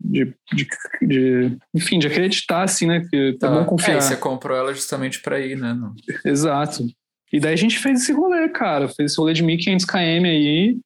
de, 0.00 0.34
de, 0.52 0.68
de, 1.02 1.58
enfim, 1.74 1.98
de 1.98 2.06
acreditar, 2.06 2.62
assim, 2.62 2.86
né? 2.86 3.06
Que 3.10 3.36
tá, 3.38 3.48
tá 3.48 3.54
bom 3.54 3.64
confiar. 3.64 3.96
É, 3.96 4.00
você 4.00 4.16
comprou 4.16 4.56
ela 4.56 4.74
justamente 4.74 5.20
para 5.20 5.40
ir, 5.40 5.56
né? 5.56 5.72
Não? 5.72 5.94
Exato. 6.24 6.86
E 7.32 7.40
daí 7.40 7.54
a 7.54 7.56
gente 7.56 7.78
fez 7.78 8.02
esse 8.02 8.12
rolê, 8.12 8.48
cara. 8.48 8.88
Fez 8.88 9.12
esse 9.12 9.20
rolê 9.20 9.32
de 9.32 9.42
1.500 9.42 9.84
km 9.86 10.24
aí. 10.26 10.76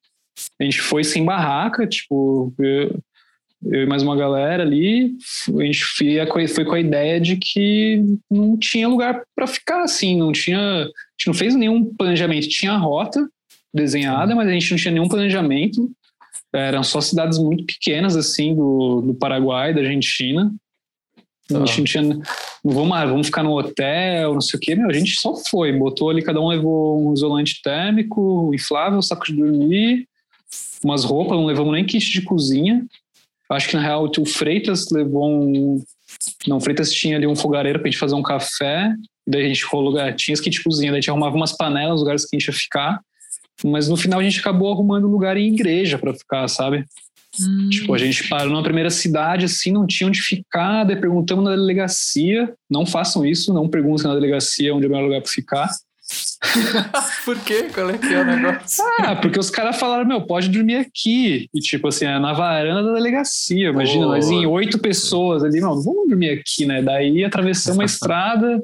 A 0.61 0.65
gente 0.65 0.81
foi 0.81 1.03
sem 1.05 1.25
barraca, 1.25 1.87
tipo, 1.87 2.55
eu, 3.65 3.83
e 3.83 3.87
mais 3.87 4.03
uma 4.03 4.17
galera 4.17 4.63
ali. 4.63 5.15
A 5.49 5.65
gente 5.65 5.85
foi, 5.85 6.65
com 6.65 6.75
a 6.75 6.81
ideia 6.81 7.21
de 7.21 7.37
que 7.37 8.03
não 8.31 8.57
tinha 8.57 8.89
lugar 8.89 9.23
para 9.35 9.47
ficar, 9.47 9.83
assim, 9.83 10.17
não 10.17 10.33
tinha 10.33 10.89
gente 11.19 11.27
não 11.27 11.35
fez 11.35 11.55
nenhum 11.55 11.85
planejamento. 11.85 12.49
Tinha 12.49 12.73
a 12.73 12.79
rota 12.79 13.29
desenhada, 13.75 14.35
mas 14.35 14.49
a 14.49 14.53
gente 14.53 14.71
não 14.71 14.79
tinha 14.79 14.93
nenhum 14.93 15.09
planejamento. 15.09 15.91
Eram 16.53 16.83
só 16.83 17.01
cidades 17.01 17.39
muito 17.39 17.67
pequenas, 17.67 18.17
assim, 18.17 18.55
do, 18.55 19.03
do 19.03 19.15
Paraguai, 19.15 19.75
da 19.75 19.81
Argentina. 19.81 20.53
A 21.51 21.65
gente 21.67 21.79
não 21.79 21.85
tinha. 21.85 22.03
Não 22.65 22.73
vamos, 22.73 23.11
vamos 23.11 23.27
ficar 23.27 23.43
no 23.43 23.59
hotel, 23.59 24.35
não 24.35 24.41
sei 24.41 24.59
o 24.59 24.61
quê. 24.61 24.75
Meu, 24.75 24.89
a 24.89 24.93
gente 24.93 25.19
só 25.19 25.35
foi. 25.35 25.73
Botou 25.73 26.11
ali, 26.11 26.23
cada 26.23 26.41
um 26.41 26.49
levou 26.49 27.09
um 27.09 27.13
isolante 27.13 27.61
térmico, 27.63 28.53
inflável, 28.55 29.03
saco 29.03 29.27
de 29.27 29.35
dormir, 29.35 30.07
umas 30.85 31.05
roupas, 31.05 31.37
não 31.37 31.47
levamos 31.47 31.73
nem 31.73 31.85
kit 31.85 32.11
de 32.11 32.23
cozinha. 32.23 32.87
Acho 33.51 33.69
que 33.69 33.77
na 33.77 33.83
real 33.83 34.11
o 34.19 34.27
Freitas 34.27 34.87
levou 34.91 35.31
um. 35.31 35.83
Não, 36.47 36.59
o 36.59 36.61
Freitas 36.61 36.93
tinha 36.93 37.17
ali 37.17 37.27
um 37.27 37.37
fogareiro 37.37 37.79
pra 37.79 37.91
gente 37.91 37.99
fazer 37.99 38.15
um 38.15 38.23
café. 38.23 38.95
Daí 39.27 39.45
a 39.45 39.49
gente 39.49 39.65
rolou, 39.65 39.95
tinha 40.15 40.37
kit 40.37 40.63
cozinha, 40.63 40.91
daí 40.91 40.99
a 40.99 41.01
gente 41.01 41.11
arrumava 41.11 41.37
umas 41.37 41.57
panelas, 41.57 42.01
lugares 42.01 42.25
que 42.25 42.37
a 42.37 42.39
gente 42.39 42.49
ia 42.49 42.55
ficar. 42.55 43.01
Mas 43.65 43.89
no 43.89 43.97
final 43.97 44.21
a 44.21 44.23
gente 44.23 44.41
acabou 44.41 44.73
arrumando 44.73 45.09
lugar 45.09 45.37
em 45.37 45.53
igreja 45.53 45.99
para 45.99 46.15
ficar, 46.15 46.47
sabe? 46.49 46.85
Hum. 47.41 47.69
Tipo, 47.71 47.95
a 47.95 47.99
gente 47.99 48.29
parou 48.29 48.51
numa 48.51 48.63
primeira 48.63 48.91
cidade, 48.91 49.45
assim, 49.45 49.71
não 49.71 49.87
tinha 49.87 50.09
onde 50.09 50.21
ficar, 50.21 50.85
daí 50.85 50.97
perguntamos 50.97 51.45
na 51.45 51.51
delegacia. 51.51 52.55
Não 52.71 52.87
façam 52.87 53.25
isso, 53.25 53.53
não 53.53 53.69
perguntem 53.69 54.07
na 54.07 54.15
delegacia 54.15 54.75
onde 54.75 54.87
é 54.87 54.89
o 54.89 54.91
melhor 54.91 55.05
lugar 55.05 55.21
para 55.21 55.31
ficar. 55.31 55.71
Por 57.25 57.39
quê? 57.41 57.69
Qual 57.75 57.91
é 57.91 57.99
que 57.99 58.07
é 58.07 58.21
o 58.21 58.25
negócio? 58.25 58.85
Ah, 59.01 59.17
porque 59.17 59.39
os 59.39 59.51
caras 59.51 59.79
falaram, 59.79 60.07
meu, 60.07 60.23
pode 60.23 60.49
dormir 60.49 60.77
aqui. 60.77 61.49
E 61.53 61.61
tipo 61.61 61.89
assim, 61.89 62.07
é 62.07 62.19
na 62.19 62.33
varanda 62.33 62.83
da 62.83 62.95
delegacia. 62.95 63.69
Imagina, 63.69 64.07
oh. 64.07 64.11
nós 64.11 64.31
em 64.31 64.47
oito 64.47 64.79
pessoas 64.79 65.43
ali, 65.43 65.61
não, 65.61 65.83
vamos 65.83 66.09
dormir 66.09 66.31
aqui, 66.31 66.65
né? 66.65 66.81
Daí 66.81 67.25
atravessamos 67.25 67.79
uma 67.79 67.85
estrada 67.87 68.63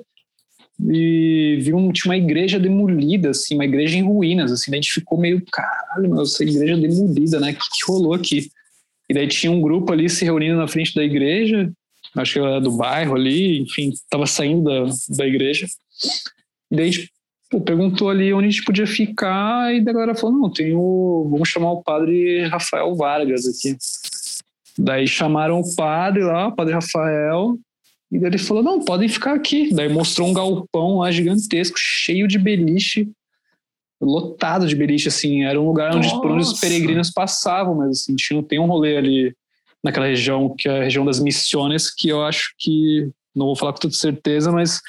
e 0.80 1.58
viu 1.60 1.76
um, 1.76 1.92
tinha 1.92 2.10
uma 2.10 2.16
igreja 2.16 2.58
demolida, 2.58 3.30
assim, 3.30 3.54
uma 3.54 3.64
igreja 3.64 3.96
em 3.96 4.02
ruínas, 4.02 4.50
assim, 4.50 4.70
daí 4.70 4.80
a 4.80 4.82
gente 4.82 4.92
ficou 4.92 5.18
meio, 5.18 5.42
caralho, 5.50 6.10
meu, 6.10 6.22
essa 6.22 6.42
igreja 6.42 6.76
demolida, 6.76 7.38
né? 7.38 7.52
O 7.52 7.54
que, 7.54 7.60
que 7.60 7.84
rolou 7.86 8.14
aqui? 8.14 8.48
E 9.08 9.14
daí 9.14 9.28
tinha 9.28 9.52
um 9.52 9.60
grupo 9.60 9.92
ali 9.92 10.08
se 10.08 10.24
reunindo 10.24 10.56
na 10.56 10.66
frente 10.66 10.94
da 10.94 11.04
igreja, 11.04 11.70
acho 12.16 12.32
que 12.32 12.38
era 12.38 12.60
do 12.60 12.72
bairro 12.72 13.14
ali, 13.14 13.60
enfim, 13.60 13.92
tava 14.10 14.26
saindo 14.26 14.64
da, 14.64 14.92
da 15.16 15.26
igreja. 15.26 15.66
E 16.70 16.76
daí 16.76 16.88
a 16.88 16.90
gente 16.90 17.13
pô, 17.54 17.60
perguntou 17.60 18.10
ali 18.10 18.34
onde 18.34 18.48
a 18.48 18.50
gente 18.50 18.64
podia 18.64 18.86
ficar, 18.86 19.72
e 19.72 19.80
daí 19.80 19.94
a 19.94 19.98
galera 19.98 20.14
falou: 20.14 20.36
não, 20.36 20.50
tem 20.50 20.74
o. 20.74 21.28
Vamos 21.30 21.48
chamar 21.48 21.72
o 21.72 21.82
padre 21.82 22.46
Rafael 22.46 22.94
Vargas 22.96 23.46
aqui. 23.46 23.76
Daí 24.76 25.06
chamaram 25.06 25.60
o 25.60 25.76
padre 25.76 26.24
lá, 26.24 26.48
o 26.48 26.52
padre 26.52 26.74
Rafael, 26.74 27.56
e 28.10 28.18
daí 28.18 28.30
ele 28.30 28.38
falou: 28.38 28.62
não, 28.62 28.84
podem 28.84 29.08
ficar 29.08 29.34
aqui. 29.34 29.72
Daí 29.72 29.88
mostrou 29.88 30.28
um 30.28 30.32
galpão 30.32 30.98
lá 30.98 31.10
gigantesco, 31.12 31.76
cheio 31.78 32.26
de 32.26 32.38
beliche, 32.38 33.08
lotado 34.00 34.66
de 34.66 34.74
beliche, 34.74 35.08
assim. 35.08 35.44
Era 35.44 35.60
um 35.60 35.66
lugar 35.66 35.94
onde, 35.94 36.08
onde 36.08 36.42
os 36.42 36.58
peregrinos 36.58 37.10
passavam, 37.10 37.76
mas 37.76 38.00
assim, 38.00 38.16
tinha, 38.16 38.42
tem 38.42 38.58
um 38.58 38.66
rolê 38.66 38.96
ali 38.96 39.36
naquela 39.82 40.06
região, 40.06 40.54
que 40.56 40.68
é 40.68 40.80
a 40.80 40.84
região 40.84 41.04
das 41.04 41.20
missões, 41.20 41.92
que 41.94 42.08
eu 42.08 42.24
acho 42.24 42.54
que, 42.58 43.10
não 43.34 43.46
vou 43.46 43.56
falar 43.56 43.74
com 43.74 43.80
toda 43.80 43.94
certeza, 43.94 44.50
mas 44.50 44.80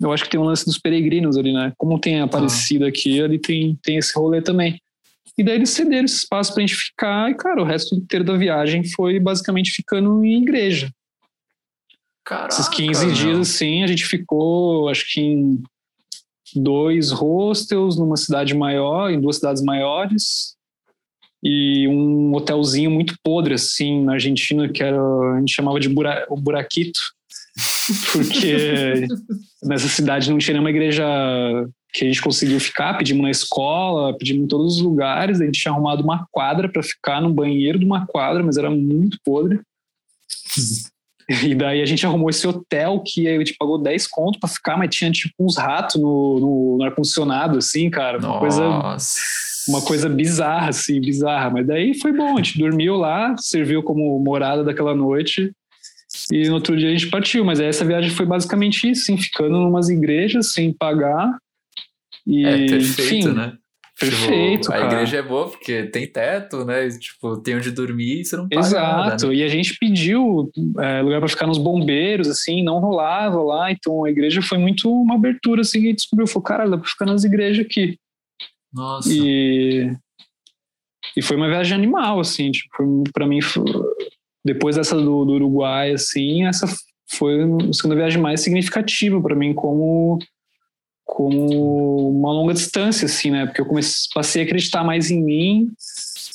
eu 0.00 0.12
acho 0.12 0.24
que 0.24 0.30
tem 0.30 0.40
um 0.40 0.44
lance 0.44 0.64
dos 0.64 0.78
peregrinos 0.78 1.36
ali, 1.36 1.52
né? 1.52 1.72
Como 1.76 1.98
tem 1.98 2.20
aparecido 2.20 2.84
ah. 2.84 2.88
aqui, 2.88 3.22
ali 3.22 3.38
tem, 3.38 3.78
tem 3.82 3.96
esse 3.96 4.12
rolê 4.14 4.42
também. 4.42 4.80
E 5.38 5.44
daí 5.44 5.56
eles 5.56 5.70
cederam 5.70 6.04
esse 6.04 6.16
espaço 6.16 6.52
pra 6.54 6.62
gente 6.62 6.74
ficar, 6.74 7.30
e 7.30 7.34
cara, 7.34 7.60
o 7.60 7.64
resto 7.64 7.94
inteiro 7.94 8.24
da 8.24 8.36
viagem 8.36 8.84
foi 8.84 9.20
basicamente 9.20 9.70
ficando 9.70 10.24
em 10.24 10.42
igreja. 10.42 10.90
Caraca, 12.24 12.54
Esses 12.54 12.68
15 12.68 13.12
dias, 13.12 13.38
assim, 13.38 13.84
a 13.84 13.86
gente 13.86 14.04
ficou, 14.04 14.88
acho 14.88 15.06
que 15.12 15.20
em 15.20 15.62
dois 16.54 17.10
hostels 17.10 17.98
numa 17.98 18.16
cidade 18.16 18.54
maior, 18.54 19.10
em 19.10 19.20
duas 19.20 19.36
cidades 19.36 19.62
maiores, 19.62 20.56
e 21.42 21.86
um 21.86 22.34
hotelzinho 22.34 22.90
muito 22.90 23.14
podre, 23.22 23.54
assim, 23.54 24.02
na 24.04 24.14
Argentina, 24.14 24.68
que 24.68 24.82
era, 24.82 24.98
a 24.98 25.38
gente 25.38 25.54
chamava 25.54 25.78
de 25.78 25.88
bura, 25.88 26.26
o 26.30 26.36
Buraquito, 26.36 26.98
porque 28.12 29.06
nessa 29.62 29.88
cidade 29.88 30.30
não 30.30 30.38
tinha 30.38 30.54
nenhuma 30.54 30.70
igreja 30.70 31.04
que 31.92 32.04
a 32.04 32.08
gente 32.08 32.20
conseguiu 32.20 32.60
ficar, 32.60 32.98
pedimos 32.98 33.22
na 33.22 33.30
escola, 33.30 34.16
pedimos 34.16 34.44
em 34.44 34.48
todos 34.48 34.76
os 34.76 34.82
lugares, 34.82 35.40
a 35.40 35.44
gente 35.44 35.60
tinha 35.60 35.72
arrumado 35.72 36.02
uma 36.02 36.26
quadra 36.30 36.68
para 36.68 36.82
ficar 36.82 37.22
no 37.22 37.32
banheiro 37.32 37.78
de 37.78 37.84
uma 37.84 38.06
quadra, 38.06 38.42
mas 38.42 38.56
era 38.56 38.70
muito 38.70 39.18
podre. 39.24 39.60
E 41.28 41.54
daí 41.56 41.82
a 41.82 41.86
gente 41.86 42.06
arrumou 42.06 42.30
esse 42.30 42.46
hotel 42.46 43.02
que 43.04 43.26
a 43.26 43.36
gente 43.38 43.56
pagou 43.58 43.82
10 43.82 44.06
conto 44.06 44.38
para 44.38 44.48
ficar, 44.48 44.76
mas 44.76 44.94
tinha 44.94 45.10
tipo 45.10 45.34
uns 45.40 45.56
ratos 45.56 46.00
no, 46.00 46.38
no, 46.38 46.76
no 46.78 46.84
ar-condicionado, 46.84 47.58
assim, 47.58 47.90
cara. 47.90 48.18
Uma 48.18 48.38
coisa, 48.38 48.96
uma 49.68 49.82
coisa 49.82 50.08
bizarra, 50.08 50.68
assim, 50.68 51.00
bizarra. 51.00 51.50
Mas 51.50 51.66
daí 51.66 51.98
foi 51.98 52.12
bom, 52.12 52.34
a 52.34 52.36
gente 52.36 52.58
dormiu 52.58 52.94
lá, 52.96 53.34
serviu 53.38 53.82
como 53.82 54.18
morada 54.20 54.62
daquela 54.62 54.94
noite. 54.94 55.52
E 56.32 56.48
no 56.48 56.54
outro 56.54 56.76
dia 56.76 56.88
a 56.88 56.92
gente 56.92 57.08
partiu, 57.08 57.44
mas 57.44 57.60
essa 57.60 57.84
viagem 57.84 58.10
foi 58.10 58.26
basicamente 58.26 58.90
isso, 58.90 59.02
assim, 59.02 59.16
ficando 59.16 59.56
em 59.56 59.66
umas 59.66 59.88
igrejas 59.88 60.52
sem 60.52 60.72
pagar. 60.72 61.38
E, 62.26 62.44
é 62.44 62.66
perfeito, 62.66 63.00
enfim, 63.00 63.28
né? 63.32 63.56
Perfeito. 63.98 64.62
Tipo, 64.62 64.74
a 64.74 64.86
igreja 64.86 65.16
é 65.16 65.22
boa 65.22 65.48
porque 65.48 65.84
tem 65.84 66.06
teto, 66.06 66.66
né? 66.66 66.88
Tipo, 66.90 67.38
tem 67.38 67.56
onde 67.56 67.70
dormir 67.70 68.20
e 68.20 68.24
você 68.24 68.36
não 68.36 68.46
paga 68.46 68.60
Exato. 68.60 69.08
Nada, 69.10 69.28
né? 69.28 69.34
E 69.34 69.42
a 69.42 69.48
gente 69.48 69.78
pediu 69.78 70.50
é, 70.78 71.00
lugar 71.00 71.18
para 71.20 71.28
ficar 71.28 71.46
nos 71.46 71.56
bombeiros, 71.56 72.28
assim, 72.28 72.62
não 72.62 72.78
rolava 72.78 73.40
lá. 73.42 73.72
Então 73.72 74.04
a 74.04 74.10
igreja 74.10 74.42
foi 74.42 74.58
muito 74.58 74.90
uma 74.90 75.14
abertura, 75.14 75.62
assim, 75.62 75.86
e 75.86 75.94
descobriu, 75.94 76.26
falou, 76.26 76.42
cara, 76.42 76.68
dá 76.68 76.76
para 76.76 76.88
ficar 76.88 77.06
nas 77.06 77.24
igrejas 77.24 77.64
aqui. 77.64 77.98
Nossa. 78.70 79.08
E, 79.10 79.90
e 81.16 81.22
foi 81.22 81.36
uma 81.36 81.48
viagem 81.48 81.74
animal, 81.74 82.20
assim, 82.20 82.50
tipo, 82.50 83.04
para 83.14 83.26
mim, 83.26 83.38
depois 84.46 84.76
dessa 84.76 84.94
do, 84.94 85.24
do 85.24 85.32
Uruguai, 85.32 85.92
assim, 85.92 86.46
essa 86.46 86.66
foi 87.10 87.42
a 87.42 87.72
segunda 87.72 87.96
viagem 87.96 88.20
mais 88.20 88.40
significativa 88.40 89.20
para 89.20 89.34
mim 89.34 89.52
como 89.52 90.18
como 91.04 92.10
uma 92.10 92.32
longa 92.32 92.52
distância, 92.52 93.06
assim, 93.06 93.30
né? 93.30 93.46
Porque 93.46 93.60
eu 93.60 93.66
comecei, 93.66 94.10
passei 94.12 94.42
a 94.42 94.44
acreditar 94.44 94.82
mais 94.82 95.08
em 95.08 95.22
mim. 95.22 95.68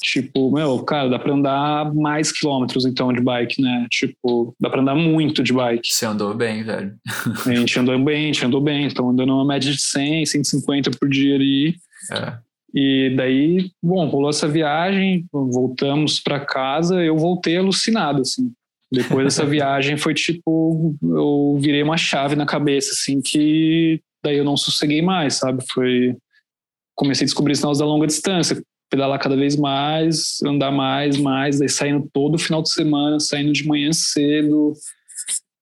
Tipo, 0.02 0.50
meu, 0.50 0.80
cara, 0.80 1.10
dá 1.10 1.20
pra 1.20 1.34
andar 1.34 1.94
mais 1.94 2.32
quilômetros 2.32 2.86
então 2.86 3.12
de 3.12 3.22
bike, 3.22 3.62
né? 3.62 3.86
Tipo, 3.92 4.56
dá 4.60 4.70
pra 4.70 4.82
andar 4.82 4.96
muito 4.96 5.44
de 5.44 5.52
bike. 5.52 5.94
Você 5.94 6.06
andou 6.06 6.34
bem, 6.34 6.64
velho. 6.64 6.96
A 7.46 7.54
gente 7.54 7.78
andou 7.78 8.00
bem, 8.00 8.24
a 8.24 8.28
gente 8.28 8.46
andou 8.46 8.62
bem. 8.62 8.86
Então, 8.86 9.10
andando 9.10 9.34
uma 9.34 9.46
média 9.46 9.72
de 9.72 9.80
100, 9.80 10.26
150 10.26 10.92
por 10.92 11.10
dia 11.10 11.36
ali. 11.36 11.76
É. 12.10 12.38
E 12.74 13.14
daí, 13.16 13.72
bom, 13.84 14.08
rolou 14.08 14.30
essa 14.30 14.48
viagem, 14.48 15.26
voltamos 15.32 16.20
para 16.20 16.40
casa, 16.40 17.04
eu 17.04 17.18
voltei 17.18 17.58
alucinado, 17.58 18.22
assim. 18.22 18.52
Depois 18.92 19.26
dessa 19.26 19.46
viagem 19.48 19.98
foi 19.98 20.14
tipo, 20.14 20.96
eu 21.02 21.58
virei 21.60 21.84
uma 21.84 21.98
chave 21.98 22.36
na 22.36 22.46
cabeça, 22.46 22.92
assim, 22.92 23.22
que 23.22 24.02
daí 24.24 24.38
eu 24.38 24.46
não 24.46 24.56
sosseguei 24.56 25.02
mais, 25.02 25.36
sabe? 25.36 25.64
Foi 25.70 26.16
comecei 26.96 27.26
a 27.26 27.28
descobrir 27.28 27.56
sinais 27.56 27.80
da 27.80 27.86
longa 27.86 28.06
distância, 28.06 28.62
pedalar 28.90 29.20
cada 29.20 29.36
vez 29.36 29.56
mais, 29.56 30.38
andar 30.46 30.72
mais, 30.72 31.18
mais, 31.18 31.58
daí 31.58 31.70
saindo 31.70 32.08
todo 32.14 32.38
final 32.38 32.62
de 32.62 32.72
semana, 32.72 33.20
saindo 33.20 33.52
de 33.54 33.66
manhã 33.66 33.92
cedo. 33.92 34.74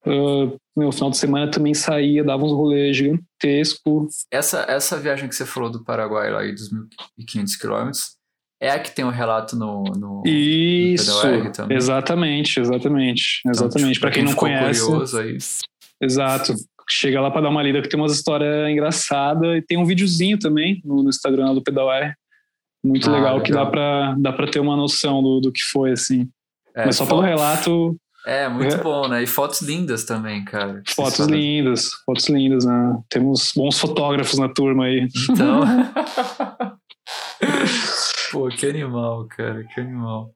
Uh, 0.09 0.57
meu 0.75 0.91
final 0.91 1.09
de 1.09 1.17
semana 1.17 1.51
também 1.51 1.73
saía, 1.73 2.23
dava 2.23 2.43
uns 2.43 2.51
rolês 2.51 2.95
gigantescos. 2.95 4.25
Essa, 4.31 4.65
essa 4.67 4.97
viagem 4.97 5.29
que 5.29 5.35
você 5.35 5.45
falou 5.45 5.69
do 5.69 5.83
Paraguai 5.83 6.31
lá 6.31 6.45
e 6.45 6.53
dos 6.53 6.71
1.500 7.19 7.59
quilômetros, 7.59 8.17
é 8.61 8.71
a 8.71 8.79
que 8.79 8.91
tem 8.91 9.05
um 9.05 9.09
relato 9.09 9.55
no, 9.55 9.83
no 9.83 10.23
Isso, 10.25 11.25
no 11.27 11.51
também. 11.51 11.77
exatamente, 11.77 12.59
exatamente, 12.59 13.41
exatamente. 13.47 13.97
Então, 13.97 14.01
Para 14.01 14.11
quem, 14.11 14.23
quem 14.23 14.31
não 14.31 14.37
conhece, 14.37 14.81
curioso 14.81 15.17
aí. 15.17 15.37
exato 16.01 16.55
chega 16.89 17.21
lá 17.21 17.29
para 17.29 17.41
dar 17.41 17.49
uma 17.49 17.61
lida, 17.61 17.81
que 17.81 17.87
tem 17.87 17.99
umas 17.99 18.11
histórias 18.11 18.69
engraçadas 18.69 19.57
e 19.57 19.61
tem 19.61 19.77
um 19.77 19.85
videozinho 19.85 20.39
também 20.39 20.81
no, 20.83 21.03
no 21.03 21.09
Instagram 21.09 21.53
do 21.53 21.61
Pedalware. 21.61 22.15
Muito 22.83 23.09
ah, 23.09 23.13
legal, 23.13 23.37
legal, 23.37 23.43
que 23.43 23.51
dá 23.51 23.65
para 23.65 24.15
dá 24.17 24.33
pra 24.33 24.47
ter 24.49 24.59
uma 24.59 24.75
noção 24.75 25.21
do, 25.21 25.39
do 25.39 25.51
que 25.51 25.61
foi, 25.71 25.91
assim. 25.91 26.27
É, 26.75 26.85
Mas 26.85 26.95
só 26.95 27.05
fotos, 27.05 27.23
pelo 27.23 27.29
relato. 27.29 27.97
É, 28.25 28.49
muito 28.49 28.75
é, 28.75 28.83
bom, 28.83 29.07
né? 29.07 29.23
E 29.23 29.27
fotos 29.27 29.61
lindas 29.61 30.03
também, 30.03 30.43
cara. 30.43 30.81
Fotos 30.87 31.25
lindas, 31.27 31.89
fotos 32.05 32.27
lindas, 32.27 32.65
né? 32.65 32.99
Temos 33.09 33.53
bons 33.55 33.79
fotógrafos 33.79 34.37
na 34.37 34.49
turma 34.49 34.85
aí. 34.85 35.07
Então. 35.29 35.61
Pô, 38.31 38.47
que 38.49 38.67
animal, 38.67 39.25
cara, 39.27 39.63
que 39.63 39.79
animal. 39.79 40.31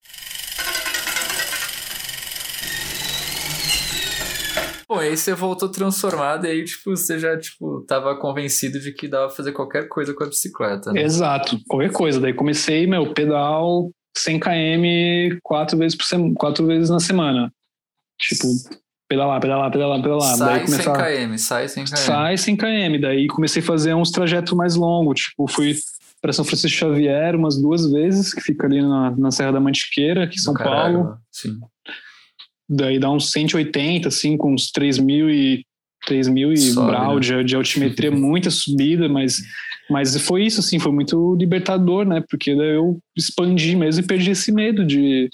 Bom, 4.87 4.99
aí 4.99 5.15
você 5.17 5.33
voltou 5.33 5.69
transformado 5.69 6.45
e 6.45 6.51
aí, 6.51 6.63
tipo, 6.63 6.95
você 6.95 7.17
já, 7.17 7.37
tipo, 7.37 7.83
tava 7.87 8.15
convencido 8.15 8.79
de 8.79 8.93
que 8.93 9.07
dava 9.07 9.27
pra 9.27 9.35
fazer 9.35 9.51
qualquer 9.51 9.87
coisa 9.87 10.13
com 10.13 10.23
a 10.23 10.27
bicicleta, 10.27 10.91
né? 10.91 11.01
Exato, 11.01 11.57
qualquer 11.67 11.91
coisa. 11.91 12.19
Daí 12.19 12.33
comecei, 12.33 12.85
meu, 12.85 13.13
pedal 13.13 13.89
100 14.17 14.39
km 14.39 15.39
quatro 15.41 15.77
vezes, 15.77 15.97
por 15.97 16.05
semana, 16.05 16.33
quatro 16.37 16.65
vezes 16.65 16.89
na 16.89 16.99
semana. 16.99 17.51
Tipo, 18.29 18.47
pedalar, 19.07 19.39
pedalar, 19.39 19.71
pedalar, 19.71 20.01
pedalar. 20.01 20.35
Sai 20.35 20.59
daí 20.59 20.67
100 20.67 20.93
km, 20.93 21.37
sai 21.37 21.67
100 21.67 21.85
km. 21.85 21.95
Sai 21.95 22.37
100 22.37 22.55
km. 22.57 23.01
Daí 23.01 23.27
comecei 23.27 23.61
a 23.61 23.65
fazer 23.65 23.93
uns 23.93 24.11
trajetos 24.11 24.53
mais 24.53 24.75
longos. 24.75 25.21
Tipo, 25.21 25.47
fui 25.47 25.75
para 26.21 26.31
São 26.31 26.45
Francisco 26.45 26.77
Xavier 26.77 27.35
umas 27.35 27.61
duas 27.61 27.91
vezes, 27.91 28.33
que 28.33 28.41
fica 28.41 28.65
ali 28.65 28.81
na, 28.81 29.11
na 29.11 29.31
Serra 29.31 29.51
da 29.51 29.59
Mantiqueira, 29.59 30.23
aqui 30.23 30.35
em 30.35 30.41
São 30.41 30.53
Paulo. 30.53 31.17
Sim 31.31 31.59
daí 32.69 32.99
dá 32.99 33.09
uns 33.09 33.31
180, 33.31 34.07
assim, 34.07 34.37
com 34.37 34.53
uns 34.53 34.71
3 34.71 34.99
mil 34.99 35.29
e 35.29 35.65
3 36.05 36.27
mil 36.27 36.53
e 36.53 36.73
brau 36.73 37.15
né? 37.15 37.21
de, 37.21 37.43
de 37.43 37.55
altimetria, 37.55 38.11
muita 38.11 38.49
subida, 38.49 39.07
mas, 39.07 39.37
mas 39.89 40.17
foi 40.17 40.45
isso, 40.45 40.59
assim, 40.59 40.79
foi 40.79 40.91
muito 40.91 41.35
libertador, 41.35 42.05
né? 42.05 42.21
Porque 42.29 42.55
daí 42.55 42.75
eu 42.75 42.99
expandi 43.15 43.75
mesmo 43.75 44.03
e 44.03 44.07
perdi 44.07 44.31
esse 44.31 44.51
medo 44.51 44.85
de 44.85 45.29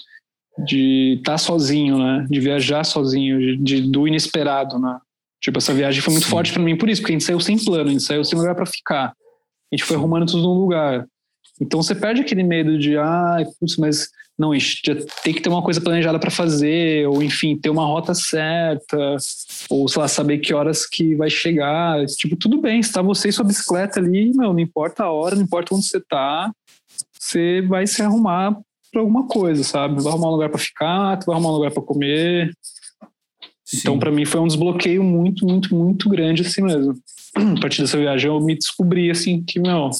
de 0.64 1.16
estar 1.18 1.32
tá 1.32 1.38
sozinho, 1.38 1.98
né? 1.98 2.26
De 2.28 2.40
viajar 2.40 2.84
sozinho, 2.84 3.38
de, 3.38 3.56
de, 3.56 3.90
do 3.90 4.06
inesperado, 4.06 4.78
né? 4.78 4.98
Tipo, 5.40 5.58
essa 5.58 5.72
viagem 5.72 6.02
foi 6.02 6.12
muito 6.12 6.24
Sim. 6.24 6.30
forte 6.30 6.52
para 6.52 6.62
mim 6.62 6.76
por 6.76 6.88
isso, 6.88 7.00
porque 7.00 7.12
a 7.12 7.16
gente 7.18 7.24
saiu 7.24 7.40
sem 7.40 7.58
plano, 7.62 7.88
a 7.88 7.92
gente 7.92 8.02
saiu 8.02 8.24
sem 8.24 8.38
lugar 8.38 8.54
para 8.54 8.66
ficar. 8.66 9.06
A 9.06 9.76
gente 9.76 9.84
foi 9.84 9.96
arrumando 9.96 10.26
tudo 10.26 10.42
num 10.42 10.60
lugar. 10.60 11.06
Então 11.60 11.82
você 11.82 11.94
perde 11.94 12.20
aquele 12.20 12.42
medo 12.42 12.78
de, 12.78 12.96
ah, 12.96 13.38
putz, 13.58 13.76
mas 13.76 14.08
não, 14.38 14.52
tem 15.22 15.34
que 15.34 15.40
ter 15.42 15.50
uma 15.50 15.62
coisa 15.62 15.80
planejada 15.82 16.18
para 16.18 16.30
fazer, 16.30 17.06
ou 17.06 17.22
enfim, 17.22 17.58
ter 17.58 17.68
uma 17.68 17.84
rota 17.84 18.14
certa, 18.14 19.16
ou 19.68 19.86
sei 19.86 20.00
lá, 20.00 20.08
saber 20.08 20.38
que 20.38 20.54
horas 20.54 20.86
que 20.86 21.14
vai 21.14 21.28
chegar. 21.28 22.04
Tipo, 22.06 22.36
tudo 22.36 22.58
bem, 22.58 22.80
está 22.80 23.02
você 23.02 23.28
e 23.28 23.32
sua 23.32 23.44
bicicleta 23.44 24.00
ali, 24.00 24.32
meu, 24.34 24.54
não 24.54 24.60
importa 24.60 25.04
a 25.04 25.10
hora, 25.10 25.36
não 25.36 25.42
importa 25.42 25.74
onde 25.74 25.86
você 25.86 26.00
tá, 26.00 26.50
você 27.18 27.60
vai 27.60 27.86
se 27.86 28.00
arrumar 28.00 28.58
para 28.90 29.00
alguma 29.00 29.26
coisa, 29.26 29.62
sabe? 29.62 30.02
Vai 30.02 30.12
arrumar 30.12 30.28
um 30.28 30.32
lugar 30.32 30.48
para 30.48 30.58
ficar, 30.58 31.18
vai 31.26 31.34
arrumar 31.34 31.50
um 31.50 31.56
lugar 31.56 31.70
para 31.70 31.82
comer. 31.82 32.52
Sim. 33.64 33.78
Então, 33.78 33.98
para 33.98 34.10
mim, 34.10 34.24
foi 34.24 34.40
um 34.40 34.46
desbloqueio 34.46 35.02
muito, 35.02 35.46
muito, 35.46 35.74
muito 35.74 36.08
grande 36.08 36.42
assim 36.42 36.62
mesmo. 36.62 36.94
A 37.56 37.60
partir 37.60 37.82
dessa 37.82 37.96
viagem, 37.96 38.28
eu 38.28 38.40
me 38.40 38.56
descobri 38.56 39.10
assim 39.10 39.42
que, 39.44 39.60
meu, 39.60 39.90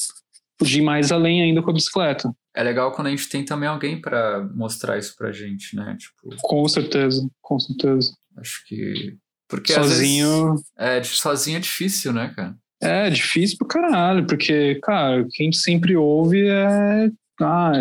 podia 0.59 0.79
ir 0.79 0.85
mais 0.85 1.13
além 1.13 1.43
ainda 1.43 1.63
com 1.63 1.71
a 1.71 1.75
bicicleta 1.75 2.33
é 2.55 2.63
legal 2.63 2.93
quando 2.93 3.07
a 3.07 3.11
gente 3.11 3.29
tem 3.29 3.45
também 3.45 3.69
alguém 3.69 4.01
para 4.01 4.49
mostrar 4.55 4.99
isso 4.99 5.15
pra 5.17 5.33
gente, 5.33 5.77
né? 5.77 5.97
Tipo, 5.99 6.37
com 6.43 6.67
certeza, 6.69 7.29
com 7.41 7.59
certeza. 7.59 8.13
Acho 8.37 8.65
que. 8.67 9.17
Porque 9.49 9.73
sozinho. 9.73 10.51
Vezes, 10.53 10.67
é, 10.79 11.03
sozinho 11.03 11.57
é 11.57 11.61
difícil, 11.61 12.13
né, 12.13 12.33
cara? 12.35 12.57
É, 12.83 13.11
difícil 13.11 13.59
pro 13.59 13.69
caralho, 13.69 14.27
porque, 14.27 14.77
cara, 14.83 15.23
o 15.23 15.29
que 15.29 15.43
a 15.43 15.45
gente 15.45 15.59
sempre 15.59 15.97
ouve 15.97 16.49
é. 16.49 17.11
Ah, 17.41 17.73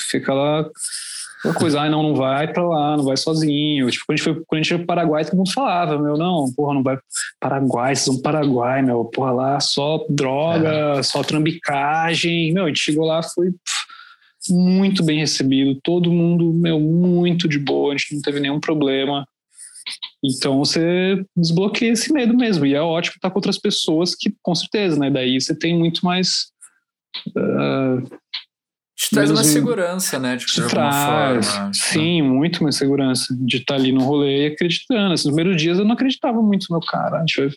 fica 0.00 0.32
lá. 0.32 0.68
Aquela 1.38 1.54
coisa, 1.54 1.80
ah, 1.80 1.88
não, 1.88 2.02
não 2.02 2.14
vai 2.14 2.50
pra 2.50 2.66
lá, 2.66 2.96
não 2.96 3.04
vai 3.04 3.16
sozinho. 3.16 3.90
Tipo, 3.90 4.04
quando 4.06 4.14
a 4.14 4.16
gente 4.16 4.24
foi, 4.24 4.34
quando 4.34 4.52
a 4.52 4.62
gente 4.62 4.68
foi 4.68 4.78
pro 4.78 4.86
Paraguai, 4.86 5.24
todo 5.24 5.36
mundo 5.36 5.52
falava, 5.52 5.98
meu, 5.98 6.16
não, 6.16 6.52
porra, 6.54 6.74
não 6.74 6.82
vai 6.82 6.98
Paraguai, 7.38 7.94
vocês 7.94 8.06
vão 8.06 8.22
Paraguai, 8.22 8.82
meu, 8.82 9.04
porra, 9.04 9.32
lá 9.32 9.60
só 9.60 10.04
droga, 10.08 10.98
é. 10.98 11.02
só 11.02 11.22
trambicagem. 11.22 12.52
Meu, 12.52 12.64
a 12.64 12.68
gente 12.68 12.80
chegou 12.80 13.06
lá, 13.06 13.22
foi. 13.22 13.50
Pff, 13.52 13.86
muito 14.50 15.02
bem 15.02 15.18
recebido, 15.18 15.78
todo 15.82 16.12
mundo, 16.12 16.52
meu, 16.52 16.78
muito 16.78 17.48
de 17.48 17.58
boa, 17.58 17.92
a 17.92 17.96
gente 17.96 18.14
não 18.14 18.22
teve 18.22 18.40
nenhum 18.40 18.60
problema. 18.60 19.26
Então 20.24 20.58
você 20.58 21.24
desbloqueia 21.36 21.92
esse 21.92 22.12
medo 22.12 22.36
mesmo. 22.36 22.66
E 22.66 22.74
é 22.74 22.80
ótimo 22.80 23.16
estar 23.16 23.30
com 23.30 23.38
outras 23.38 23.58
pessoas 23.58 24.14
que, 24.14 24.34
com 24.42 24.54
certeza, 24.54 24.98
né? 24.98 25.10
Daí 25.10 25.40
você 25.40 25.56
tem 25.56 25.78
muito 25.78 26.04
mais. 26.04 26.48
Uh, 27.28 28.02
Te 28.96 29.10
traz 29.10 29.30
uma 29.30 29.44
segurança, 29.44 30.18
né? 30.18 30.36
De, 30.36 30.46
de 30.46 30.68
traz, 30.68 31.46
forma. 31.46 31.66
Né? 31.66 31.70
Sim, 31.74 32.22
muito 32.22 32.62
mais 32.62 32.76
segurança 32.76 33.36
de 33.38 33.58
estar 33.58 33.74
ali 33.74 33.92
no 33.92 34.02
rolê 34.02 34.44
e 34.44 34.46
acreditando. 34.46 35.12
Assim, 35.12 35.28
nos 35.28 35.36
primeiros 35.36 35.60
dias 35.60 35.78
eu 35.78 35.84
não 35.84 35.92
acreditava 35.92 36.40
muito 36.40 36.66
no 36.70 36.80
cara. 36.80 37.18
A 37.18 37.20
gente 37.20 37.36
vai, 37.36 37.50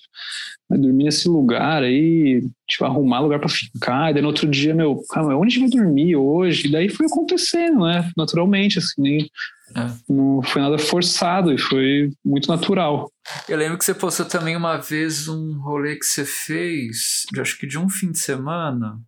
vai 0.69 0.79
dormir 0.79 1.05
nesse 1.05 1.29
lugar 1.29 1.81
aí, 1.81 2.39
a 2.39 2.41
gente 2.41 2.79
vai 2.79 2.89
arrumar 2.89 3.21
lugar 3.21 3.39
para 3.39 3.47
ficar. 3.47 4.11
E 4.11 4.13
daí 4.15 4.21
no 4.21 4.27
outro 4.27 4.49
dia, 4.49 4.75
meu, 4.75 5.01
cara, 5.09 5.27
onde 5.37 5.55
a 5.55 5.59
gente 5.59 5.71
vai 5.71 5.81
dormir 5.81 6.17
hoje? 6.17 6.67
E 6.67 6.71
daí 6.73 6.89
foi 6.89 7.05
acontecendo, 7.05 7.85
né? 7.85 8.11
Naturalmente, 8.17 8.77
assim, 8.77 9.01
nem, 9.01 9.29
é. 9.77 9.91
não 10.09 10.41
foi 10.43 10.61
nada 10.61 10.77
forçado 10.77 11.53
e 11.53 11.57
foi 11.57 12.11
muito 12.23 12.49
natural. 12.49 13.09
Eu 13.47 13.57
lembro 13.57 13.77
que 13.77 13.85
você 13.85 13.93
postou 13.93 14.25
também 14.25 14.57
uma 14.57 14.75
vez 14.75 15.29
um 15.29 15.57
rolê 15.61 15.95
que 15.95 16.05
você 16.05 16.25
fez, 16.25 17.23
acho 17.39 17.57
que 17.57 17.65
de 17.65 17.77
um 17.77 17.87
fim 17.87 18.11
de 18.11 18.19
semana 18.19 18.99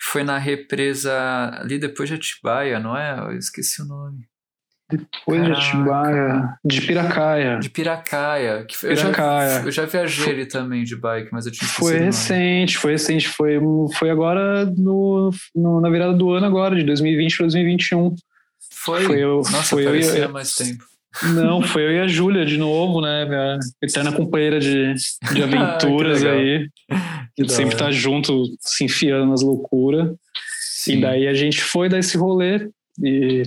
foi 0.00 0.24
na 0.24 0.38
represa 0.38 1.12
ali 1.60 1.78
depois 1.78 2.08
de 2.08 2.14
Atibaia, 2.14 2.80
não 2.80 2.96
é? 2.96 3.18
Eu 3.18 3.38
esqueci 3.38 3.82
o 3.82 3.84
nome. 3.84 4.30
Depois 4.90 5.40
Caraca. 5.40 5.60
de 5.60 5.66
Atibaia. 5.68 6.58
De 6.64 6.80
Piracaia. 6.80 7.58
De 7.60 7.70
Piracaia. 7.70 8.64
Que 8.64 8.76
foi, 8.76 8.94
Piracaia. 8.94 9.48
Eu, 9.50 9.60
já, 9.60 9.66
eu 9.66 9.72
já 9.72 9.86
viajei 9.86 10.24
foi, 10.24 10.32
ali 10.32 10.46
também 10.46 10.82
de 10.82 10.96
bike, 10.96 11.28
mas 11.30 11.46
eu 11.46 11.52
tinha 11.52 11.68
Foi 11.68 11.96
recente, 11.98 12.76
foi 12.76 12.92
recente. 12.92 13.28
Foi, 13.28 13.60
foi 13.94 14.10
agora 14.10 14.64
no, 14.64 15.30
no, 15.54 15.80
na 15.80 15.88
virada 15.88 16.14
do 16.14 16.30
ano 16.32 16.46
agora, 16.46 16.74
de 16.74 16.82
2020 16.82 17.36
para 17.36 17.44
2021. 17.44 18.14
Foi? 18.72 19.04
foi 19.04 19.22
eu, 19.22 19.36
Nossa, 19.36 19.62
foi 19.62 19.84
parecia 19.84 20.24
eu, 20.24 20.32
mais 20.32 20.54
tempo. 20.54 20.84
Não, 21.34 21.60
foi 21.60 21.82
eu 21.82 21.92
e 21.92 22.00
a 22.00 22.06
Júlia 22.06 22.46
de 22.46 22.56
novo, 22.56 23.00
né? 23.00 23.24
Minha 23.24 23.58
eterna 23.82 24.12
companheira 24.12 24.60
de, 24.60 24.94
de 24.94 25.42
aventuras 25.42 26.24
aí. 26.24 26.68
Que 27.36 27.48
sempre 27.48 27.76
tá 27.76 27.90
junto, 27.90 28.44
se 28.60 28.84
enfiando 28.84 29.26
nas 29.26 29.42
loucuras. 29.42 30.14
E 30.86 31.00
daí 31.00 31.26
a 31.26 31.34
gente 31.34 31.60
foi 31.60 31.88
dar 31.88 31.98
esse 31.98 32.16
rolê. 32.16 32.68
E 33.02 33.42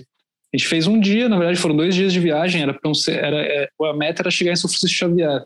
a 0.54 0.58
gente 0.58 0.68
fez 0.68 0.88
um 0.88 1.00
dia, 1.00 1.30
na 1.30 1.38
verdade, 1.38 1.60
foram 1.60 1.76
dois 1.76 1.96
dias 1.96 2.12
de 2.12 2.20
viagem. 2.20 2.62
Era, 2.62 2.78
um, 2.86 2.92
era 3.08 3.38
é, 3.38 3.70
a 3.82 3.94
meta 3.94 4.22
era 4.22 4.32
chegar 4.32 4.52
em 4.52 4.56
São 4.56 4.70
Francisco 4.70 4.98
Xavier. 4.98 5.42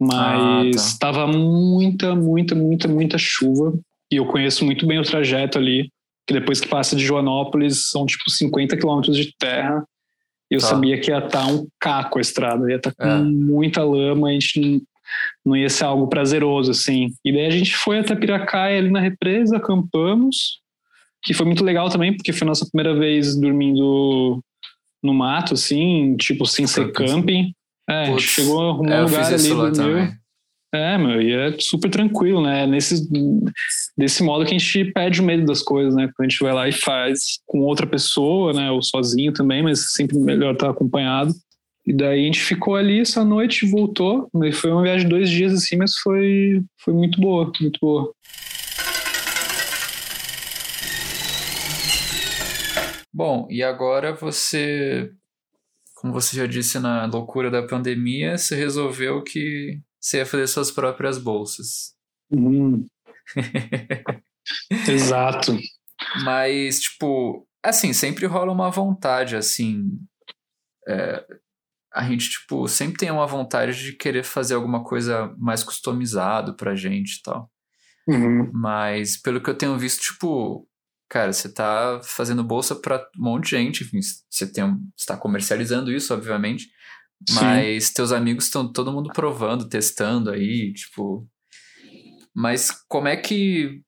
Mas 0.00 0.96
ah, 1.02 1.12
tá. 1.12 1.26
muita, 1.26 2.14
muita, 2.14 2.54
muita, 2.54 2.86
muita 2.86 3.18
chuva. 3.18 3.76
E 4.12 4.16
eu 4.16 4.26
conheço 4.26 4.64
muito 4.64 4.86
bem 4.86 4.98
o 4.98 5.02
trajeto 5.02 5.58
ali. 5.58 5.90
Que 6.26 6.34
depois 6.34 6.60
que 6.60 6.68
passa 6.68 6.94
de 6.94 7.04
Joanópolis, 7.04 7.88
são 7.88 8.04
tipo 8.04 8.30
50 8.30 8.76
quilômetros 8.76 9.16
de 9.16 9.34
terra 9.38 9.82
eu 10.50 10.60
tá. 10.60 10.66
sabia 10.66 11.00
que 11.00 11.10
ia 11.10 11.18
estar 11.18 11.44
tá 11.44 11.46
um 11.46 11.66
caco 11.78 12.18
a 12.18 12.20
estrada, 12.20 12.68
ia 12.70 12.76
estar 12.76 12.92
tá 12.92 13.04
com 13.04 13.10
é. 13.10 13.22
muita 13.22 13.84
lama, 13.84 14.28
a 14.28 14.32
gente 14.32 14.82
não 15.44 15.56
ia 15.56 15.68
ser 15.68 15.84
algo 15.84 16.08
prazeroso, 16.08 16.70
assim. 16.70 17.08
E 17.24 17.32
daí 17.32 17.46
a 17.46 17.50
gente 17.50 17.74
foi 17.76 17.98
até 17.98 18.14
Piracaia, 18.14 18.78
ali 18.78 18.90
na 18.90 19.00
represa, 19.00 19.56
acampamos, 19.56 20.60
que 21.22 21.34
foi 21.34 21.46
muito 21.46 21.64
legal 21.64 21.88
também, 21.88 22.14
porque 22.14 22.32
foi 22.32 22.46
a 22.46 22.48
nossa 22.50 22.66
primeira 22.70 22.98
vez 22.98 23.36
dormindo 23.36 24.42
no 25.02 25.14
mato, 25.14 25.54
assim, 25.54 26.16
tipo, 26.16 26.46
sem 26.46 26.66
ser 26.66 26.92
camping. 26.92 27.52
É, 27.88 28.02
a 28.02 28.04
gente 28.06 28.22
chegou 28.22 28.60
a 28.60 28.70
arrumar 28.70 29.00
um 29.00 29.04
lugar 29.04 29.32
ali, 29.32 29.48
dormiu. 29.48 30.12
É, 30.72 30.98
meu, 30.98 31.22
e 31.22 31.32
é 31.32 31.56
super 31.58 31.90
tranquilo, 31.90 32.42
né? 32.42 32.66
Nesse, 32.66 33.08
desse 33.96 34.22
modo 34.22 34.44
que 34.44 34.54
a 34.54 34.58
gente 34.58 34.92
perde 34.92 35.20
o 35.20 35.24
medo 35.24 35.46
das 35.46 35.62
coisas, 35.62 35.94
né? 35.94 36.10
Quando 36.14 36.26
a 36.26 36.28
gente 36.28 36.42
vai 36.42 36.52
lá 36.52 36.68
e 36.68 36.72
faz 36.72 37.40
com 37.46 37.60
outra 37.60 37.86
pessoa, 37.86 38.52
né? 38.52 38.70
Ou 38.70 38.82
sozinho 38.82 39.32
também, 39.32 39.62
mas 39.62 39.92
sempre 39.92 40.18
melhor 40.18 40.52
estar 40.52 40.68
acompanhado. 40.68 41.32
E 41.86 41.92
daí 41.94 42.20
a 42.20 42.24
gente 42.26 42.40
ficou 42.40 42.76
ali 42.76 43.00
essa 43.00 43.24
noite 43.24 43.64
e 43.64 43.70
voltou. 43.70 44.28
Foi 44.52 44.70
uma 44.70 44.82
viagem 44.82 45.08
de 45.08 45.14
dois 45.14 45.30
dias 45.30 45.54
assim, 45.54 45.76
mas 45.76 45.96
foi, 45.96 46.62
foi 46.84 46.92
muito 46.92 47.18
boa, 47.18 47.50
muito 47.58 47.78
boa. 47.80 48.12
Bom, 53.10 53.48
e 53.50 53.62
agora 53.62 54.12
você, 54.12 55.10
como 55.94 56.12
você 56.12 56.36
já 56.36 56.46
disse 56.46 56.78
na 56.78 57.06
loucura 57.06 57.50
da 57.50 57.66
pandemia, 57.66 58.36
você 58.36 58.54
resolveu 58.54 59.24
que 59.24 59.80
você 60.00 60.18
ia 60.18 60.26
fazer 60.26 60.46
suas 60.46 60.70
próprias 60.70 61.18
bolsas. 61.18 61.94
Hum. 62.30 62.86
Exato. 64.88 65.56
Mas, 66.24 66.80
tipo, 66.80 67.46
assim, 67.62 67.92
sempre 67.92 68.26
rola 68.26 68.52
uma 68.52 68.70
vontade, 68.70 69.36
assim. 69.36 69.98
É, 70.86 71.24
a 71.92 72.04
gente, 72.04 72.30
tipo, 72.30 72.68
sempre 72.68 72.98
tem 72.98 73.10
uma 73.10 73.26
vontade 73.26 73.82
de 73.82 73.92
querer 73.92 74.22
fazer 74.22 74.54
alguma 74.54 74.84
coisa 74.84 75.34
mais 75.38 75.62
customizado 75.62 76.54
pra 76.54 76.74
gente 76.74 77.16
e 77.16 77.22
tal. 77.22 77.50
Uhum. 78.06 78.50
Mas, 78.52 79.20
pelo 79.20 79.42
que 79.42 79.50
eu 79.50 79.56
tenho 79.56 79.76
visto, 79.76 80.00
tipo, 80.02 80.66
cara, 81.08 81.32
você 81.32 81.52
tá 81.52 82.00
fazendo 82.04 82.44
bolsa 82.44 82.74
pra 82.74 83.06
um 83.18 83.22
monte 83.22 83.44
de 83.44 83.50
gente, 83.50 83.84
enfim, 83.84 84.00
você 84.30 84.50
tem, 84.50 84.64
está 84.96 85.16
comercializando 85.16 85.92
isso, 85.92 86.14
obviamente. 86.14 86.68
Mas 87.30 87.86
Sim. 87.86 87.94
teus 87.94 88.12
amigos 88.12 88.44
estão 88.44 88.70
todo 88.70 88.92
mundo 88.92 89.10
provando, 89.12 89.68
testando 89.68 90.30
aí, 90.30 90.72
tipo. 90.72 91.26
Mas 92.34 92.70
como 92.88 93.08
é 93.08 93.16
que. 93.16 93.82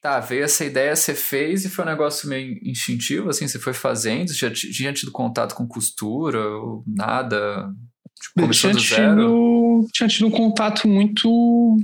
Tá, 0.00 0.18
veio 0.18 0.44
essa 0.44 0.64
ideia, 0.64 0.96
você 0.96 1.14
fez 1.14 1.66
e 1.66 1.68
foi 1.68 1.84
um 1.84 1.88
negócio 1.88 2.26
meio 2.26 2.58
instintivo, 2.62 3.28
assim, 3.28 3.46
você 3.46 3.58
foi 3.58 3.74
fazendo, 3.74 4.32
já 4.32 4.50
tinha 4.50 4.94
tido 4.94 5.12
contato 5.12 5.54
com 5.54 5.68
costura 5.68 6.40
ou 6.40 6.82
nada? 6.86 7.70
Tipo, 8.18 8.40
começou 8.40 8.70
tinha 8.70 8.82
tido, 8.82 9.86
tinha 9.92 10.08
tido 10.08 10.26
um 10.26 10.30
contato 10.30 10.88
muito, 10.88 11.76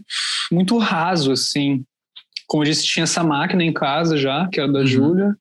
muito 0.51 0.79
raso, 0.79 1.31
assim. 1.31 1.85
Como 2.47 2.63
eu 2.63 2.71
disse, 2.71 2.87
tinha 2.87 3.05
essa 3.05 3.23
máquina 3.23 3.63
em 3.63 3.73
casa 3.73 4.17
já, 4.17 4.49
que 4.51 4.61
era 4.61 4.73
da 4.73 4.79
uhum. 4.79 4.87
Júlia, 4.87 5.37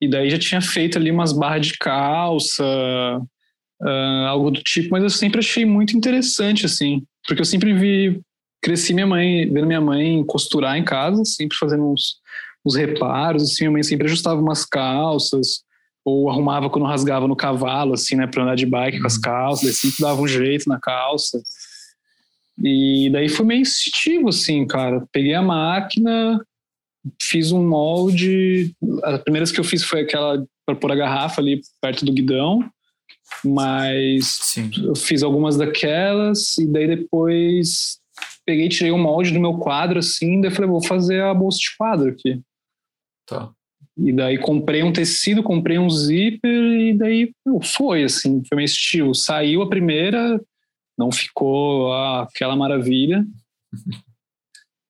e 0.00 0.08
daí 0.08 0.28
já 0.28 0.38
tinha 0.38 0.60
feito 0.60 0.98
ali 0.98 1.12
umas 1.12 1.32
barras 1.32 1.68
de 1.68 1.78
calça, 1.78 2.64
uh, 3.82 4.26
algo 4.28 4.50
do 4.50 4.62
tipo, 4.62 4.90
mas 4.90 5.02
eu 5.02 5.10
sempre 5.10 5.40
achei 5.40 5.64
muito 5.64 5.96
interessante, 5.96 6.66
assim, 6.66 7.02
porque 7.26 7.40
eu 7.40 7.46
sempre 7.46 7.72
vi, 7.72 8.20
cresci 8.62 8.92
minha 8.92 9.06
mãe, 9.06 9.50
vendo 9.50 9.66
minha 9.66 9.80
mãe 9.80 10.24
costurar 10.24 10.76
em 10.76 10.84
casa, 10.84 11.24
sempre 11.24 11.56
fazendo 11.56 11.90
uns, 11.90 12.16
uns 12.64 12.76
reparos, 12.76 13.42
assim, 13.42 13.64
minha 13.64 13.72
mãe 13.72 13.82
sempre 13.82 14.06
ajustava 14.06 14.40
umas 14.40 14.64
calças, 14.64 15.62
ou 16.04 16.30
arrumava 16.30 16.70
quando 16.70 16.86
rasgava 16.86 17.28
no 17.28 17.36
cavalo, 17.36 17.94
assim, 17.94 18.16
né, 18.16 18.26
para 18.26 18.42
andar 18.42 18.54
de 18.54 18.66
bike 18.66 19.00
com 19.00 19.06
as 19.06 19.16
uhum. 19.16 19.22
calças, 19.22 19.76
sempre 19.76 20.00
dava 20.00 20.20
um 20.20 20.28
jeito 20.28 20.68
na 20.68 20.78
calça. 20.80 21.40
E 22.62 23.08
daí 23.10 23.28
foi 23.28 23.46
meio 23.46 23.60
instintivo, 23.60 24.30
assim, 24.30 24.66
cara. 24.66 25.06
Peguei 25.12 25.34
a 25.34 25.42
máquina, 25.42 26.44
fiz 27.20 27.52
um 27.52 27.66
molde. 27.66 28.74
A 29.04 29.18
primeira 29.18 29.46
que 29.46 29.60
eu 29.60 29.64
fiz 29.64 29.84
foi 29.84 30.00
aquela 30.00 30.44
para 30.66 30.74
pôr 30.74 30.92
a 30.92 30.96
garrafa 30.96 31.40
ali 31.40 31.60
perto 31.80 32.04
do 32.04 32.12
guidão. 32.12 32.68
Mas 33.44 34.38
Sim. 34.42 34.70
eu 34.82 34.94
fiz 34.94 35.22
algumas 35.22 35.56
daquelas 35.56 36.58
e 36.58 36.66
daí 36.66 36.86
depois 36.86 38.00
peguei, 38.44 38.68
tirei 38.68 38.90
um 38.90 38.98
molde 38.98 39.30
do 39.30 39.40
meu 39.40 39.58
quadro 39.58 39.98
assim, 39.98 40.40
daí 40.40 40.50
falei, 40.50 40.70
vou 40.70 40.82
fazer 40.82 41.22
a 41.22 41.34
bolsa 41.34 41.58
de 41.58 41.76
quadro 41.76 42.10
aqui. 42.10 42.40
Tá. 43.26 43.50
E 43.96 44.12
daí 44.12 44.38
comprei 44.38 44.82
um 44.82 44.92
tecido, 44.92 45.42
comprei 45.42 45.78
um 45.78 45.90
zíper 45.90 46.50
e 46.50 46.96
daí 46.96 47.32
foi 47.76 48.04
assim, 48.04 48.42
foi 48.48 48.56
meu 48.56 48.64
estilo. 48.64 49.14
Saiu 49.14 49.60
a 49.60 49.68
primeira, 49.68 50.40
não 50.96 51.12
ficou 51.12 51.92
ah, 51.92 52.22
aquela 52.22 52.56
maravilha. 52.56 53.26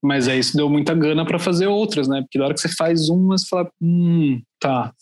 Mas 0.00 0.28
aí 0.28 0.38
isso 0.38 0.56
deu 0.56 0.70
muita 0.70 0.94
gana 0.94 1.26
para 1.26 1.40
fazer 1.40 1.66
outras, 1.66 2.06
né? 2.06 2.20
Porque 2.20 2.38
na 2.38 2.44
hora 2.44 2.54
que 2.54 2.60
você 2.60 2.68
faz 2.68 3.08
uma, 3.08 3.36
você 3.36 3.48
fala, 3.48 3.68
hum, 3.82 4.40
tá, 4.60 4.94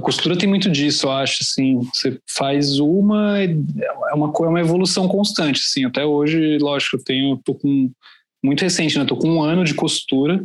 a 0.00 0.02
costura 0.02 0.36
tem 0.36 0.48
muito 0.48 0.70
disso, 0.70 1.06
eu 1.06 1.12
acho, 1.12 1.38
assim, 1.42 1.78
você 1.92 2.18
faz 2.28 2.78
uma, 2.80 3.38
é 3.38 4.14
uma, 4.14 4.32
é 4.34 4.48
uma 4.48 4.60
evolução 4.60 5.06
constante, 5.06 5.60
assim, 5.60 5.84
até 5.84 6.04
hoje, 6.04 6.58
lógico, 6.58 6.96
eu 6.96 7.04
tenho, 7.04 7.40
tô 7.44 7.54
com, 7.54 7.90
muito 8.42 8.62
recente, 8.62 8.98
né, 8.98 9.04
tô 9.04 9.16
com 9.16 9.28
um 9.28 9.42
ano 9.42 9.62
de 9.62 9.74
costura, 9.74 10.42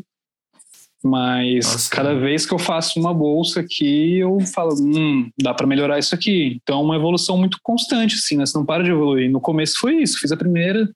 mas 1.02 1.66
Nossa, 1.66 1.90
cada 1.90 2.12
é. 2.12 2.20
vez 2.20 2.46
que 2.46 2.54
eu 2.54 2.60
faço 2.60 3.00
uma 3.00 3.14
bolsa 3.14 3.62
aqui, 3.62 4.18
eu 4.18 4.40
falo, 4.54 4.76
hum, 4.82 5.30
dá 5.42 5.54
para 5.54 5.66
melhorar 5.66 6.00
isso 6.00 6.14
aqui, 6.14 6.60
então 6.62 6.80
é 6.80 6.84
uma 6.84 6.96
evolução 6.98 7.38
muito 7.38 7.58
constante, 7.64 8.16
assim, 8.16 8.36
né, 8.36 8.46
você 8.46 8.58
não 8.58 8.66
para 8.66 8.84
de 8.84 8.92
evoluir, 8.92 9.32
no 9.32 9.40
começo 9.40 9.76
foi 9.80 9.96
isso, 10.02 10.20
fiz 10.20 10.34
a 10.34 10.38
primeira, 10.38 10.90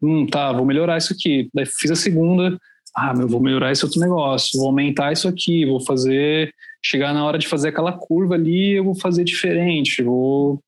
hum, 0.00 0.24
tá, 0.24 0.52
vou 0.52 0.64
melhorar 0.64 0.98
isso 0.98 1.12
aqui, 1.12 1.50
daí 1.52 1.66
fiz 1.66 1.90
a 1.90 1.96
segunda, 1.96 2.56
ah, 2.94 3.12
meu, 3.12 3.26
vou 3.26 3.40
melhorar 3.40 3.72
esse 3.72 3.84
outro 3.84 4.00
negócio, 4.00 4.58
vou 4.58 4.68
aumentar 4.68 5.12
isso 5.12 5.26
aqui, 5.28 5.66
vou 5.66 5.84
fazer 5.84 6.54
chegar 6.88 7.12
na 7.12 7.24
hora 7.24 7.38
de 7.38 7.48
fazer 7.48 7.68
aquela 7.68 7.92
curva 7.92 8.34
ali, 8.34 8.72
eu 8.72 8.84
vou 8.84 8.94
fazer 8.94 9.24
diferente, 9.24 10.02
vou 10.02 10.60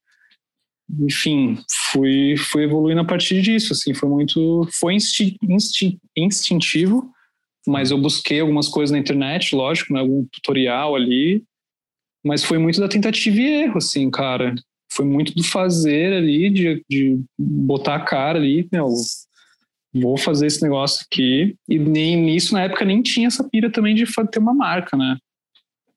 enfim, 0.99 1.57
fui 1.91 2.35
fui 2.35 2.63
evoluindo 2.63 3.01
a 3.01 3.05
partir 3.05 3.41
disso, 3.41 3.73
assim, 3.73 3.93
foi 3.93 4.09
muito 4.09 4.67
foi 4.79 4.95
insti, 4.95 5.37
insti, 5.43 5.99
instintivo, 6.17 7.11
mas 7.67 7.91
eu 7.91 7.97
busquei 7.97 8.39
algumas 8.39 8.67
coisas 8.67 8.91
na 8.91 8.97
internet, 8.97 9.55
lógico, 9.55 9.93
né, 9.93 9.99
algum 9.99 10.25
tutorial 10.31 10.95
ali, 10.95 11.43
mas 12.25 12.43
foi 12.43 12.57
muito 12.57 12.79
da 12.79 12.87
tentativa 12.87 13.37
e 13.37 13.63
erro, 13.63 13.77
assim, 13.77 14.09
cara. 14.09 14.55
Foi 14.91 15.05
muito 15.05 15.33
do 15.35 15.43
fazer 15.43 16.13
ali, 16.13 16.49
de, 16.49 16.83
de 16.89 17.21
botar 17.37 17.95
a 17.95 18.03
cara 18.03 18.39
ali, 18.39 18.67
meu, 18.71 18.87
vou 19.93 20.17
fazer 20.17 20.47
esse 20.47 20.61
negócio 20.61 21.05
aqui. 21.05 21.55
E 21.69 21.77
nem 21.77 22.17
nisso, 22.17 22.53
na 22.53 22.63
época, 22.63 22.83
nem 22.83 23.01
tinha 23.01 23.27
essa 23.27 23.47
pira 23.47 23.71
também 23.71 23.95
de 23.95 24.05
ter 24.31 24.39
uma 24.39 24.53
marca, 24.53 24.97
né? 24.97 25.17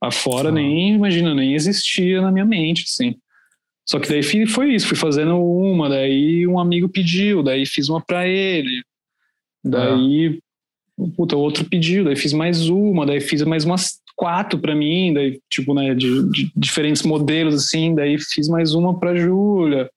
Afora 0.02 0.48
ah. 0.48 0.52
nem, 0.52 0.94
imagina, 0.94 1.32
nem 1.32 1.54
existia 1.54 2.20
na 2.20 2.32
minha 2.32 2.44
mente, 2.44 2.84
assim. 2.84 3.14
Só 3.88 4.00
que 4.00 4.08
daí 4.08 4.22
foi 4.46 4.74
isso, 4.74 4.88
fui 4.88 4.96
fazendo 4.96 5.36
uma, 5.38 5.88
daí 5.88 6.46
um 6.46 6.58
amigo 6.58 6.88
pediu, 6.88 7.42
daí 7.42 7.64
fiz 7.64 7.88
uma 7.88 8.00
para 8.00 8.26
ele. 8.26 8.82
Daí, 9.64 10.40
ah. 10.98 11.04
puta, 11.16 11.36
outro 11.36 11.64
pediu, 11.64 12.04
daí 12.04 12.16
fiz 12.16 12.32
mais 12.32 12.68
uma, 12.68 13.06
daí 13.06 13.20
fiz 13.20 13.42
mais 13.42 13.64
umas 13.64 14.00
quatro 14.16 14.58
para 14.58 14.74
mim, 14.74 15.12
daí, 15.12 15.40
tipo, 15.48 15.72
né, 15.74 15.94
de, 15.94 16.30
de, 16.30 16.52
diferentes 16.56 17.02
modelos, 17.02 17.54
assim, 17.54 17.94
daí 17.94 18.18
fiz 18.18 18.48
mais 18.48 18.74
uma 18.74 18.98
pra 18.98 19.16
Júlia. 19.16 19.90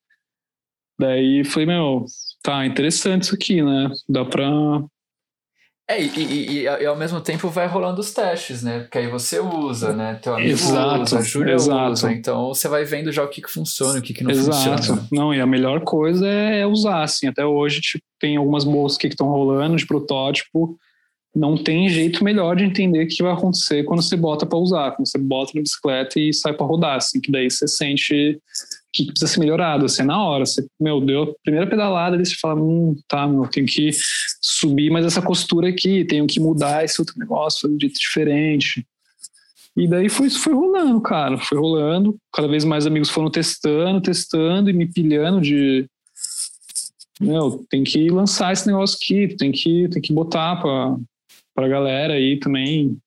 Daí 0.99 1.43
falei, 1.43 1.65
meu, 1.65 2.05
tá 2.43 2.65
interessante 2.65 3.23
isso 3.23 3.35
aqui, 3.35 3.61
né? 3.61 3.89
Dá 4.07 4.23
pra, 4.23 4.83
é, 5.87 6.01
e, 6.01 6.07
e, 6.07 6.61
e, 6.63 6.85
ao 6.85 6.95
mesmo 6.95 7.21
tempo 7.21 7.47
vai 7.47 7.67
rolando 7.67 8.01
os 8.01 8.11
testes, 8.11 8.63
né? 8.63 8.79
Porque 8.79 8.97
aí 8.97 9.07
você 9.07 9.39
usa, 9.39 9.93
né? 9.93 10.15
Teu 10.15 10.33
amigo 10.33 10.49
exato, 10.49 11.03
usa, 11.03 11.19
a 11.19 11.21
Júlia 11.21 11.53
exato. 11.53 11.91
usa. 11.91 12.11
Então 12.11 12.47
você 12.47 12.67
vai 12.67 12.83
vendo 12.83 13.11
já 13.11 13.23
o 13.23 13.27
que, 13.27 13.39
que 13.39 13.51
funciona, 13.51 13.99
o 13.99 14.01
que, 14.01 14.11
que 14.11 14.23
não 14.23 14.31
exato. 14.31 14.77
funciona. 14.77 15.07
Não, 15.11 15.31
e 15.31 15.39
a 15.39 15.45
melhor 15.45 15.81
coisa 15.81 16.27
é 16.27 16.65
usar, 16.65 17.03
assim. 17.03 17.27
Até 17.27 17.45
hoje, 17.45 17.81
tipo, 17.81 18.03
tem 18.19 18.35
algumas 18.35 18.63
bolsas 18.63 18.97
que 18.97 19.05
estão 19.05 19.27
rolando 19.27 19.75
de 19.75 19.85
protótipo. 19.85 20.75
Não 21.35 21.55
tem 21.55 21.87
jeito 21.87 22.23
melhor 22.23 22.55
de 22.55 22.63
entender 22.63 23.03
o 23.03 23.07
que 23.07 23.21
vai 23.21 23.33
acontecer 23.33 23.83
quando 23.83 24.01
você 24.01 24.15
bota 24.15 24.43
para 24.43 24.57
usar. 24.57 24.91
Quando 24.91 25.07
você 25.07 25.19
bota 25.19 25.51
na 25.53 25.61
bicicleta 25.61 26.19
e 26.19 26.33
sai 26.33 26.53
para 26.53 26.65
rodar, 26.65 26.95
assim. 26.95 27.21
Que 27.21 27.31
daí 27.31 27.51
você 27.51 27.67
sente 27.67 28.39
que 28.95 29.07
precisa 29.07 29.27
ser 29.27 29.39
melhorado, 29.41 29.85
assim, 29.85 30.03
na 30.03 30.23
hora. 30.23 30.45
Você, 30.45 30.65
meu, 30.79 31.01
deu 31.01 31.23
a 31.23 31.33
primeira 31.43 31.69
pedalada, 31.69 32.15
ali 32.15 32.25
você 32.25 32.35
fala, 32.35 32.61
hum, 32.61 32.95
tá, 33.09 33.27
meu, 33.27 33.45
tenho 33.47 33.67
que 33.67 33.91
subir 34.41 34.89
mais 34.89 35.05
essa 35.05 35.21
costura 35.21 35.67
aqui, 35.67 36.05
tenho 36.05 36.25
que 36.25 36.39
mudar 36.39 36.85
esse 36.85 37.01
outro 37.01 37.13
negócio, 37.19 37.61
fazer 37.61 37.75
um 37.75 37.79
jeito 37.79 37.99
diferente. 37.99 38.87
E 39.75 39.85
daí 39.85 40.07
foi, 40.07 40.29
foi 40.29 40.53
rolando, 40.53 41.01
cara, 41.01 41.37
foi 41.37 41.57
rolando. 41.57 42.17
Cada 42.33 42.47
vez 42.47 42.63
mais 42.63 42.87
amigos 42.87 43.09
foram 43.09 43.29
testando, 43.29 43.99
testando 44.01 44.69
e 44.69 44.73
me 44.73 44.87
pilhando 44.87 45.41
de. 45.41 45.85
Meu, 47.19 47.65
tem 47.69 47.83
que 47.83 48.09
lançar 48.09 48.53
esse 48.53 48.65
negócio 48.65 48.97
aqui, 49.01 49.35
tem 49.35 49.51
que, 49.51 49.89
tem 49.89 50.01
que 50.01 50.13
botar 50.13 50.61
pra, 50.61 50.95
pra 51.53 51.67
galera 51.67 52.13
aí 52.13 52.39
também. 52.39 52.97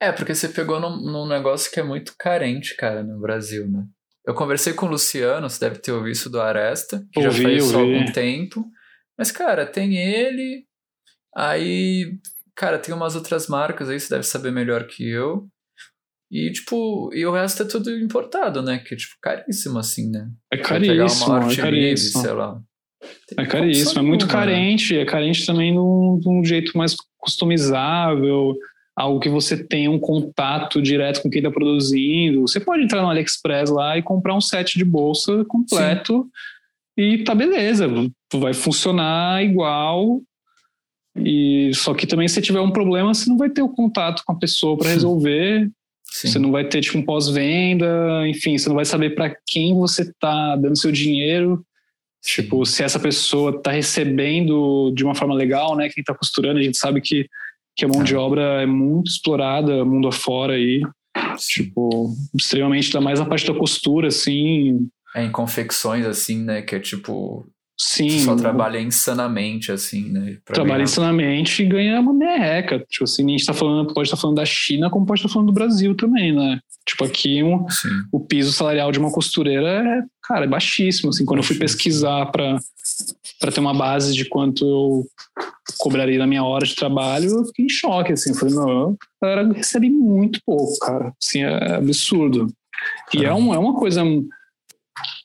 É, 0.00 0.10
porque 0.10 0.34
você 0.34 0.48
pegou 0.48 0.80
num, 0.80 0.96
num 0.96 1.26
negócio 1.26 1.70
que 1.70 1.78
é 1.78 1.82
muito 1.82 2.14
carente, 2.18 2.74
cara, 2.76 3.02
no 3.02 3.20
Brasil, 3.20 3.68
né? 3.68 3.86
Eu 4.26 4.34
conversei 4.34 4.72
com 4.72 4.86
o 4.86 4.90
Luciano, 4.90 5.50
você 5.50 5.60
deve 5.68 5.80
ter 5.80 5.92
ouvido 5.92 6.12
isso 6.12 6.30
do 6.30 6.40
Aresta, 6.40 7.04
que 7.12 7.18
ouvi, 7.18 7.42
já 7.42 7.48
fez 7.48 7.74
há 7.74 7.78
algum 7.78 8.04
tempo. 8.12 8.64
Mas, 9.18 9.32
cara, 9.32 9.66
tem 9.66 9.96
ele. 9.96 10.64
Aí, 11.34 12.18
cara, 12.54 12.78
tem 12.78 12.94
umas 12.94 13.16
outras 13.16 13.48
marcas 13.48 13.88
aí, 13.88 13.98
você 13.98 14.14
deve 14.14 14.24
saber 14.24 14.52
melhor 14.52 14.86
que 14.86 15.08
eu. 15.08 15.48
E, 16.30 16.50
tipo, 16.52 17.10
e 17.12 17.26
o 17.26 17.32
resto 17.32 17.62
é 17.62 17.66
tudo 17.66 17.90
importado, 17.90 18.62
né? 18.62 18.78
Que 18.78 18.94
é, 18.94 18.96
tipo, 18.96 19.16
caríssimo, 19.20 19.78
assim, 19.78 20.10
né? 20.10 20.30
É 20.52 20.56
caríssimo, 20.56 21.50
é 21.50 21.56
caríssimo. 21.56 22.22
sei 22.22 22.32
lá. 22.32 22.62
é 23.36 23.44
caríssimo, 23.44 23.98
é 23.98 24.02
muito 24.02 24.26
né? 24.26 24.32
carente. 24.32 24.96
É 24.96 25.04
carente 25.04 25.44
também 25.44 25.72
de 25.72 26.28
um 26.28 26.42
jeito 26.44 26.78
mais 26.78 26.96
customizável 27.18 28.56
algo 28.96 29.20
que 29.20 29.28
você 29.28 29.62
tenha 29.62 29.90
um 29.90 29.98
contato 29.98 30.80
direto 30.82 31.22
com 31.22 31.30
quem 31.30 31.40
está 31.40 31.50
produzindo. 31.50 32.42
Você 32.42 32.60
pode 32.60 32.82
entrar 32.82 33.02
no 33.02 33.08
AliExpress 33.08 33.70
lá 33.70 33.96
e 33.96 34.02
comprar 34.02 34.34
um 34.34 34.40
set 34.40 34.78
de 34.78 34.84
bolsa 34.84 35.44
completo 35.46 36.28
Sim. 36.98 37.02
e 37.02 37.24
tá 37.24 37.34
beleza, 37.34 37.88
vai 38.34 38.52
funcionar 38.52 39.42
igual. 39.42 40.20
E 41.16 41.70
só 41.74 41.94
que 41.94 42.06
também 42.06 42.28
se 42.28 42.40
tiver 42.40 42.60
um 42.60 42.70
problema, 42.70 43.12
você 43.12 43.28
não 43.28 43.36
vai 43.36 43.50
ter 43.50 43.62
o 43.62 43.68
contato 43.68 44.22
com 44.26 44.32
a 44.32 44.38
pessoa 44.38 44.76
para 44.76 44.90
resolver. 44.90 45.70
Sim. 46.04 46.28
Você 46.28 46.38
não 46.38 46.50
vai 46.52 46.64
ter 46.64 46.82
tipo 46.82 46.98
um 46.98 47.04
pós-venda, 47.04 48.28
enfim, 48.28 48.56
você 48.58 48.68
não 48.68 48.76
vai 48.76 48.84
saber 48.84 49.14
para 49.14 49.34
quem 49.46 49.74
você 49.74 50.02
está 50.02 50.56
dando 50.56 50.78
seu 50.78 50.92
dinheiro. 50.92 51.64
Tipo, 52.22 52.64
se 52.64 52.82
essa 52.82 53.00
pessoa 53.00 53.50
está 53.56 53.72
recebendo 53.72 54.92
de 54.94 55.02
uma 55.02 55.14
forma 55.14 55.34
legal, 55.34 55.74
né? 55.74 55.88
Quem 55.88 56.02
está 56.02 56.14
costurando, 56.14 56.60
a 56.60 56.62
gente 56.62 56.76
sabe 56.76 57.00
que 57.00 57.26
que 57.76 57.84
a 57.84 57.88
mão 57.88 58.02
de 58.02 58.14
obra 58.14 58.62
é 58.62 58.66
muito 58.66 59.10
explorada 59.10 59.84
mundo 59.84 60.08
afora 60.08 60.54
aí. 60.54 60.82
Tipo, 61.38 62.14
extremamente, 62.34 62.86
ainda 62.88 63.00
mais 63.00 63.18
na 63.18 63.26
parte 63.26 63.46
da 63.46 63.58
costura, 63.58 64.08
assim. 64.08 64.88
É, 65.14 65.24
em 65.24 65.30
confecções, 65.30 66.06
assim, 66.06 66.42
né? 66.42 66.62
Que 66.62 66.76
é 66.76 66.80
tipo. 66.80 67.46
Sim. 67.82 68.20
Só 68.20 68.36
trabalha 68.36 68.80
insanamente, 68.80 69.72
assim, 69.72 70.08
né? 70.08 70.38
Trabalha 70.44 70.74
ganhar... 70.74 70.84
insanamente 70.84 71.64
e 71.64 71.66
ganha 71.66 72.00
uma 72.00 72.14
merreca. 72.14 72.78
Tipo 72.88 73.02
assim, 73.02 73.26
a 73.26 73.30
gente 73.30 73.44
tá 73.44 73.52
falando, 73.52 73.92
pode 73.92 74.06
estar 74.06 74.16
tá 74.16 74.20
falando 74.20 74.36
da 74.36 74.44
China, 74.44 74.88
como 74.88 75.04
pode 75.04 75.18
estar 75.18 75.28
tá 75.28 75.32
falando 75.32 75.48
do 75.48 75.52
Brasil 75.52 75.92
também, 75.96 76.32
né? 76.32 76.60
Tipo, 76.86 77.04
aqui 77.04 77.42
um, 77.42 77.66
o 78.12 78.20
piso 78.20 78.52
salarial 78.52 78.92
de 78.92 79.00
uma 79.00 79.10
costureira 79.10 79.66
é, 79.66 80.02
cara, 80.22 80.44
é 80.44 80.48
baixíssimo. 80.48 81.10
Assim, 81.10 81.24
quando 81.24 81.38
baixíssimo. 81.38 81.64
eu 81.64 81.68
fui 81.68 81.76
pesquisar 81.76 82.26
para 82.26 83.50
ter 83.52 83.60
uma 83.60 83.74
base 83.74 84.14
de 84.14 84.26
quanto 84.26 84.64
eu 84.64 85.04
cobraria 85.78 86.20
na 86.20 86.26
minha 86.26 86.44
hora 86.44 86.64
de 86.64 86.76
trabalho, 86.76 87.30
eu 87.30 87.44
fiquei 87.46 87.64
em 87.64 87.68
choque, 87.68 88.12
assim. 88.12 88.32
Falei, 88.32 88.54
não, 88.54 88.96
a 89.20 89.26
galera 89.26 89.52
recebe 89.52 89.90
muito 89.90 90.38
pouco, 90.46 90.78
cara. 90.78 91.12
Assim, 91.20 91.42
é 91.42 91.74
absurdo. 91.74 92.46
E 93.12 93.24
é, 93.24 93.34
um, 93.34 93.52
é 93.52 93.58
uma 93.58 93.74
coisa 93.74 94.04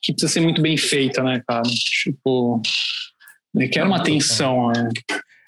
que 0.02 0.12
precisa 0.12 0.32
ser 0.32 0.40
muito 0.40 0.60
bem 0.60 0.76
feita, 0.76 1.22
né, 1.22 1.42
cara? 1.46 1.62
Tipo, 1.62 2.60
requer 3.56 3.84
uma 3.84 3.96
atenção, 3.98 4.68
né? 4.68 4.88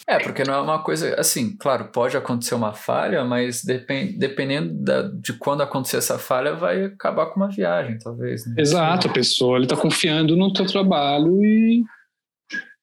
É, 0.09 0.19
porque 0.19 0.43
não 0.43 0.55
é 0.55 0.61
uma 0.61 0.83
coisa 0.83 1.15
assim, 1.21 1.57
claro, 1.57 1.85
pode 1.93 2.17
acontecer 2.17 2.57
uma 2.57 2.73
falha, 2.73 3.25
mas 3.25 3.63
depend, 3.63 4.19
dependendo 4.19 4.75
da, 4.75 5.03
de 5.03 5.33
quando 5.35 5.63
acontecer 5.63 5.99
essa 5.99 6.19
falha, 6.19 6.53
vai 6.53 6.87
acabar 6.87 7.27
com 7.27 7.37
uma 7.37 7.49
viagem, 7.49 7.97
talvez. 7.97 8.45
Né? 8.45 8.55
Exato, 8.59 9.07
a 9.07 9.13
pessoa 9.13 9.57
ele 9.57 9.67
está 9.67 9.77
confiando 9.77 10.37
no 10.37 10.53
teu 10.53 10.67
trabalho 10.67 11.45
e 11.45 11.85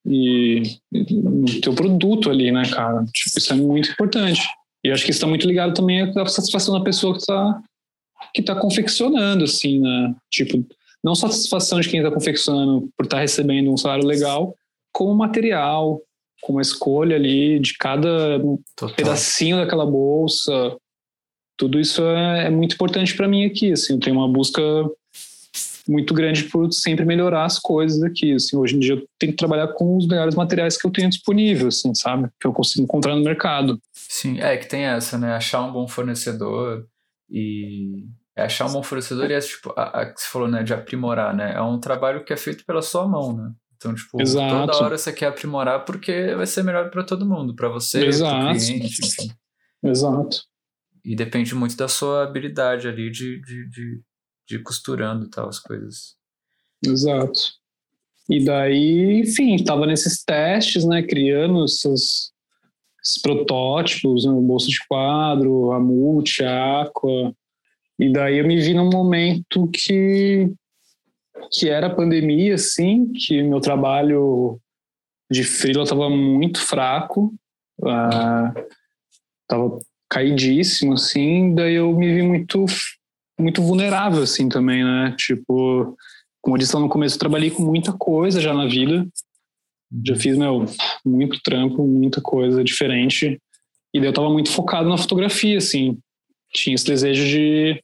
e 0.09 0.79
no 1.11 1.59
teu 1.59 1.73
produto 1.73 2.29
ali, 2.29 2.49
né, 2.49 2.63
cara? 2.69 3.03
Tipo, 3.13 3.39
isso 3.39 3.51
é 3.51 3.55
muito 3.57 3.91
importante. 3.91 4.47
E 4.81 4.89
acho 4.89 5.03
que 5.03 5.11
isso 5.11 5.17
está 5.17 5.27
muito 5.27 5.45
ligado 5.45 5.73
também 5.73 6.01
à 6.01 6.25
satisfação 6.27 6.77
da 6.77 6.83
pessoa 6.83 7.13
que 7.13 7.19
está 7.19 7.61
que 8.33 8.41
tá 8.41 8.55
confeccionando, 8.55 9.43
assim, 9.43 9.79
né? 9.79 10.15
Tipo, 10.31 10.65
não 11.07 11.15
só 11.15 11.27
a 11.27 11.31
satisfação 11.31 11.79
de 11.79 11.87
quem 11.87 12.01
está 12.01 12.11
confeccionando 12.11 12.89
por 12.97 13.05
estar 13.05 13.15
tá 13.15 13.21
recebendo 13.21 13.71
um 13.71 13.77
salário 13.77 14.05
legal, 14.05 14.53
como 14.91 15.15
material, 15.15 16.01
como 16.41 16.59
a 16.59 16.61
escolha 16.61 17.15
ali 17.15 17.59
de 17.59 17.77
cada 17.77 18.41
Total. 18.75 18.93
pedacinho 18.93 19.55
daquela 19.55 19.85
bolsa. 19.85 20.75
Tudo 21.57 21.79
isso 21.79 22.03
é, 22.03 22.47
é 22.47 22.49
muito 22.49 22.73
importante 22.73 23.15
para 23.15 23.25
mim 23.25 23.45
aqui, 23.45 23.71
assim, 23.71 23.93
eu 23.93 23.99
tenho 24.01 24.17
uma 24.17 24.27
busca 24.27 24.61
muito 25.87 26.13
grande 26.13 26.43
por 26.43 26.69
sempre 26.73 27.05
melhorar 27.05 27.45
as 27.45 27.57
coisas 27.57 28.03
aqui. 28.03 28.33
Assim, 28.33 28.57
hoje 28.57 28.75
em 28.75 28.79
dia 28.79 28.95
eu 28.95 29.07
tenho 29.17 29.31
que 29.31 29.37
trabalhar 29.37 29.69
com 29.69 29.95
os 29.95 30.05
melhores 30.05 30.35
materiais 30.35 30.77
que 30.77 30.85
eu 30.85 30.91
tenho 30.91 31.09
disponível, 31.09 31.69
assim, 31.69 31.95
sabe? 31.95 32.27
Que 32.37 32.45
eu 32.45 32.51
consigo 32.51 32.83
encontrar 32.83 33.15
no 33.15 33.23
mercado. 33.23 33.79
Sim, 33.93 34.41
é 34.41 34.57
que 34.57 34.67
tem 34.67 34.83
essa, 34.83 35.17
né? 35.17 35.33
Achar 35.33 35.63
um 35.63 35.71
bom 35.71 35.87
fornecedor 35.87 36.85
e 37.31 38.03
é 38.37 38.43
achar 38.43 38.67
um 38.67 38.71
bom 38.71 38.83
fornecedor 38.83 39.31
e 39.31 39.33
é 39.33 39.39
tipo, 39.39 39.73
a, 39.75 40.01
a, 40.01 40.13
que 40.13 40.21
você 40.21 40.27
falou, 40.27 40.47
né, 40.47 40.61
de 40.61 40.71
aprimorar, 40.71 41.35
né? 41.35 41.53
É 41.55 41.61
um 41.61 41.79
trabalho 41.79 42.23
que 42.23 42.31
é 42.31 42.37
feito 42.37 42.63
pela 42.65 42.83
sua 42.83 43.07
mão, 43.07 43.35
né? 43.35 43.51
Então, 43.75 43.95
tipo, 43.95 44.21
Exato. 44.21 44.71
toda 44.71 44.85
hora 44.85 44.97
você 44.97 45.11
quer 45.11 45.27
aprimorar 45.27 45.85
porque 45.85 46.35
vai 46.35 46.45
ser 46.45 46.63
melhor 46.63 46.91
para 46.91 47.03
todo 47.03 47.27
mundo, 47.27 47.55
para 47.55 47.67
você, 47.67 47.99
para 47.99 48.09
o 48.09 48.53
cliente, 48.53 49.01
enfim. 49.03 49.31
Exato. 49.83 50.43
E 51.03 51.15
depende 51.15 51.55
muito 51.55 51.75
da 51.75 51.87
sua 51.87 52.23
habilidade 52.23 52.87
ali 52.87 53.09
de, 53.09 53.41
de, 53.41 53.69
de, 53.69 54.01
de 54.47 54.59
costurando 54.59 55.25
e 55.25 55.29
tal 55.29 55.49
as 55.49 55.59
coisas. 55.59 56.15
Exato. 56.85 57.39
E 58.29 58.43
daí, 58.43 59.21
enfim, 59.21 59.55
estava 59.55 59.87
nesses 59.87 60.23
testes, 60.23 60.85
né, 60.85 61.01
criando 61.01 61.65
esses, 61.65 62.31
esses 63.01 63.21
protótipos, 63.21 64.25
né, 64.25 64.31
o 64.31 64.41
bolso 64.41 64.67
de 64.67 64.79
quadro, 64.87 65.71
a 65.71 65.79
multi, 65.79 66.43
a 66.43 66.83
aqua. 66.83 67.33
E 67.99 68.11
daí 68.11 68.37
eu 68.37 68.47
me 68.47 68.59
vi 68.59 68.73
num 68.73 68.89
momento 68.89 69.67
que 69.69 70.51
que 71.51 71.69
era 71.69 71.93
pandemia, 71.93 72.55
assim, 72.55 73.11
que 73.13 73.41
meu 73.41 73.61
trabalho 73.61 74.59
de 75.31 75.43
freela 75.43 75.83
estava 75.83 76.09
muito 76.09 76.59
fraco, 76.59 77.33
uh, 77.79 78.67
tava 79.47 79.79
caidíssimo, 80.09 80.93
assim, 80.93 81.53
daí 81.53 81.75
eu 81.75 81.93
me 81.93 82.13
vi 82.13 82.21
muito 82.21 82.65
muito 83.39 83.61
vulnerável, 83.61 84.23
assim, 84.23 84.49
também, 84.49 84.83
né? 84.83 85.13
Tipo, 85.15 85.95
como 86.41 86.55
eu 86.55 86.59
disse 86.59 86.75
lá 86.75 86.81
no 86.81 86.89
começo, 86.89 87.15
eu 87.15 87.19
trabalhei 87.19 87.51
com 87.51 87.61
muita 87.61 87.93
coisa 87.93 88.41
já 88.41 88.51
na 88.53 88.65
vida. 88.65 89.07
Já 90.05 90.15
fiz, 90.15 90.35
meu, 90.37 90.65
muito 91.05 91.39
trampo, 91.43 91.85
muita 91.85 92.19
coisa 92.19 92.63
diferente. 92.63 93.39
E 93.93 93.99
daí 93.99 94.09
eu 94.09 94.13
tava 94.13 94.29
muito 94.29 94.49
focado 94.51 94.89
na 94.89 94.97
fotografia, 94.97 95.57
assim. 95.57 95.99
Tinha 96.57 96.73
esse 96.73 96.85
desejo 96.85 97.23
de, 97.23 97.79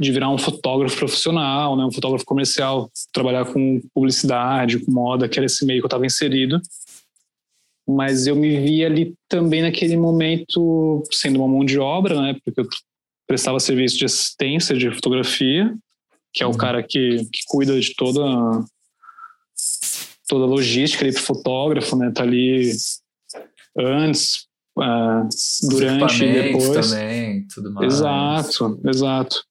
de 0.00 0.10
virar 0.10 0.28
um 0.30 0.38
fotógrafo 0.38 0.96
profissional, 0.96 1.76
né? 1.76 1.84
Um 1.84 1.92
fotógrafo 1.92 2.24
comercial, 2.24 2.90
trabalhar 3.12 3.44
com 3.44 3.80
publicidade, 3.94 4.80
com 4.80 4.90
moda, 4.90 5.28
que 5.28 5.38
era 5.38 5.46
esse 5.46 5.64
meio 5.64 5.80
que 5.80 5.86
eu 5.86 5.90
tava 5.90 6.04
inserido. 6.04 6.60
Mas 7.86 8.26
eu 8.26 8.34
me 8.34 8.58
vi 8.60 8.84
ali 8.84 9.14
também 9.28 9.62
naquele 9.62 9.96
momento 9.96 11.04
sendo 11.12 11.36
uma 11.36 11.46
mão 11.46 11.64
de 11.64 11.78
obra, 11.78 12.20
né? 12.20 12.36
Porque 12.44 12.62
eu 12.62 12.68
prestava 13.28 13.60
serviço 13.60 13.96
de 13.96 14.06
assistência 14.06 14.76
de 14.76 14.90
fotografia, 14.90 15.72
que 16.32 16.42
é 16.42 16.46
o 16.46 16.50
uhum. 16.50 16.56
cara 16.56 16.82
que, 16.82 17.24
que 17.32 17.40
cuida 17.46 17.78
de 17.78 17.94
toda 17.94 18.20
toda 20.26 20.44
a 20.44 20.48
logística 20.48 21.04
para 21.04 21.20
o 21.20 21.22
fotógrafo, 21.22 21.94
né? 21.94 22.10
Tá 22.10 22.24
ali 22.24 22.72
antes, 23.78 24.48
uh, 24.78 25.28
durante 25.68 26.24
e 26.24 26.42
depois. 26.42 26.90
também, 26.90 27.46
tudo 27.52 27.72
mais. 27.72 27.92
Exato, 27.92 28.80
exato. 28.84 29.44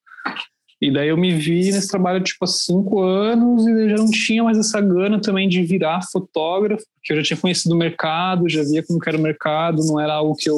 E 0.82 0.92
daí 0.92 1.08
eu 1.08 1.18
me 1.18 1.34
vi 1.34 1.72
nesse 1.72 1.88
trabalho 1.88 2.22
tipo 2.22 2.44
há 2.44 2.48
cinco 2.48 3.02
anos 3.02 3.66
e 3.66 3.90
já 3.90 3.96
não 3.96 4.12
tinha 4.12 4.44
mais 4.44 4.58
essa 4.58 4.82
gana 4.82 5.18
também 5.18 5.48
de 5.48 5.64
virar 5.64 6.02
fotógrafo, 6.12 6.84
porque 6.96 7.14
eu 7.14 7.18
já 7.18 7.24
tinha 7.24 7.38
conhecido 7.38 7.74
o 7.74 7.78
mercado, 7.78 8.50
já 8.50 8.64
via 8.64 8.84
como 8.86 9.00
era 9.06 9.18
o 9.18 9.22
mercado, 9.22 9.86
não 9.86 9.98
era 9.98 10.14
algo 10.14 10.36
que 10.36 10.50
eu 10.50 10.58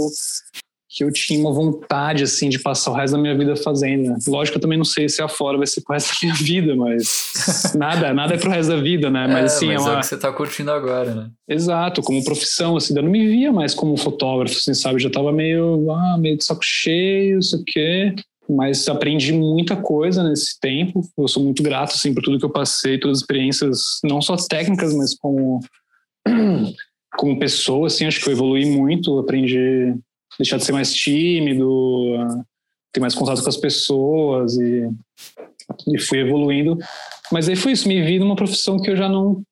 que 0.95 1.03
eu 1.03 1.11
tinha 1.11 1.37
uma 1.37 1.51
vontade 1.51 2.23
assim 2.23 2.47
de 2.47 2.57
passar 2.57 2.91
o 2.91 2.93
resto 2.93 3.17
da 3.17 3.21
minha 3.21 3.37
vida 3.37 3.53
fazendo. 3.57 4.11
Né? 4.11 4.17
Lógico 4.25 4.53
que 4.53 4.57
eu 4.57 4.61
também 4.61 4.77
não 4.77 4.85
sei 4.85 5.09
se 5.09 5.21
a 5.21 5.27
fora 5.27 5.57
vai 5.57 5.67
ser 5.67 5.81
pro 5.81 5.93
resto 5.93 6.13
da 6.13 6.15
minha 6.23 6.33
vida, 6.35 6.73
mas 6.73 7.73
nada, 7.75 8.13
nada 8.13 8.33
é 8.33 8.37
pro 8.37 8.49
resto 8.49 8.69
da 8.69 8.81
vida, 8.81 9.09
né? 9.09 9.27
Mas 9.27 9.37
é, 9.37 9.43
assim, 9.43 9.67
mas 9.67 9.81
é, 9.81 9.89
uma... 9.89 9.89
é 9.89 9.97
o 9.97 9.99
que 9.99 10.05
você 10.07 10.17
tá 10.17 10.31
curtindo 10.31 10.71
agora, 10.71 11.13
né? 11.13 11.29
Exato, 11.49 12.01
como 12.01 12.23
profissão, 12.23 12.77
assim, 12.77 12.95
eu 12.95 13.03
não 13.03 13.11
me 13.11 13.27
via 13.27 13.51
mais 13.51 13.75
como 13.75 13.97
fotógrafo, 13.97 14.55
assim, 14.55 14.73
sabe? 14.73 14.95
Eu 14.95 14.99
já 14.99 15.09
tava 15.09 15.33
meio, 15.33 15.91
ah, 15.91 16.17
meio 16.17 16.37
de 16.37 16.45
saco 16.45 16.63
cheio, 16.63 17.39
isso 17.39 17.57
aqui 17.57 18.15
mas 18.47 18.87
aprendi 18.87 19.33
muita 19.33 19.75
coisa 19.75 20.23
nesse 20.23 20.59
tempo. 20.59 21.01
Eu 21.17 21.27
sou 21.27 21.43
muito 21.43 21.63
grato 21.63 21.93
assim 21.93 22.13
por 22.13 22.21
tudo 22.21 22.37
que 22.37 22.45
eu 22.45 22.51
passei, 22.51 22.99
todas 22.99 23.17
as 23.17 23.21
experiências, 23.23 23.79
não 24.03 24.21
só 24.21 24.35
técnicas, 24.35 24.93
mas 24.93 25.17
como 25.17 25.61
como 27.17 27.39
pessoa, 27.39 27.87
assim, 27.87 28.05
acho 28.05 28.21
que 28.21 28.29
eu 28.29 28.33
evolui 28.33 28.65
muito, 28.65 29.17
aprendi 29.17 29.95
deixar 30.37 30.57
de 30.57 30.65
ser 30.65 30.71
mais 30.71 30.93
tímido, 30.93 32.17
ter 32.93 32.99
mais 32.99 33.15
contato 33.15 33.41
com 33.41 33.49
as 33.49 33.57
pessoas 33.57 34.57
e, 34.57 34.89
e 35.93 35.99
fui 35.99 36.19
evoluindo. 36.19 36.77
Mas 37.31 37.49
aí 37.49 37.55
foi 37.55 37.71
isso, 37.73 37.87
me 37.87 38.01
vi 38.01 38.19
numa 38.19 38.35
profissão 38.35 38.79
que 38.79 38.89
eu 38.89 38.95
já 38.95 39.09
não 39.09 39.43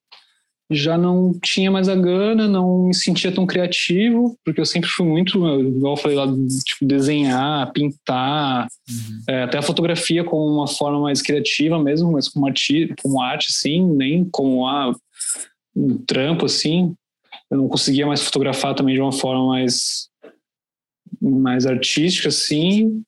já 0.71 0.97
não 0.97 1.37
tinha 1.43 1.69
mais 1.69 1.87
a 1.87 1.95
gana, 1.95 2.47
não 2.47 2.87
me 2.87 2.95
sentia 2.95 3.31
tão 3.31 3.45
criativo, 3.45 4.37
porque 4.43 4.59
eu 4.59 4.65
sempre 4.65 4.89
fui 4.89 5.05
muito, 5.05 5.37
igual 5.59 5.93
eu 5.93 5.97
falei 5.97 6.17
lá, 6.17 6.25
tipo, 6.65 6.85
desenhar, 6.85 7.71
pintar, 7.73 8.67
uhum. 8.89 9.19
é, 9.29 9.43
até 9.43 9.57
a 9.57 9.61
fotografia 9.61 10.23
como 10.23 10.45
uma 10.45 10.67
forma 10.67 10.99
mais 10.99 11.21
criativa 11.21 11.81
mesmo, 11.81 12.11
mas 12.11 12.27
como 12.27 12.47
arte, 12.47 12.93
como 13.01 13.21
arte, 13.21 13.47
assim, 13.49 13.85
nem 13.85 14.25
como 14.25 14.65
ah, 14.65 14.95
um 15.75 15.97
trampo, 16.05 16.45
assim. 16.45 16.95
Eu 17.51 17.57
não 17.57 17.67
conseguia 17.67 18.07
mais 18.07 18.21
fotografar 18.21 18.73
também 18.73 18.95
de 18.95 19.01
uma 19.01 19.11
forma 19.11 19.47
mais, 19.47 20.09
mais 21.29 21.65
artística, 21.65 22.27
assim. 22.29 23.03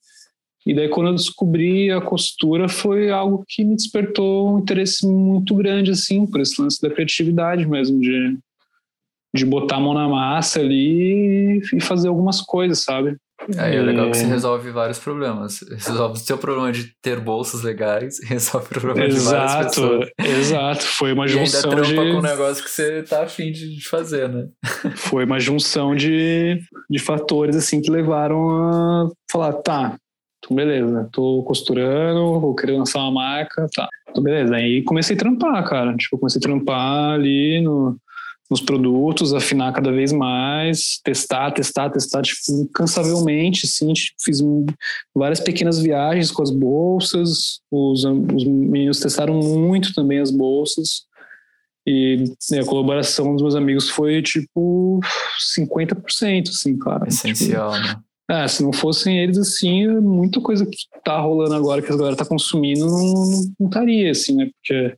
E 0.65 0.73
daí, 0.73 0.89
quando 0.89 1.07
eu 1.07 1.15
descobri 1.15 1.91
a 1.91 2.01
costura, 2.01 2.67
foi 2.67 3.11
algo 3.11 3.45
que 3.47 3.63
me 3.63 3.75
despertou 3.75 4.55
um 4.55 4.59
interesse 4.59 5.05
muito 5.05 5.53
grande, 5.53 5.91
assim, 5.91 6.25
por 6.25 6.41
esse 6.41 6.59
lance 6.59 6.81
da 6.81 6.89
criatividade 6.89 7.67
mesmo, 7.67 7.99
de, 7.99 8.37
de 9.35 9.45
botar 9.45 9.75
a 9.75 9.79
mão 9.79 9.93
na 9.93 10.09
massa 10.09 10.59
ali 10.59 11.61
e 11.71 11.81
fazer 11.81 12.07
algumas 12.07 12.41
coisas, 12.41 12.79
sabe? 12.79 13.15
Aí 13.57 13.75
é, 13.75 13.77
é 13.77 13.81
legal 13.81 14.09
que 14.09 14.17
você 14.17 14.25
resolve 14.25 14.71
vários 14.71 14.99
problemas. 14.99 15.59
Resolve 15.69 16.15
o 16.15 16.21
seu 16.21 16.37
problema 16.37 16.71
de 16.71 16.91
ter 17.01 17.19
bolsas 17.19 17.61
legais, 17.61 18.17
resolve 18.25 18.67
o 18.67 18.79
problema 18.79 19.05
exato, 19.05 19.19
de 19.19 19.29
várias 19.29 19.65
pessoas. 19.67 20.09
Exato, 20.19 20.85
foi 20.85 21.13
uma 21.13 21.27
junção 21.27 21.71
e 21.71 21.75
ainda 21.75 21.83
trampa 21.83 22.05
de... 22.05 22.11
com 22.11 22.17
um 22.17 22.21
negócio 22.21 22.63
que 22.63 22.69
você 22.69 23.03
tá 23.03 23.23
afim 23.23 23.51
de 23.51 23.87
fazer, 23.87 24.29
né? 24.29 24.47
Foi 24.95 25.25
uma 25.25 25.39
junção 25.39 25.95
de, 25.95 26.59
de 26.89 26.99
fatores, 26.99 27.55
assim, 27.55 27.81
que 27.81 27.91
levaram 27.91 28.49
a 28.49 29.09
falar, 29.31 29.53
tá, 29.53 29.95
então, 30.45 30.55
beleza, 30.55 31.09
tô 31.11 31.43
costurando, 31.43 32.39
vou 32.39 32.55
querer 32.55 32.73
lançar 32.73 32.99
uma 32.99 33.11
marca, 33.11 33.67
tá. 33.75 33.87
Então, 34.09 34.23
beleza. 34.23 34.55
Aí 34.55 34.83
comecei 34.83 35.15
a 35.15 35.19
trampar, 35.19 35.67
cara. 35.67 35.95
Tipo, 35.95 36.19
comecei 36.19 36.39
a 36.39 36.41
trampar 36.41 37.13
ali 37.13 37.61
no, 37.61 37.97
nos 38.49 38.61
produtos, 38.61 39.33
afinar 39.33 39.73
cada 39.73 39.91
vez 39.91 40.11
mais, 40.11 40.99
testar, 41.03 41.51
testar, 41.51 41.89
testar, 41.89 42.21
tipo, 42.21 42.39
incansavelmente, 42.51 43.65
assim, 43.65 43.91
tipo, 43.93 44.15
fiz 44.23 44.39
várias 45.13 45.39
pequenas 45.39 45.79
viagens 45.79 46.31
com 46.31 46.43
as 46.43 46.51
bolsas, 46.51 47.59
os, 47.71 48.03
os 48.05 48.43
meninos 48.45 48.99
testaram 48.99 49.33
muito 49.35 49.93
também 49.93 50.19
as 50.19 50.31
bolsas, 50.31 51.05
e 51.87 52.23
né, 52.51 52.59
a 52.61 52.65
colaboração 52.65 53.33
dos 53.33 53.41
meus 53.41 53.55
amigos 53.55 53.89
foi, 53.89 54.21
tipo, 54.21 54.99
50%, 55.57 56.49
assim, 56.49 56.77
cara. 56.77 57.07
Essencial, 57.07 57.73
tipo, 57.73 57.83
né? 57.83 57.99
É, 58.27 58.47
se 58.47 58.63
não 58.63 58.73
fossem 58.73 59.19
eles, 59.19 59.37
assim, 59.37 59.87
muita 59.87 60.41
coisa 60.41 60.65
que 60.65 60.77
tá 61.03 61.19
rolando 61.19 61.53
agora, 61.53 61.79
que 61.79 61.91
a 61.91 61.95
galera 61.95 62.15
tá 62.15 62.25
consumindo, 62.25 62.87
não, 62.87 63.29
não 63.59 63.67
estaria, 63.67 64.09
assim, 64.09 64.35
né? 64.35 64.49
Porque 64.51 64.97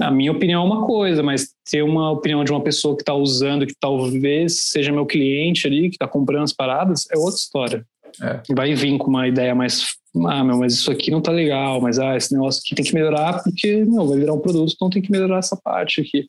a 0.00 0.10
minha 0.10 0.32
opinião 0.32 0.62
é 0.62 0.66
uma 0.66 0.86
coisa, 0.86 1.22
mas 1.22 1.54
ter 1.70 1.82
uma 1.82 2.10
opinião 2.10 2.44
de 2.44 2.50
uma 2.50 2.60
pessoa 2.60 2.96
que 2.96 3.04
tá 3.04 3.14
usando, 3.14 3.66
que 3.66 3.74
talvez 3.78 4.68
seja 4.68 4.92
meu 4.92 5.06
cliente 5.06 5.66
ali, 5.66 5.90
que 5.90 5.98
tá 5.98 6.06
comprando 6.06 6.44
as 6.44 6.52
paradas, 6.52 7.06
é 7.10 7.16
outra 7.16 7.36
história. 7.36 7.86
É. 8.20 8.40
Vai 8.54 8.74
vir 8.74 8.96
com 8.98 9.08
uma 9.08 9.26
ideia 9.26 9.54
mais, 9.54 9.96
ah, 10.26 10.44
meu, 10.44 10.58
mas 10.58 10.74
isso 10.74 10.90
aqui 10.90 11.10
não 11.10 11.20
tá 11.20 11.32
legal, 11.32 11.80
mas 11.80 11.98
ah, 11.98 12.16
esse 12.16 12.32
negócio 12.32 12.62
aqui 12.64 12.74
tem 12.74 12.84
que 12.84 12.94
melhorar 12.94 13.42
porque, 13.42 13.84
não, 13.84 14.06
vai 14.06 14.18
virar 14.18 14.34
um 14.34 14.40
produto, 14.40 14.72
então 14.74 14.90
tem 14.90 15.02
que 15.02 15.10
melhorar 15.10 15.38
essa 15.38 15.56
parte 15.56 16.00
aqui. 16.00 16.26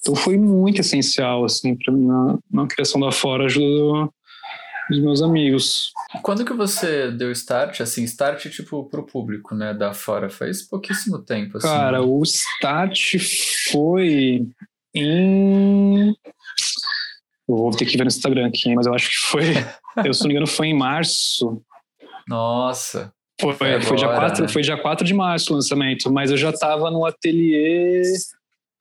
Então 0.00 0.14
foi 0.14 0.36
muito 0.36 0.80
essencial, 0.80 1.44
assim, 1.44 1.74
para 1.76 1.92
mim, 1.92 2.06
na, 2.06 2.38
na 2.50 2.66
criação 2.66 3.00
da 3.00 3.12
Fora, 3.12 3.44
ajudou 3.46 4.12
dos 4.90 5.00
meus 5.00 5.22
amigos. 5.22 5.92
Quando 6.22 6.44
que 6.44 6.52
você 6.52 7.10
deu 7.10 7.30
start, 7.32 7.80
assim, 7.80 8.04
start 8.04 8.48
tipo 8.50 8.84
pro 8.88 9.06
público, 9.06 9.54
né, 9.54 9.72
da 9.72 9.94
fora? 9.94 10.28
Faz 10.28 10.62
pouquíssimo 10.62 11.18
tempo, 11.20 11.58
assim. 11.58 11.68
Cara, 11.68 12.02
o 12.02 12.22
start 12.22 13.16
foi 13.70 14.46
em... 14.94 16.08
Eu 17.48 17.56
vou 17.56 17.70
ter 17.70 17.86
que 17.86 17.96
ver 17.96 18.04
no 18.04 18.08
Instagram 18.08 18.46
aqui, 18.46 18.74
mas 18.74 18.86
eu 18.86 18.94
acho 18.94 19.08
que 19.10 19.26
foi, 19.26 19.44
eu 20.04 20.12
se 20.12 20.20
não 20.20 20.28
me 20.28 20.34
engano, 20.34 20.46
foi 20.46 20.68
em 20.68 20.76
março. 20.76 21.62
Nossa. 22.28 23.12
Foi, 23.40 23.54
foi, 23.54 23.68
agora, 23.68 23.82
foi, 23.82 23.96
dia 23.96 24.08
4, 24.08 24.42
né? 24.42 24.48
foi 24.48 24.62
dia 24.62 24.76
4 24.76 25.06
de 25.06 25.14
março 25.14 25.52
o 25.52 25.56
lançamento, 25.56 26.12
mas 26.12 26.30
eu 26.30 26.36
já 26.36 26.50
estava 26.50 26.90
no 26.90 27.06
ateliê, 27.06 28.02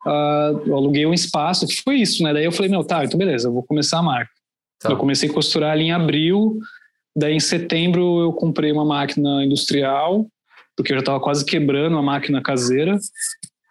uh, 0.05 0.61
eu 0.65 0.75
aluguei 0.75 1.05
um 1.05 1.13
espaço, 1.13 1.65
que 1.65 1.81
foi 1.81 1.95
isso, 1.95 2.21
né? 2.23 2.33
Daí 2.33 2.43
eu 2.43 2.51
falei, 2.51 2.69
meu, 2.69 2.83
tá, 2.83 3.05
então 3.05 3.17
beleza, 3.17 3.47
eu 3.47 3.53
vou 3.53 3.63
começar 3.63 3.99
a 3.99 4.03
marca. 4.03 4.38
Tá. 4.79 4.91
Eu 4.91 4.97
comecei 4.97 5.29
a 5.29 5.33
costurar 5.33 5.71
ali 5.71 5.85
em 5.85 5.91
abril, 5.91 6.57
daí 7.15 7.33
em 7.33 7.39
setembro 7.39 8.21
eu 8.21 8.33
comprei 8.33 8.71
uma 8.71 8.85
máquina 8.85 9.43
industrial, 9.43 10.25
porque 10.75 10.93
eu 10.93 10.95
já 10.95 11.01
estava 11.01 11.19
quase 11.19 11.43
quebrando 11.43 11.97
a 11.97 12.01
máquina 12.01 12.41
caseira, 12.41 12.97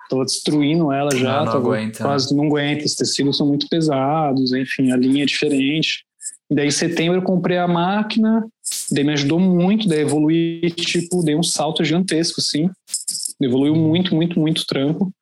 estava 0.04 0.24
destruindo 0.24 0.92
ela 0.92 1.10
já, 1.14 1.38
não, 1.38 1.46
não 1.46 1.52
aguenta, 1.52 2.02
né? 2.02 2.10
quase 2.10 2.34
não 2.34 2.44
aguenta, 2.44 2.84
os 2.84 2.94
tecidos 2.94 3.36
são 3.36 3.46
muito 3.46 3.66
pesados, 3.68 4.52
enfim, 4.52 4.92
a 4.92 4.96
linha 4.96 5.22
é 5.22 5.26
diferente. 5.26 6.04
E 6.50 6.54
daí 6.54 6.66
em 6.66 6.70
setembro 6.70 7.18
eu 7.18 7.22
comprei 7.22 7.58
a 7.58 7.68
máquina, 7.68 8.46
daí 8.90 9.04
me 9.04 9.12
ajudou 9.12 9.38
muito, 9.38 9.88
daí 9.88 10.00
evoluí, 10.00 10.70
tipo, 10.70 11.22
dei 11.22 11.34
um 11.34 11.42
salto 11.42 11.84
gigantesco, 11.84 12.40
assim, 12.40 12.70
evoluiu 13.40 13.74
muito, 13.74 14.14
muito, 14.14 14.40
muito 14.40 14.66
trampo. 14.66 15.12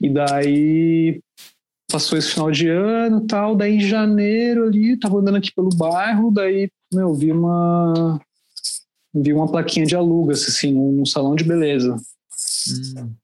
E 0.00 0.10
daí 0.10 1.20
passou 1.90 2.18
esse 2.18 2.30
final 2.30 2.50
de 2.50 2.68
ano 2.68 3.26
tal, 3.26 3.54
daí 3.54 3.76
em 3.76 3.80
janeiro 3.80 4.64
ali, 4.64 4.98
tava 4.98 5.18
andando 5.18 5.36
aqui 5.36 5.52
pelo 5.54 5.70
bairro, 5.70 6.30
daí, 6.30 6.68
meu, 6.92 7.14
vi 7.14 7.32
uma 7.32 8.20
vi 9.14 9.32
uma 9.32 9.50
plaquinha 9.50 9.86
de 9.86 9.96
alugas, 9.96 10.42
assim, 10.46 10.72
num 10.72 11.06
salão 11.06 11.34
de 11.34 11.44
beleza. 11.44 11.96
Hum. 12.96 13.14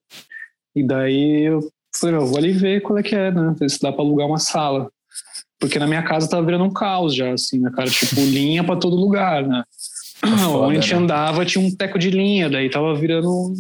E 0.74 0.82
daí 0.82 1.42
eu 1.42 1.60
falei, 1.94 2.16
eu 2.16 2.26
vou 2.26 2.38
ali 2.38 2.52
ver 2.52 2.80
qual 2.80 2.98
é 2.98 3.02
que 3.02 3.14
é, 3.14 3.30
né, 3.30 3.54
ver 3.58 3.68
se 3.68 3.80
dá 3.80 3.92
pra 3.92 4.02
alugar 4.02 4.26
uma 4.26 4.38
sala. 4.38 4.90
Porque 5.60 5.78
na 5.78 5.86
minha 5.86 6.02
casa 6.02 6.28
tava 6.28 6.44
virando 6.44 6.64
um 6.64 6.72
caos 6.72 7.14
já, 7.14 7.32
assim, 7.32 7.58
né, 7.58 7.70
cara, 7.74 7.90
tipo, 7.90 8.16
linha 8.24 8.64
pra 8.64 8.76
todo 8.76 8.96
lugar, 8.96 9.46
né. 9.46 9.64
Tá 10.20 10.38
foda, 10.38 10.66
Onde 10.66 10.78
a 10.78 10.80
gente 10.80 10.94
né? 10.94 11.00
andava 11.00 11.44
tinha 11.44 11.64
um 11.64 11.74
teco 11.74 11.98
de 11.98 12.10
linha, 12.10 12.48
daí 12.48 12.70
tava 12.70 12.94
virando 12.94 13.52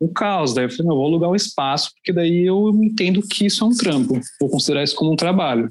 um 0.00 0.08
caos. 0.08 0.54
Daí 0.54 0.64
eu 0.64 0.70
falei, 0.70 0.86
não, 0.86 0.96
vou 0.96 1.06
alugar 1.06 1.30
um 1.30 1.36
espaço, 1.36 1.90
porque 1.94 2.12
daí 2.12 2.44
eu 2.46 2.70
entendo 2.82 3.22
que 3.22 3.46
isso 3.46 3.64
é 3.64 3.66
um 3.66 3.76
trampo, 3.76 4.20
vou 4.40 4.50
considerar 4.50 4.82
isso 4.82 4.96
como 4.96 5.12
um 5.12 5.16
trabalho. 5.16 5.70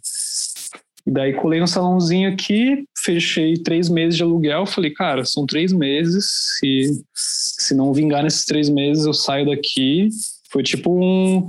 E 1.08 1.12
daí 1.12 1.34
colei 1.34 1.60
no 1.60 1.68
salãozinho 1.68 2.32
aqui, 2.32 2.84
fechei 2.98 3.56
três 3.56 3.90
meses 3.90 4.18
de 4.18 4.24
aluguel, 4.24 4.66
falei, 4.66 4.92
cara, 4.92 5.24
são 5.24 5.46
três 5.46 5.72
meses, 5.72 6.26
se, 6.58 7.04
se 7.14 7.76
não 7.76 7.94
vingar 7.94 8.24
nesses 8.24 8.44
três 8.44 8.70
meses 8.70 9.06
eu 9.06 9.14
saio 9.14 9.46
daqui. 9.46 10.10
Foi 10.52 10.64
tipo 10.64 10.92
um, 10.92 11.46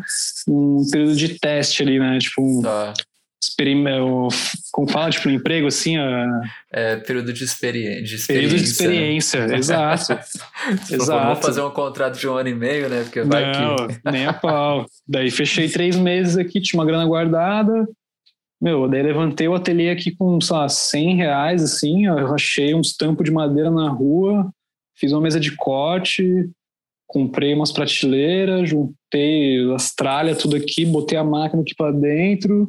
um 0.48 0.84
período 0.90 1.16
de 1.16 1.38
teste 1.38 1.82
ali, 1.82 1.98
né? 1.98 2.18
Tipo, 2.18 2.42
um, 2.42 2.60
tá 2.60 2.92
como 4.72 4.90
fala, 4.90 5.10
tipo, 5.10 5.28
um 5.28 5.32
emprego 5.32 5.66
assim? 5.66 5.96
A... 5.96 6.40
É, 6.72 6.96
período 6.96 7.32
de, 7.32 7.44
experi 7.44 8.02
de 8.02 8.14
experiência. 8.14 8.34
Período 8.34 8.56
de 8.56 8.64
experiência, 8.64 9.38
exato. 9.56 10.12
exato. 10.90 11.24
Vamos 11.24 11.38
fazer 11.40 11.62
um 11.62 11.70
contrato 11.70 12.18
de 12.18 12.28
um 12.28 12.34
ano 12.34 12.48
e 12.48 12.54
meio, 12.54 12.88
né? 12.88 13.02
Porque 13.04 13.22
vai 13.22 13.52
Não, 13.52 13.76
que... 13.88 14.00
nem 14.10 14.26
a 14.26 14.32
pau. 14.32 14.86
Daí 15.08 15.30
fechei 15.30 15.68
três 15.68 15.96
meses 15.96 16.36
aqui, 16.36 16.60
tinha 16.60 16.80
uma 16.80 16.86
grana 16.86 17.06
guardada, 17.06 17.88
Meu, 18.60 18.88
daí 18.88 19.02
levantei 19.02 19.48
o 19.48 19.54
ateliê 19.54 19.90
aqui 19.90 20.10
com, 20.10 20.40
sei 20.40 20.56
lá, 20.56 20.68
100 20.68 21.16
reais, 21.16 21.62
assim, 21.62 22.06
eu 22.06 22.34
achei 22.34 22.74
uns 22.74 22.96
tampos 22.96 23.24
de 23.24 23.30
madeira 23.30 23.70
na 23.70 23.88
rua, 23.88 24.50
fiz 24.94 25.12
uma 25.12 25.20
mesa 25.20 25.38
de 25.40 25.54
corte, 25.56 26.50
comprei 27.06 27.54
umas 27.54 27.72
prateleiras, 27.72 28.68
juntei 28.68 29.72
as 29.74 29.94
tralhas, 29.94 30.38
tudo 30.38 30.56
aqui, 30.56 30.84
botei 30.84 31.16
a 31.16 31.24
máquina 31.24 31.62
aqui 31.62 31.74
para 31.74 31.92
dentro. 31.92 32.68